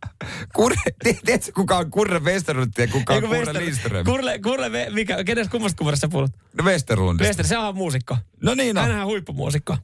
Kurre, 0.56 0.78
tiedätkö 1.26 1.52
kuka 1.56 1.78
on 1.78 1.92
Kurre 1.92 2.20
Westerlund 2.20 2.72
ja 2.78 2.88
kuka 2.88 3.14
on 3.14 3.22
Kurre 3.22 3.44
Wester- 3.44 3.58
Lindström? 3.58 4.06
Kurre, 4.06 4.40
Kurre, 4.40 4.70
mikä, 4.90 5.24
kenestä 5.24 5.52
kummasta 5.52 5.78
kummasta 5.78 6.00
sä 6.02 6.08
puhut? 6.08 6.32
No 6.58 6.64
Westerlundista. 6.64 7.28
Wester, 7.28 7.48
se 7.48 7.58
on 7.58 7.76
muusikko. 7.76 8.18
No 8.44 8.56
niin, 8.56 8.76
no. 8.76 8.82
Hänhän 8.82 9.02
on 9.02 9.08
huippumuusikko. 9.08 9.78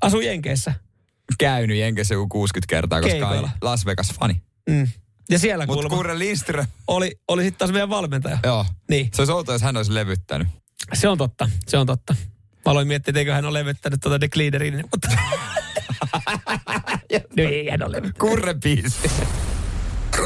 Asuu 0.00 0.20
Jenkeissä. 0.20 0.74
Käynyt 1.38 1.76
Jenkessä 1.76 2.14
joku 2.14 2.28
60 2.28 2.70
kertaa, 2.70 3.00
koska 3.00 3.12
Keikoilla. 3.12 3.50
on 3.62 3.68
Las 3.70 3.86
Vegas-fani. 3.86 4.34
Mm. 4.70 4.88
Ja 5.30 5.38
siellä 5.38 5.66
Mutta 5.66 5.74
kuulemma 5.74 5.96
Kurre 5.96 6.18
Lindström, 6.18 6.66
oli, 6.88 7.12
oli 7.28 7.42
sitten 7.42 7.58
taas 7.58 7.72
meidän 7.72 7.90
valmentaja. 7.90 8.38
joo. 8.44 8.66
Niin, 8.90 9.10
Se 9.14 9.22
olisi 9.22 9.32
outoa, 9.32 9.54
jos 9.54 9.62
hän 9.62 9.76
olisi 9.76 9.94
levyttänyt. 9.94 10.48
se 10.92 11.08
on 11.08 11.18
totta, 11.18 11.50
se 11.68 11.78
on 11.78 11.86
totta. 11.86 12.14
Mä 12.66 12.70
aloin 12.72 12.88
miettiä, 12.88 13.10
että 13.10 13.18
eikö 13.18 13.34
hän 13.34 13.44
ole 13.44 13.58
levittänyt 13.60 14.00
tuota 14.00 14.18
The 14.18 14.28
Cleanerin, 14.28 14.84
mutta... 14.92 15.08
no 17.36 17.42
ei 17.42 17.70
hän 17.70 17.82
ole 17.82 17.92
levittänyt. 17.92 18.18
Kurre 18.18 18.54
biisi. 18.54 19.10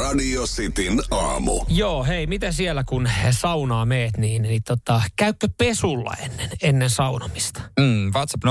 Radio 0.09 0.43
Cityn 0.43 1.01
aamu. 1.11 1.65
Joo, 1.67 2.03
hei, 2.03 2.27
miten 2.27 2.53
siellä 2.53 2.83
kun 2.83 3.09
saunaa 3.31 3.85
meet, 3.85 4.17
niin, 4.17 4.41
niin 4.41 4.63
tota, 4.63 5.01
käykö 5.15 5.47
pesulla 5.57 6.13
ennen, 6.23 6.49
ennen 6.61 6.89
saunomista? 6.89 7.61
Mm, 7.79 8.11
WhatsApp 8.13 8.43
0447255854. 8.43 8.47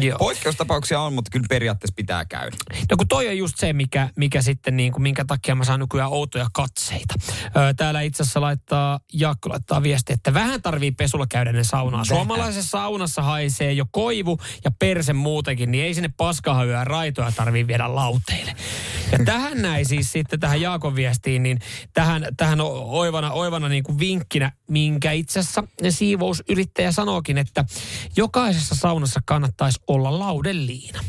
Joo. 0.00 0.18
Poikkeustapauksia 0.18 1.00
on, 1.00 1.12
mutta 1.12 1.30
kyllä 1.30 1.46
periaatteessa 1.48 1.94
pitää 1.96 2.24
käydä. 2.24 2.56
No 2.90 2.96
kun 2.96 3.08
toi 3.08 3.28
on 3.28 3.38
just 3.38 3.58
se, 3.58 3.72
mikä, 3.72 4.08
mikä 4.16 4.42
sitten 4.42 4.76
niin 4.76 4.92
kuin, 4.92 5.02
minkä 5.02 5.24
takia 5.24 5.54
mä 5.54 5.64
saan 5.64 5.80
nykyään 5.80 6.10
outoja 6.10 6.46
katseita. 6.52 7.14
Öö, 7.56 7.74
täällä 7.74 8.00
itse 8.00 8.22
asiassa 8.22 8.40
laittaa, 8.40 9.00
Jaakko 9.12 9.48
laittaa 9.48 9.82
viesti, 9.82 10.12
että 10.12 10.34
vähän 10.34 10.62
tarvii 10.62 10.90
pesulla 10.90 11.26
käydä 11.26 11.50
ennen 11.50 11.64
saunaa. 11.64 12.04
Suomalaisessa 12.04 12.70
saunassa 12.70 13.22
haisee 13.22 13.72
jo 13.72 13.84
koivu 13.90 14.38
ja 14.64 14.70
perse 14.78 15.12
muutenkin, 15.12 15.70
niin 15.70 15.84
ei 15.84 15.94
sinne 15.94 16.10
ja 16.72 16.84
raitoja 16.84 17.32
tarvii 17.32 17.66
viedä 17.66 17.94
lauteille. 18.46 18.54
Ja 19.12 19.24
tähän 19.24 19.62
näin 19.62 19.86
siis 19.86 20.12
sitten 20.12 20.40
tähän 20.40 20.60
Jaakon 20.60 20.96
viestiin, 20.96 21.42
niin 21.42 21.58
tähän, 21.92 22.26
tähän 22.36 22.60
oivana, 22.60 23.30
oivana 23.30 23.68
niin 23.68 23.84
kuin 23.84 23.98
vinkkinä, 23.98 24.52
minkä 24.68 25.12
itse 25.12 25.40
asiassa 25.40 25.64
siivousyrittäjä 25.90 26.92
sanookin, 26.92 27.38
että 27.38 27.64
jokaisessa 28.16 28.74
saunassa 28.74 29.20
kannattaisi 29.24 29.80
olla 29.86 30.18
laudeliina. 30.18 31.00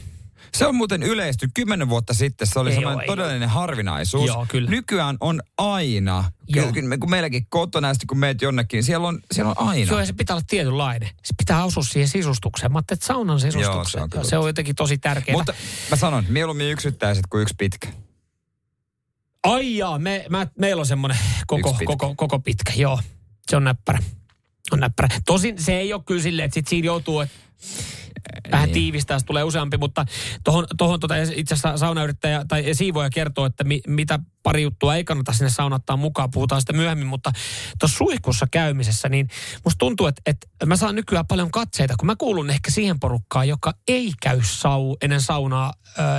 Se 0.57 0.67
on 0.67 0.75
muuten 0.75 1.03
yleistynyt. 1.03 1.51
Kymmenen 1.53 1.89
vuotta 1.89 2.13
sitten 2.13 2.47
se 2.47 2.59
oli 2.59 2.69
Ei 2.69 2.75
semmoinen 2.75 2.97
oo, 2.97 3.01
ei 3.01 3.07
todellinen 3.07 3.49
harvinaisuus. 3.49 4.27
Joo, 4.27 4.45
kyllä. 4.49 4.69
Nykyään 4.69 5.17
on 5.19 5.41
aina. 5.57 6.31
Joo. 6.47 6.71
Kyllä, 6.71 6.97
kun 6.97 7.09
meilläkin 7.09 7.45
kotona, 7.49 7.87
ja 7.87 7.93
kun 8.07 8.17
meet 8.17 8.41
jonnekin, 8.41 8.77
niin 8.77 8.83
siellä 8.83 9.07
on, 9.07 9.19
siellä 9.31 9.53
on 9.57 9.67
aina. 9.67 9.91
Joo, 9.91 9.99
ja 9.99 10.05
se 10.05 10.13
pitää 10.13 10.35
olla 10.35 10.45
tietynlainen. 10.47 11.09
Se 11.09 11.33
pitää 11.37 11.63
osua 11.63 11.83
siihen 11.83 12.07
sisustukseen. 12.07 12.71
Mä 12.71 12.77
ajattelin, 12.77 12.97
että 12.97 13.07
saunan 13.07 13.39
sisustukseen. 13.39 14.01
Joo, 14.01 14.09
se 14.09 14.19
on 14.19 14.25
se 14.25 14.37
on 14.37 14.47
jotenkin 14.47 14.75
tosi 14.75 14.97
tärkeää. 14.97 15.37
Mutta 15.37 15.53
mä 15.91 15.95
sanon, 15.95 16.25
mieluummin 16.29 16.71
yksittäiset 16.71 17.27
kuin 17.29 17.41
yksi 17.41 17.55
pitkä. 17.57 17.87
Ai 19.43 19.77
jaa, 19.77 19.99
me, 19.99 20.25
mä, 20.29 20.47
meillä 20.59 20.79
on 20.79 20.85
semmoinen 20.85 21.17
koko, 21.47 21.69
pitkä. 21.69 21.85
koko, 21.85 22.13
koko 22.17 22.39
pitkä, 22.39 22.73
joo. 22.75 22.99
Se 23.49 23.55
on 23.55 23.63
näppärä. 23.63 23.99
On 24.71 24.79
näppärä. 24.79 25.09
Tosin 25.25 25.61
se 25.61 25.77
ei 25.77 25.93
ole 25.93 26.03
kyllä 26.05 26.21
silleen, 26.21 26.45
että 26.45 26.53
sit 26.53 26.67
siinä 26.67 26.85
joutuu, 26.85 27.19
että 27.19 27.35
vähän 28.51 28.67
Niin. 28.67 28.73
tiivistää, 28.73 29.15
jos 29.15 29.23
tulee 29.23 29.43
useampi, 29.43 29.77
mutta 29.77 30.05
tohon, 30.43 30.65
tohon 30.77 30.99
tota, 30.99 31.15
itse 31.35 31.53
asiassa 31.53 31.77
saunayrittäjä 31.77 32.45
tai 32.47 32.73
siivoja 32.73 33.09
kertoo, 33.09 33.45
että 33.45 33.63
mi, 33.63 33.81
mitä 33.87 34.19
pari 34.43 34.63
juttua 34.63 34.95
ei 34.95 35.03
kannata 35.03 35.33
sinne 35.33 35.49
saunattaa 35.49 35.97
mukaan, 35.97 36.31
puhutaan 36.31 36.61
sitä 36.61 36.73
myöhemmin, 36.73 37.07
mutta 37.07 37.31
tuossa 37.79 37.97
suihkussa 37.97 38.47
käymisessä, 38.51 39.09
niin 39.09 39.27
musta 39.63 39.77
tuntuu, 39.79 40.07
että, 40.07 40.21
että 40.25 40.65
mä 40.65 40.75
saan 40.75 40.95
nykyään 40.95 41.27
paljon 41.27 41.51
katseita, 41.51 41.93
kun 41.99 42.05
mä 42.05 42.15
kuulun 42.15 42.49
ehkä 42.49 42.71
siihen 42.71 42.99
porukkaan, 42.99 43.47
joka 43.47 43.73
ei 43.87 44.11
käy 44.21 44.41
sau, 44.43 44.97
ennen 45.01 45.21
saunaa 45.21 45.73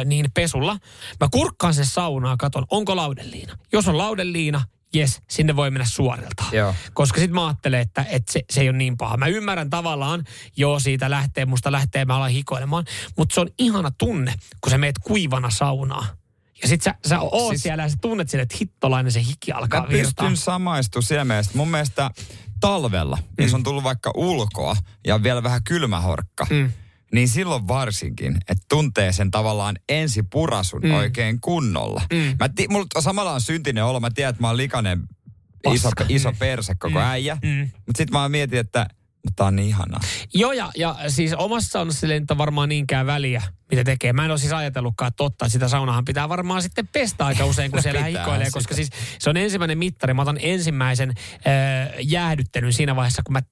niin 0.05 0.27
pesulla. 0.35 0.79
Mä 1.21 1.29
kurkkaan 1.33 1.75
sen 1.75 1.87
saunaa, 1.87 2.37
katon, 2.37 2.65
onko 2.71 2.97
laudeliina. 2.97 3.59
Jos 3.73 3.89
on 3.89 3.99
laudeliina, 3.99 4.63
jes, 4.95 5.23
sinne 5.31 5.57
voi 5.57 5.71
mennä 5.71 5.87
suoriltaan. 5.87 6.55
Joo. 6.55 6.75
Koska 6.93 7.21
sitten 7.21 7.35
mä 7.35 7.47
ajattelen, 7.47 7.81
että, 7.81 8.07
että 8.09 8.33
se, 8.33 8.45
se 8.51 8.61
ei 8.61 8.69
ole 8.69 8.77
niin 8.77 8.97
paha. 8.97 9.17
Mä 9.17 9.27
ymmärrän 9.27 9.71
tavallaan, 9.71 10.25
joo 10.57 10.79
siitä 10.81 11.11
lähtee, 11.11 11.45
musta 11.45 11.73
lähtee, 11.73 12.05
mä 12.05 12.17
alan 12.17 12.31
hikoilemaan. 12.31 12.85
Mutta 13.17 13.35
se 13.35 13.41
on 13.41 13.49
ihana 13.59 13.91
tunne, 13.91 14.35
kun 14.61 14.71
sä 14.71 14.79
meet 14.79 14.99
kuivana 14.99 15.51
saunaa. 15.51 16.07
Ja 16.63 16.69
sit 16.69 16.83
sä, 16.83 16.95
sä 17.09 17.21
oot 17.21 17.49
siis, 17.49 17.63
siellä 17.63 17.83
ja 17.83 17.89
sä 17.89 17.97
tunnet 18.01 18.31
sen, 18.31 18.41
että 18.41 18.57
hittolainen 18.61 19.13
se 19.13 19.25
hiki 19.25 19.53
alkaa 19.53 19.81
Mä 19.83 19.89
virtaa. 19.89 20.13
pystyn 20.25 20.37
samaistumaan 20.37 21.03
siellä 21.03 21.25
mielessä. 21.25 21.53
Mun 21.55 21.71
mielestä 21.71 22.11
talvella, 22.61 23.17
mm. 23.17 23.45
jos 23.45 23.55
on 23.55 23.63
tullut 23.63 23.85
vaikka 23.85 24.11
ulkoa 24.15 24.77
ja 25.07 25.23
vielä 25.23 25.43
vähän 25.43 25.65
kylmähorkka, 25.65 26.47
mm. 26.51 26.73
Niin 27.15 27.29
silloin 27.29 27.69
varsinkin, 27.69 28.37
että 28.37 28.65
tuntee 28.69 29.13
sen 29.13 29.31
tavallaan 29.31 29.77
ensipurasun 29.89 30.83
mm. 30.83 30.95
oikein 30.95 31.41
kunnolla. 31.41 32.03
Mm. 32.13 32.37
Mä 32.39 32.49
ti- 32.49 32.69
mulla 32.69 32.87
samalla 33.01 33.33
on 33.33 33.41
syntinen 33.41 33.85
olo, 33.85 34.01
mä 34.01 34.11
tiedän, 34.11 34.31
että 34.31 34.43
mä 34.43 34.47
oon 34.47 34.57
likainen 34.57 35.03
iso, 35.73 35.91
iso 36.09 36.33
perse 36.39 36.75
koko 36.75 36.99
mm. 36.99 37.05
äijä, 37.05 37.39
mm. 37.43 37.71
mutta 37.87 37.99
sitten 37.99 38.21
mä 38.21 38.29
mietin, 38.29 38.59
että 38.59 38.87
mutta 39.25 39.47
on 39.47 39.57
niin 39.57 39.69
ihanaa. 39.69 40.01
Joo, 40.35 40.53
ja, 40.53 40.71
ja 40.77 40.97
siis 41.09 41.33
omassa 41.33 41.71
saunassa 41.71 42.01
sille 42.01 42.21
nyt 42.21 42.31
ole 42.31 42.39
varmaan 42.39 42.69
niinkään 42.69 43.07
väliä, 43.07 43.43
mitä 43.71 43.85
tekee. 43.85 44.13
Mä 44.13 44.25
en 44.25 44.31
ole 44.31 44.39
siis 44.39 44.53
ajatellutkaan 44.53 45.13
totta, 45.17 45.45
että 45.45 45.53
sitä 45.53 45.69
saunahan 45.69 46.05
pitää 46.05 46.29
varmaan 46.29 46.63
sitten 46.63 46.89
pestä 46.89 47.27
aika 47.27 47.45
usein, 47.45 47.71
kun 47.71 47.83
siellä 47.83 48.05
Pitää 48.05 48.23
hikoilee, 48.23 48.51
koska 48.51 48.75
siis 48.75 48.91
se 49.19 49.31
on 49.31 49.37
ensimmäinen 49.37 49.79
mittari. 49.79 50.15
Mä 50.15 50.23
otan 50.23 50.39
ensimmäisen 50.41 51.09
äh, 51.11 51.95
jäähdyttelyn 52.03 52.73
siinä 52.73 52.97
vaiheessa, 52.97 53.23
kun 53.23 53.33
mä 53.33 53.43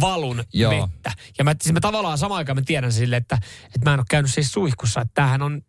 valun 0.00 0.44
Joo. 0.52 0.72
vettä. 0.72 1.12
Ja 1.38 1.44
mä, 1.44 1.54
siis 1.62 1.72
mä 1.72 1.80
tavallaan 1.80 2.18
samaan 2.18 2.38
aikaan 2.38 2.56
mä 2.56 2.62
tiedän 2.66 2.92
sille, 2.92 3.16
että, 3.16 3.38
että 3.66 3.80
mä 3.84 3.94
en 3.94 4.00
ole 4.00 4.06
käynyt 4.10 4.32
siis 4.32 4.52
suihkussa, 4.52 5.00
että 5.00 5.12
tämähän 5.14 5.42
on 5.42 5.62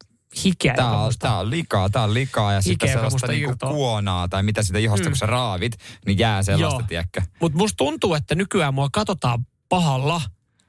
hikeä. 0.44 0.74
Tää 0.74 0.92
on, 0.92 1.14
tää 1.20 1.38
on 1.38 1.50
likaa, 1.50 1.90
tää 1.90 2.04
on 2.04 2.14
likaa 2.14 2.54
ja 2.54 2.62
sitten 2.62 2.90
sellaista 2.90 3.28
niinku 3.28 3.56
kuonaa 3.68 4.28
tai 4.28 4.44
mitä 4.44 4.64
sitä 4.64 4.80
ihosta, 4.80 5.10
kun 5.10 5.18
sä 5.18 5.26
raavit, 5.26 5.74
niin 6.06 6.20
jää 6.20 6.44
sellaista, 6.44 6.80
Joo. 6.80 6.88
tiedätkö? 6.88 7.22
Mutta 7.42 7.58
musta 7.58 7.78
tuntuu, 7.78 8.14
että 8.14 8.36
nykyään 8.36 8.74
mua 8.74 8.90
katsotaan 8.94 9.46
pahalla, 9.70 10.22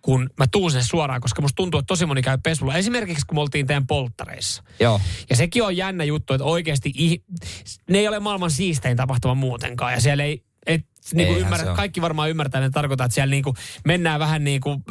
kun 0.03 0.30
mä 0.38 0.47
tuun 0.53 0.70
sinne 0.70 0.84
suoraan, 0.84 1.20
koska 1.20 1.42
musta 1.42 1.57
tuntuu, 1.57 1.78
että 1.80 1.86
tosi 1.86 2.07
moni 2.07 2.22
käy 2.22 2.38
pesulla. 2.42 2.74
Esimerkiksi 2.76 3.26
kun 3.26 3.36
me 3.36 3.40
oltiin 3.40 3.66
teidän 3.66 3.86
polttareissa. 3.86 4.62
Joo. 4.80 5.01
Ja 5.30 5.36
sekin 5.36 5.62
on 5.62 5.76
jännä 5.76 6.05
juttu, 6.05 6.34
että 6.34 6.45
oikeasti 6.45 6.92
ih- 6.99 7.42
ne 7.90 7.99
ei 7.99 8.09
ole 8.09 8.20
maailman 8.20 8.51
siistein 8.51 8.97
tapahtuma 8.97 9.34
muutenkaan. 9.34 9.92
Ja 9.92 10.01
siellä 10.01 10.24
ei, 10.24 10.45
niin 11.13 11.29
kuin 11.29 11.41
ymmärrä, 11.41 11.75
kaikki 11.75 12.03
varmaan 12.03 12.31
ymmärtää, 12.31 12.65
että 12.65 12.75
tarkoittaa, 12.75 13.05
että 13.05 13.15
siellä 13.15 13.31
niin 13.31 13.43
kuin 13.43 13.57
mennään 13.85 14.21
vähän 14.21 14.45
niin 14.45 14.61
kuin 14.61 14.83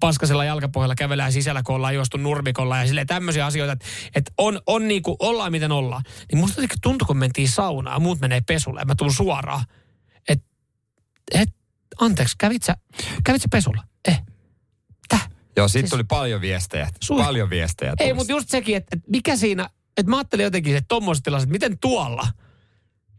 paskasella 0.00 0.44
jalkapohjalla, 0.44 0.94
kävelään 0.94 1.32
sisällä, 1.32 1.62
kun 1.62 1.76
ollaan 1.76 1.94
juostu 1.94 2.16
nurmikolla 2.16 2.78
ja 2.78 2.86
silleen 2.86 3.06
tämmöisiä 3.06 3.46
asioita, 3.46 3.72
että, 3.72 3.86
että 4.14 4.32
on, 4.38 4.60
on 4.66 4.88
niin 4.88 5.02
kuin, 5.02 5.16
ollaan 5.18 5.52
miten 5.52 5.72
ollaan. 5.72 6.02
Niin 6.32 6.38
musta 6.38 6.62
tuntui, 6.82 7.06
kun 7.06 7.16
mentiin 7.16 7.48
saunaan 7.48 7.96
ja 7.96 8.00
muut 8.00 8.20
menee 8.20 8.40
pesulle 8.46 8.80
ja 8.80 8.86
mä 8.86 8.94
tuun 8.94 9.12
suoraan, 9.12 9.64
että 10.28 10.46
et, 11.34 11.48
anteeksi, 12.00 12.34
kävit 12.38 12.62
sä, 12.62 12.76
kävit 13.24 13.42
sä 13.42 13.48
pesulla? 13.52 13.82
Eh. 14.08 14.22
Täh? 15.08 15.30
Joo, 15.56 15.68
siitä 15.68 15.82
Siis- 15.82 15.90
tuli 15.90 16.04
paljon 16.04 16.40
viestejä. 16.40 16.88
Sui- 17.04 17.22
Paljon 17.22 17.50
viestejä. 17.50 17.92
Ei, 17.98 18.14
mutta 18.14 18.32
just 18.32 18.48
sekin, 18.48 18.76
että, 18.76 18.96
että 18.96 19.10
mikä 19.10 19.36
siinä, 19.36 19.68
että 19.96 20.10
mä 20.10 20.16
ajattelin 20.16 20.44
jotenkin, 20.44 20.76
että 20.76 20.88
tuommoisessa 20.88 21.24
tilassa, 21.24 21.42
että 21.44 21.52
miten 21.52 21.78
tuolla 21.78 22.26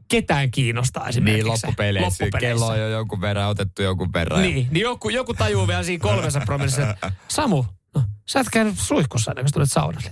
ketään 0.10 0.52
kiinnostaa 0.52 1.08
esimerkiksi. 1.08 1.44
Niin, 1.44 1.52
loppupeleissä. 1.52 2.26
Kello 2.40 2.68
on 2.68 2.80
jo 2.80 2.90
jonkun 2.90 3.22
verran 3.22 3.50
otettu 3.50 3.82
jonkun 3.82 4.14
verran. 4.14 4.42
Niin, 4.42 4.68
niin 4.72 4.82
joku, 4.82 5.10
joku 5.10 5.34
tajuu 5.34 5.68
vielä 5.68 5.84
siinä 5.84 6.02
kolmessa 6.02 6.40
promillissa, 6.40 6.90
että 6.90 7.12
Samu, 7.28 7.66
no, 7.96 8.04
sä 8.30 8.40
et 8.40 8.48
käynyt 8.52 8.80
suihkussa 8.80 9.32
ennen 9.32 9.46
kuin 9.46 9.54
tulet 9.54 9.72
saunalle. 9.72 10.12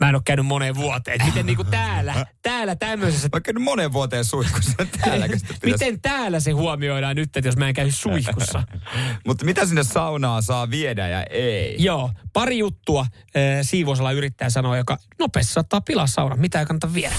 Mä 0.00 0.08
en 0.08 0.14
ole 0.14 0.22
käynyt 0.24 0.46
moneen 0.46 0.74
vuoteen. 0.74 1.14
Että 1.14 1.26
miten 1.26 1.46
niinku 1.46 1.64
täällä, 1.64 2.26
täällä 2.42 2.76
tämmöisessä, 2.76 3.28
Mä 3.28 3.36
oon 3.36 3.42
käynyt 3.42 3.62
monen 3.62 3.92
vuoteen 3.92 4.24
suihkussa 4.24 4.72
täällä. 5.00 5.26
miten 5.64 6.00
täällä 6.00 6.40
se 6.40 6.50
huomioidaan 6.50 7.16
nyt, 7.16 7.36
että 7.36 7.48
jos 7.48 7.56
mä 7.56 7.68
en 7.68 7.74
käy 7.74 7.90
suihkussa. 7.90 8.62
Mutta 9.26 9.44
mitä 9.44 9.66
sinne 9.66 9.84
saunaan 9.84 10.42
saa 10.42 10.70
viedä 10.70 11.08
ja 11.08 11.22
ei? 11.22 11.76
Joo, 11.78 12.10
pari 12.32 12.58
juttua 12.58 13.00
äh, 13.00 13.08
siivousala 13.62 14.12
yrittäjä 14.12 14.50
sanoo, 14.50 14.76
joka 14.76 14.96
nopeasti 15.18 15.52
saattaa 15.52 15.80
pilaa 15.80 16.06
saunan. 16.06 16.40
Mitä 16.40 16.60
ei 16.60 16.66
kannata 16.66 16.94
viedä. 16.94 17.14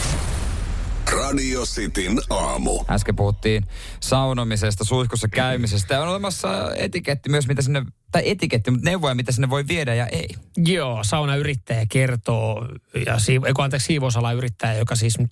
Radio 1.34 1.66
Cityn 1.66 2.22
aamu. 2.30 2.84
Äsken 2.90 3.16
puhuttiin 3.16 3.66
saunomisesta, 4.00 4.84
suihkussa 4.84 5.28
käymisestä. 5.28 6.02
On 6.02 6.08
olemassa 6.08 6.76
etiketti 6.76 7.30
myös, 7.30 7.48
mitä 7.48 7.62
sinne, 7.62 7.86
tai 8.12 8.22
etiketti, 8.26 8.72
mutta 8.72 8.86
neuvoja, 8.86 9.16
mitä 9.16 9.32
sinne 9.32 9.50
voi 9.50 9.68
viedä 9.68 9.96
ja 9.96 10.08
ei. 10.08 10.28
Joo, 10.58 11.04
saunayrittäjä 11.04 11.86
kertoo, 11.90 12.68
ja 13.06 13.20
siivo, 13.20 13.46
eiku, 13.46 13.62
anteeksi, 13.62 13.86
siivousalayrittäjä, 13.86 14.74
joka 14.74 14.96
siis 14.96 15.20
nyt 15.20 15.30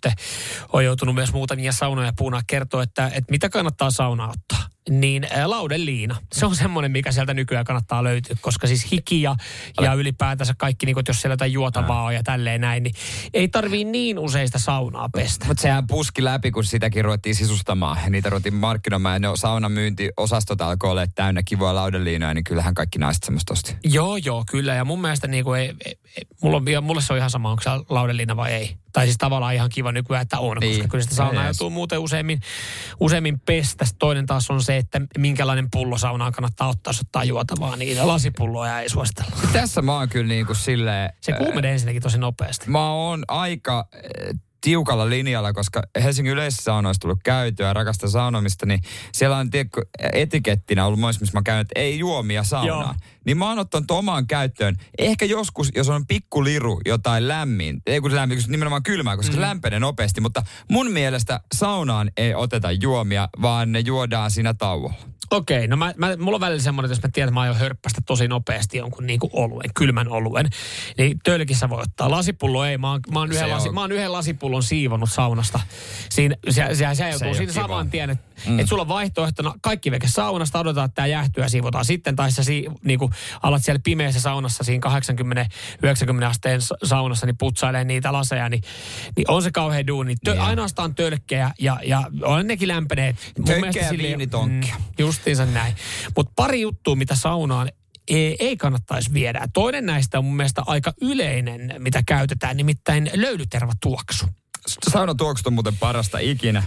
on 0.74 0.86
joutunut 0.86 1.16
myös 1.16 1.34
muutamia 1.34 1.72
saunoja 1.72 2.14
puunaa, 2.18 2.42
kertoo, 2.48 2.82
että, 2.82 3.06
että 3.08 3.32
mitä 3.32 3.50
kannattaa 3.50 3.92
saunaa 3.92 4.30
ottaa. 4.30 4.71
Niin 4.92 5.28
laudeliina. 5.46 6.16
Se 6.34 6.46
on 6.46 6.56
semmoinen, 6.56 6.92
mikä 6.92 7.12
sieltä 7.12 7.34
nykyään 7.34 7.66
kannattaa 7.66 8.04
löytyä, 8.04 8.36
koska 8.42 8.68
siis 8.68 8.92
hiki 8.92 9.22
ja, 9.22 9.36
ja 9.82 9.94
ylipäätänsä 9.94 10.54
kaikki, 10.58 10.86
niin 10.86 10.94
kun, 10.94 11.04
jos 11.08 11.22
siellä 11.22 11.34
jotain 11.34 11.54
juotavaa 11.54 12.04
on 12.04 12.14
ja 12.14 12.24
tälleen 12.24 12.62
näin, 12.62 12.84
niin 12.84 12.96
ei 13.34 13.48
tarvii 13.48 13.84
niin 13.84 14.20
usein 14.20 14.48
sitä 14.48 14.60
saunaa 14.60 15.10
pestä. 15.10 15.46
Mutta 15.46 15.62
sehän 15.62 15.88
puski 15.88 16.24
läpi, 16.24 16.52
kun 16.52 16.64
sitäkin 16.64 17.06
ruvettiin 17.06 17.36
sisustamaan. 17.36 17.98
Ja 18.04 18.10
niitä 18.10 18.30
ruvettiin 18.30 18.56
markkinoimaan. 18.56 19.16
Ja 19.16 19.20
ne 19.20 19.28
saunan 19.36 19.72
myyntiosastot 19.72 20.62
alkoi 20.62 20.92
olla 20.92 21.08
täynnä 21.08 21.44
kivoja 21.44 21.76
laudeliinoja, 21.76 22.34
niin 22.34 22.44
kyllähän 22.44 22.74
kaikki 22.74 23.00
naiset 23.00 23.24
semmoista 23.24 23.54
osti. 23.54 23.76
Joo, 23.84 24.18
joo, 24.18 24.44
kyllä. 24.52 24.76
Ja 24.76 24.86
mun 24.86 25.02
mielestä 25.02 25.28
niin 25.28 25.44
kuin 25.44 25.60
ei, 25.60 25.76
mulla 26.42 26.58
on, 26.58 26.84
mulle 26.84 27.02
se 27.02 27.14
on 27.14 27.18
ihan 27.18 27.30
sama, 27.30 27.50
onko 27.50 27.64
se 27.64 27.70
laudeliina 27.90 28.36
vai 28.36 28.52
ei. 28.52 28.76
Tai 28.94 29.06
siis 29.06 29.18
tavallaan 29.18 29.56
ihan 29.56 29.70
kiva 29.70 29.92
nykyään, 29.92 30.22
että 30.22 30.40
on, 30.40 30.58
Niin. 30.60 30.74
koska 30.76 30.88
kyllä 30.88 31.04
sitä 31.04 31.16
saunaa 31.16 31.46
joutuu 31.46 31.70
muuten 31.70 32.00
useimmin, 32.00 32.40
useimmin 33.00 33.40
pestä. 33.40 33.86
Toinen 34.00 34.26
taas 34.26 34.52
on 34.52 34.64
se, 34.64 34.78
että 34.78 35.02
minkälainen 35.18 35.68
pullo 35.72 35.98
saunaan 35.98 36.32
kannattaa 36.32 36.68
ottaa, 36.68 36.92
jos 36.92 37.02
ottaa 37.02 37.24
juotavaa, 37.24 37.76
niin 37.76 38.08
lasipulloja 38.08 38.80
ei 38.80 38.90
suositella. 38.90 39.32
Tässä 39.54 39.82
mä 39.82 39.94
oon 39.98 40.10
kyllä 40.10 40.28
niin 40.28 40.46
kuin 40.46 40.56
silleen... 40.56 41.14
Se 41.22 41.32
kuumenee 41.34 41.72
ensinnäkin 41.72 42.02
tosi 42.02 42.18
nopeasti. 42.18 42.70
Mä 42.70 42.92
oon 42.92 43.24
aika 43.28 43.88
eh, 43.94 44.36
tiukalla 44.62 45.10
linjalla, 45.10 45.54
koska 45.54 45.84
Helsingin 46.04 46.34
yleisissä 46.34 46.64
saunoissa 46.64 47.02
tullut 47.02 47.20
käytyä 47.24 47.68
ja 47.68 47.74
rakasta 47.74 48.10
saunomista, 48.10 48.66
niin 48.66 48.82
siellä 49.14 49.38
on 49.38 49.50
tiedätkö, 49.50 49.82
etikettinä 50.14 50.86
ollut 50.86 51.00
myös, 51.00 51.20
missä 51.20 51.38
mä 51.38 51.42
käyn, 51.44 51.62
että 51.62 51.80
ei 51.80 52.00
juomia 52.00 52.44
saunaa. 52.44 52.82
Joo. 52.82 52.96
Niin 53.26 53.38
mä 53.38 53.50
oon 53.50 53.60
ottanut 53.60 53.92
omaan 53.92 54.28
käyttöön. 54.28 54.76
Ehkä 54.98 55.26
joskus, 55.26 55.72
jos 55.76 55.90
on 55.90 56.08
pikku 56.08 56.44
liru, 56.44 56.82
jotain 56.86 57.28
lämmin, 57.28 57.82
ei 57.86 58.02
kun 58.02 58.16
lämmin, 58.16 58.42
kun 58.44 58.52
nimenomaan 58.52 58.84
kylmää, 58.84 59.18
koska 59.18 59.32
mm. 59.32 59.36
se 59.36 59.42
lämpenee 59.42 59.80
nopeasti, 59.80 60.22
mutta 60.22 60.44
mun 60.70 60.92
mielestä 60.92 61.40
saunaan 61.56 62.12
ei 62.18 62.36
oteta 62.36 62.72
juomia, 62.72 63.30
vaan 63.42 63.72
ne 63.72 63.80
juodaan 63.80 64.32
siinä 64.32 64.54
tauolla. 64.54 65.12
Okei, 65.32 65.68
no 65.68 65.76
mä, 65.78 65.94
mä, 65.98 66.16
mulla 66.18 66.36
on 66.36 66.42
välillä 66.42 66.62
semmoinen, 66.62 66.92
että 66.92 66.98
jos 67.00 67.04
mä 67.04 67.12
tiedän, 67.14 67.28
että 67.28 67.34
mä 67.34 67.42
aion 67.42 67.56
hörppästä 67.56 68.02
tosi 68.06 68.28
nopeasti 68.28 68.78
jonkun 68.78 69.08
niinku 69.08 69.30
oluen, 69.34 69.70
kylmän 69.76 70.08
oluen, 70.08 70.50
niin 70.98 71.20
tölkissä 71.24 71.70
voi 71.70 71.82
ottaa. 71.82 72.12
Lasipullo 72.12 72.66
ei, 72.66 72.78
mä 72.78 72.92
oon, 72.92 73.00
mä 73.12 73.20
oon, 73.20 73.32
yhden, 73.32 73.50
lasi, 73.50 73.70
on- 73.70 73.76
mä 73.76 73.82
oon 73.82 73.92
yhden 73.92 74.12
lasipullon 74.12 74.64
siivonut 74.64 75.12
saunasta. 75.12 75.60
Siinä, 76.10 76.36
se, 76.50 76.66
se, 76.74 76.76
se, 76.76 76.96
se 76.96 77.10
joutuu 77.10 77.34
siinä 77.34 77.54
saman 77.54 77.90
tien, 77.90 78.10
että 78.10 78.26
mm. 78.48 78.60
et 78.60 78.68
sulla 78.68 78.82
on 78.82 78.88
vaihtoehtona 78.88 79.54
kaikki 79.62 79.92
veke 79.92 80.08
saunasta, 80.08 80.60
odotetaan, 80.60 80.86
että 80.86 80.96
tämä 80.96 81.08
jäähtyy 81.08 81.44
ja 81.44 81.50
siivotaan 81.50 81.86
sitten, 81.86 82.16
tai 82.16 82.32
sä 82.32 82.44
si, 82.44 82.66
niinku, 82.84 83.10
alat 83.44 83.64
siellä 83.64 83.80
pimeässä 83.84 84.20
saunassa 84.22 84.64
siinä 84.64 84.90
80-90 86.22 86.26
asteen 86.26 86.62
sa- 86.62 86.76
saunassa, 86.84 87.26
niin 87.26 87.38
putsailee 87.38 87.84
niitä 87.84 88.14
laseja, 88.14 88.50
niin, 88.50 88.64
niin 89.18 89.32
on 89.32 89.42
se 89.44 89.52
kauhean 89.52 89.88
duuni. 89.88 90.16
Tö, 90.24 90.32
Niin 90.32 90.42
on. 90.42 90.48
ainoastaan 90.48 90.96
tölkkejä 90.96 91.52
ja, 91.60 91.80
ja 91.86 92.04
on 92.24 92.48
nekin 92.48 92.68
lämpeneet. 92.68 93.16
Mun 93.38 93.48
Tölkkejä 93.48 93.90
viinitonkkia. 93.98 94.76
Mm, 94.76 94.84
justiinsa 95.22 95.46
näin. 95.46 95.76
Mutta 96.16 96.34
pari 96.36 96.62
juttua, 96.62 96.96
mitä 96.96 97.16
saunaan 97.16 97.70
ei, 98.08 98.36
ei 98.40 98.58
kannattaisi 98.58 99.14
viedä. 99.14 99.48
Toinen 99.54 99.86
näistä 99.86 100.18
on 100.18 100.26
mun 100.26 100.36
mielestä 100.36 100.62
aika 100.66 100.94
yleinen, 101.02 101.74
mitä 101.78 102.04
käytetään, 102.08 102.58
nimittäin 102.58 103.12
löylytervatuoksu. 103.14 104.26
Saunatuoksut 104.90 105.48
on 105.48 105.54
muuten 105.54 105.78
parasta 105.78 106.20
ikinä. 106.20 106.64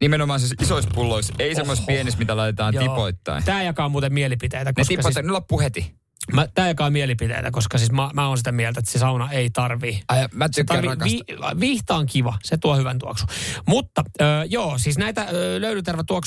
Nimenomaan 0.00 0.40
siis 0.40 0.54
isoissa 0.62 0.90
pulloissa, 0.94 1.34
ei 1.38 1.54
semmoisissa 1.54 1.86
pienissä, 1.86 2.18
mitä 2.18 2.36
laitetaan 2.36 2.74
tipoittain. 2.78 3.44
Tämä 3.44 3.62
jakaa 3.62 3.88
muuten 3.88 4.14
mielipiteitä. 4.14 4.70
Ne 4.70 4.72
Koska 4.72 4.88
tipoittain, 4.88 5.14
siis, 5.14 5.26
ne 5.26 5.32
loppuu 5.32 5.60
heti. 5.60 5.94
Mä, 6.32 6.46
tämä 6.54 6.68
jakaa 6.68 6.90
mielipiteitä, 6.90 7.50
koska 7.50 7.78
siis 7.78 7.92
mä, 7.92 8.10
mä 8.14 8.28
oon 8.28 8.38
sitä 8.38 8.52
mieltä, 8.52 8.80
että 8.80 8.92
se 8.92 8.98
sauna 8.98 9.32
ei 9.32 9.50
tarvii. 9.50 10.02
Ai, 10.08 10.28
mä 10.32 10.48
tykkään 10.48 10.84
tarvii, 10.84 10.90
rakasta. 10.90 11.54
vi, 11.54 11.60
vihta 11.60 11.96
on 11.96 12.06
kiva, 12.06 12.38
se 12.42 12.56
tuo 12.56 12.76
hyvän 12.76 12.98
tuoksu. 12.98 13.26
Mutta 13.66 14.04
ö, 14.20 14.24
joo, 14.48 14.78
siis 14.78 14.98
näitä 14.98 15.26
ö, 15.32 15.60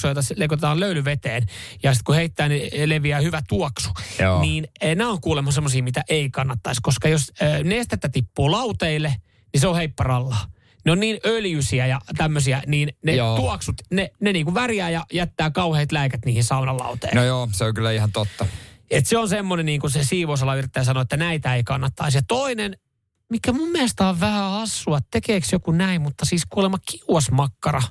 joita 0.04 0.22
leikotetaan 0.36 0.80
löylyveteen, 0.80 1.46
ja 1.84 1.94
sitten 1.94 2.04
kun 2.06 2.16
heittää, 2.16 2.50
niin 2.50 2.90
leviää 2.90 3.20
hyvä 3.20 3.42
tuoksu. 3.50 3.90
Joo. 4.20 4.42
Niin 4.42 4.68
ö, 4.84 4.96
nämä 4.96 5.10
on 5.10 5.22
kuulemma 5.22 5.52
semmoisia, 5.52 5.84
mitä 5.84 6.04
ei 6.10 6.30
kannattaisi, 6.30 6.82
koska 6.84 7.10
jos 7.10 7.32
ö, 7.42 7.64
nestettä 7.64 8.10
tippuu 8.10 8.52
lauteille, 8.52 9.16
niin 9.54 9.62
se 9.62 9.68
on 9.68 9.76
heipparalla. 9.76 10.38
Ne 10.86 10.92
on 10.92 11.00
niin 11.00 11.20
öljyisiä 11.26 11.88
ja 11.88 12.02
tämmöisiä, 12.18 12.62
niin 12.68 12.94
ne 13.04 13.16
Joo. 13.16 13.36
tuoksut, 13.36 13.76
ne, 13.92 14.12
ne 14.20 14.34
niinku 14.34 14.54
värjää 14.54 14.90
ja 14.90 15.06
jättää 15.14 15.52
kauheat 15.52 15.92
läikät 15.92 16.26
niihin 16.26 16.44
saunan 16.44 16.78
lauteen. 16.78 17.16
No 17.16 17.24
joo, 17.24 17.50
se 17.52 17.64
on 17.66 17.74
kyllä 17.74 17.92
ihan 17.92 18.12
totta. 18.12 18.46
Et 18.92 19.06
se 19.06 19.18
on 19.18 19.30
semmoinen, 19.30 19.66
niin 19.66 19.82
kuin 19.82 19.92
se 19.92 20.04
siivousala 20.04 20.56
yrittää 20.56 20.84
sanoa, 20.84 21.02
että 21.02 21.18
näitä 21.18 21.56
ei 21.56 21.64
kannattaisi. 21.64 22.18
Ja 22.18 22.22
toinen, 22.28 22.78
mikä 23.30 23.54
mun 23.54 23.70
mielestä 23.70 24.10
on 24.10 24.20
vähän 24.20 24.52
hassua, 24.52 25.00
tekeekö 25.12 25.48
joku 25.52 25.72
näin, 25.72 26.02
mutta 26.02 26.26
siis 26.26 26.44
kuulemma 26.50 26.78
kiuasmakkara 26.92 27.82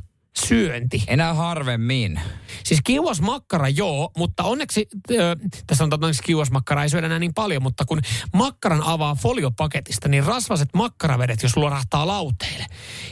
syönti. 0.44 1.02
Enää 1.06 1.34
harvemmin. 1.34 2.20
Siis 2.64 2.80
kiuasmakkara 2.84 3.68
joo, 3.68 4.10
mutta 4.16 4.42
onneksi, 4.42 4.86
ö, 5.10 5.36
tässä 5.66 5.84
on 5.84 5.94
onneksi 5.94 6.22
kiuasmakkara 6.22 6.82
ei 6.82 6.88
syödä 6.88 7.06
enää 7.06 7.18
niin 7.18 7.34
paljon, 7.34 7.62
mutta 7.62 7.84
kun 7.84 8.00
makkaran 8.34 8.82
avaa 8.82 9.14
foliopaketista, 9.14 10.08
niin 10.08 10.24
rasvaset 10.24 10.68
makkaravedet, 10.74 11.42
jos 11.42 11.56
luorahtaa 11.56 12.06
lauteille, 12.06 12.66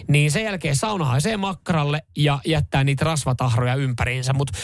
niin 0.08 0.30
sen 0.30 0.44
jälkeen 0.44 0.76
sauna 0.76 1.04
haisee 1.04 1.36
makkaralle 1.36 2.02
ja 2.16 2.40
jättää 2.46 2.84
niitä 2.84 3.04
rasvatahroja 3.04 3.74
ympäriinsä. 3.74 4.32
Mutta 4.32 4.58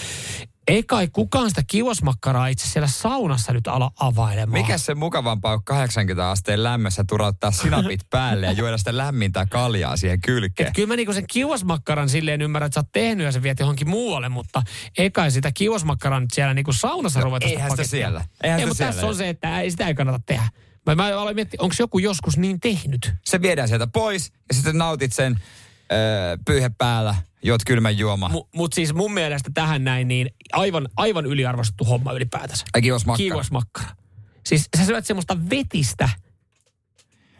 Ei 0.71 0.83
kai 0.83 1.09
kukaan 1.13 1.49
sitä 1.49 1.63
kiosmakkaraa 1.67 2.47
itse 2.49 2.67
siellä 2.69 2.89
saunassa 2.89 3.53
nyt 3.53 3.67
ala 3.67 3.91
availemaan. 4.01 4.63
Mikä 4.63 4.79
se 4.79 4.95
mukavampaa 4.95 5.53
on 5.53 5.65
80 5.65 6.31
asteen 6.31 6.63
lämmössä 6.63 7.05
turauttaa 7.09 7.51
sinapit 7.51 8.01
päälle 8.11 8.47
ja 8.47 8.53
juoda 8.53 8.79
sitä 8.79 8.97
lämmintä 8.97 9.47
kaljaa 9.51 9.97
siihen 9.97 10.21
kylkeen? 10.21 10.67
Et 10.67 10.75
kyllä 10.75 10.89
mä 10.89 10.97
niinku 10.97 11.13
sen 11.13 11.25
kiosmakkaran 11.33 12.09
silleen 12.09 12.43
ymmärrän, 12.43 12.67
että 12.67 12.75
sä 12.75 12.81
oot 12.81 12.93
tehnyt 12.93 13.25
ja 13.25 13.33
sä 13.33 13.43
viet 13.43 13.59
johonkin 13.61 13.89
muualle, 13.89 14.29
mutta 14.29 14.63
ei 14.99 15.11
kai 15.11 15.31
sitä 15.31 15.51
kiosmakkaraa 15.55 16.21
nyt 16.21 16.31
siellä 16.35 16.55
niinku 16.55 16.73
saunassa 16.73 17.21
No, 17.21 17.25
ruveta 17.25 17.49
sitä 17.49 17.57
eihän 17.59 17.71
sitä 17.71 17.77
pakettia. 17.83 17.99
siellä. 17.99 18.25
Eihän 18.43 18.61
ei, 18.61 18.67
mutta 18.67 18.85
tässä 18.85 19.01
siellä. 19.01 19.09
on 19.11 19.17
se, 19.17 19.29
että 19.29 19.61
ei, 19.61 19.71
sitä 19.71 19.87
ei 19.87 19.95
kannata 19.95 20.21
tehdä. 20.27 20.49
Mä, 20.87 20.95
mä 20.95 21.07
aloin 21.07 21.35
miettiä, 21.37 21.59
onko 21.61 21.75
joku 21.79 21.99
joskus 21.99 22.37
niin 22.39 22.61
tehnyt? 22.61 23.13
Se 23.25 23.43
viedään 23.43 23.69
sieltä 23.69 23.87
pois 23.87 24.33
ja 24.49 24.55
sitten 24.55 24.79
nautit 24.79 25.13
sen 25.13 25.41
öö, 25.93 26.37
pyyhe 26.47 26.71
päällä, 26.79 27.15
juot 27.43 27.61
kylmän 27.67 27.99
juoma. 27.99 28.29
Mu, 28.29 28.45
Mutta 28.55 28.75
siis 28.75 28.95
mun 28.95 29.15
mielestä 29.15 29.51
tähän 29.55 29.85
näin, 29.85 30.09
niin 30.09 30.31
aivan, 30.53 30.89
aivan 30.97 31.27
yliarvostettu 31.27 31.85
homma 31.85 32.13
ylipäätänsä. 32.13 32.65
Ai 32.75 32.83
kiosmakkara. 32.83 33.17
Kiivosmakkara. 33.17 33.89
Siis 34.47 34.69
sä 34.77 34.85
syöt 34.85 35.07
semmoista 35.07 35.37
vetistä, 35.51 36.09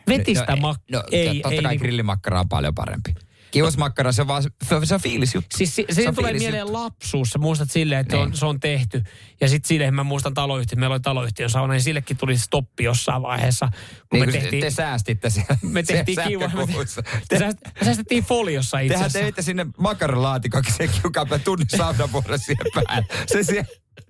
vetistä 0.09 0.57
no, 0.57 0.61
mak... 0.61 0.81
no, 0.91 1.03
ei, 1.11 1.41
totta 1.41 1.55
ei 1.55 1.63
kai 1.63 1.73
niinku- 1.73 1.85
grillimakkara 1.85 2.41
on 2.41 2.49
paljon 2.49 2.75
parempi. 2.75 3.15
Kiosmakkara, 3.51 4.13
se 4.13 4.23
on 4.23 4.29
vaan, 4.29 4.43
se, 4.43 4.51
se 4.85 4.95
on 4.95 5.01
fiilisjuttu. 5.01 5.57
Siis 5.57 5.77
si, 5.77 5.85
Se 5.91 6.09
on 6.09 6.15
tulee 6.15 6.33
mieleen 6.33 6.73
lapsuus. 6.73 7.31
Sä 7.31 7.39
muistat 7.39 7.71
silleen, 7.71 8.01
että 8.01 8.17
se 8.17 8.21
on, 8.23 8.29
Niin. 8.31 8.37
se 8.39 8.47
on 8.47 8.61
tehty. 8.61 9.05
Ja 9.41 9.49
sitten 9.49 9.69
silleen 9.69 9.95
mä 9.95 10.05
muistan 10.05 10.35
taloyhtiö. 10.35 10.79
Meillä 10.79 10.95
oli 10.95 11.01
taloyhtiön 11.01 11.51
sauna, 11.51 11.73
niin 11.73 11.83
sillekin 11.83 12.17
tuli 12.17 12.39
stoppi 12.39 12.85
jossain 12.85 13.23
vaiheessa. 13.23 13.69
Kun 14.11 14.21
Niin 14.21 14.29
me 14.29 14.33
tehtiin, 14.33 14.61
te 14.61 14.71
säästitte 14.71 15.31
siellä 15.31 15.57
me 15.63 15.83
tehtiin 15.83 16.19
kiva. 16.29 16.49
Me, 16.49 16.67
te, 17.29 17.39
me 17.81 17.85
säästettiin 17.85 18.25
foliossa 18.25 18.79
itse 18.79 18.89
Tehän 18.95 19.07
asiassa. 19.07 19.19
teitte 19.19 19.43
sinne 19.43 19.67
makaronlaatikoksi 19.79 20.73
se 20.73 20.89
kiukaapä 20.89 21.39
tunnin 21.39 21.67
saunavuoro 21.77 22.39
siihen 22.39 22.67
päälle. 22.75 23.07
Se 23.27 23.43
siellä, 23.43 23.65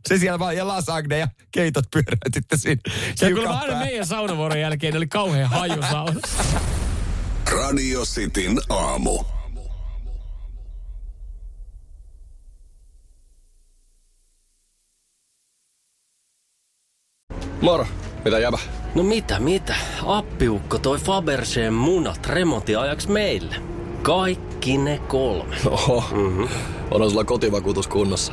se 0.08 0.18
siellä 0.18 0.38
vaan 0.38 0.56
ja 0.56 0.68
lasagne 0.68 1.18
ja 1.18 1.28
keitot 1.52 1.84
pyöräytitte 1.90 2.56
sinne. 2.56 2.82
Kiukaan 3.18 3.34
kyllä 3.34 3.50
aina 3.58 3.78
meidän 3.78 4.06
saunavuoron 4.06 4.60
jälkeen 4.60 4.96
oli 4.96 5.06
kauhean 5.06 5.50
haju 5.50 5.82
saunassa. 5.90 6.44
Radio 7.52 8.00
Cityn 8.00 8.60
aamu. 8.68 9.24
Moro, 17.60 17.86
mitä 18.24 18.38
jäbä? 18.38 18.58
No 18.94 19.02
mitä, 19.02 19.38
mitä? 19.38 19.74
Appiukko 20.06 20.78
toi 20.78 20.98
Faberseen 20.98 21.74
munat 21.74 22.26
remontiajaksi 22.26 23.10
meille. 23.10 23.56
Kaikki 24.02 24.78
ne 24.78 24.98
kolme. 24.98 25.56
Oho, 25.66 26.04
mm-hmm. 26.12 26.48
onhan 26.90 27.10
sulla 27.10 27.24
kotivakuutus 27.24 27.88
kunnossa. 27.88 28.32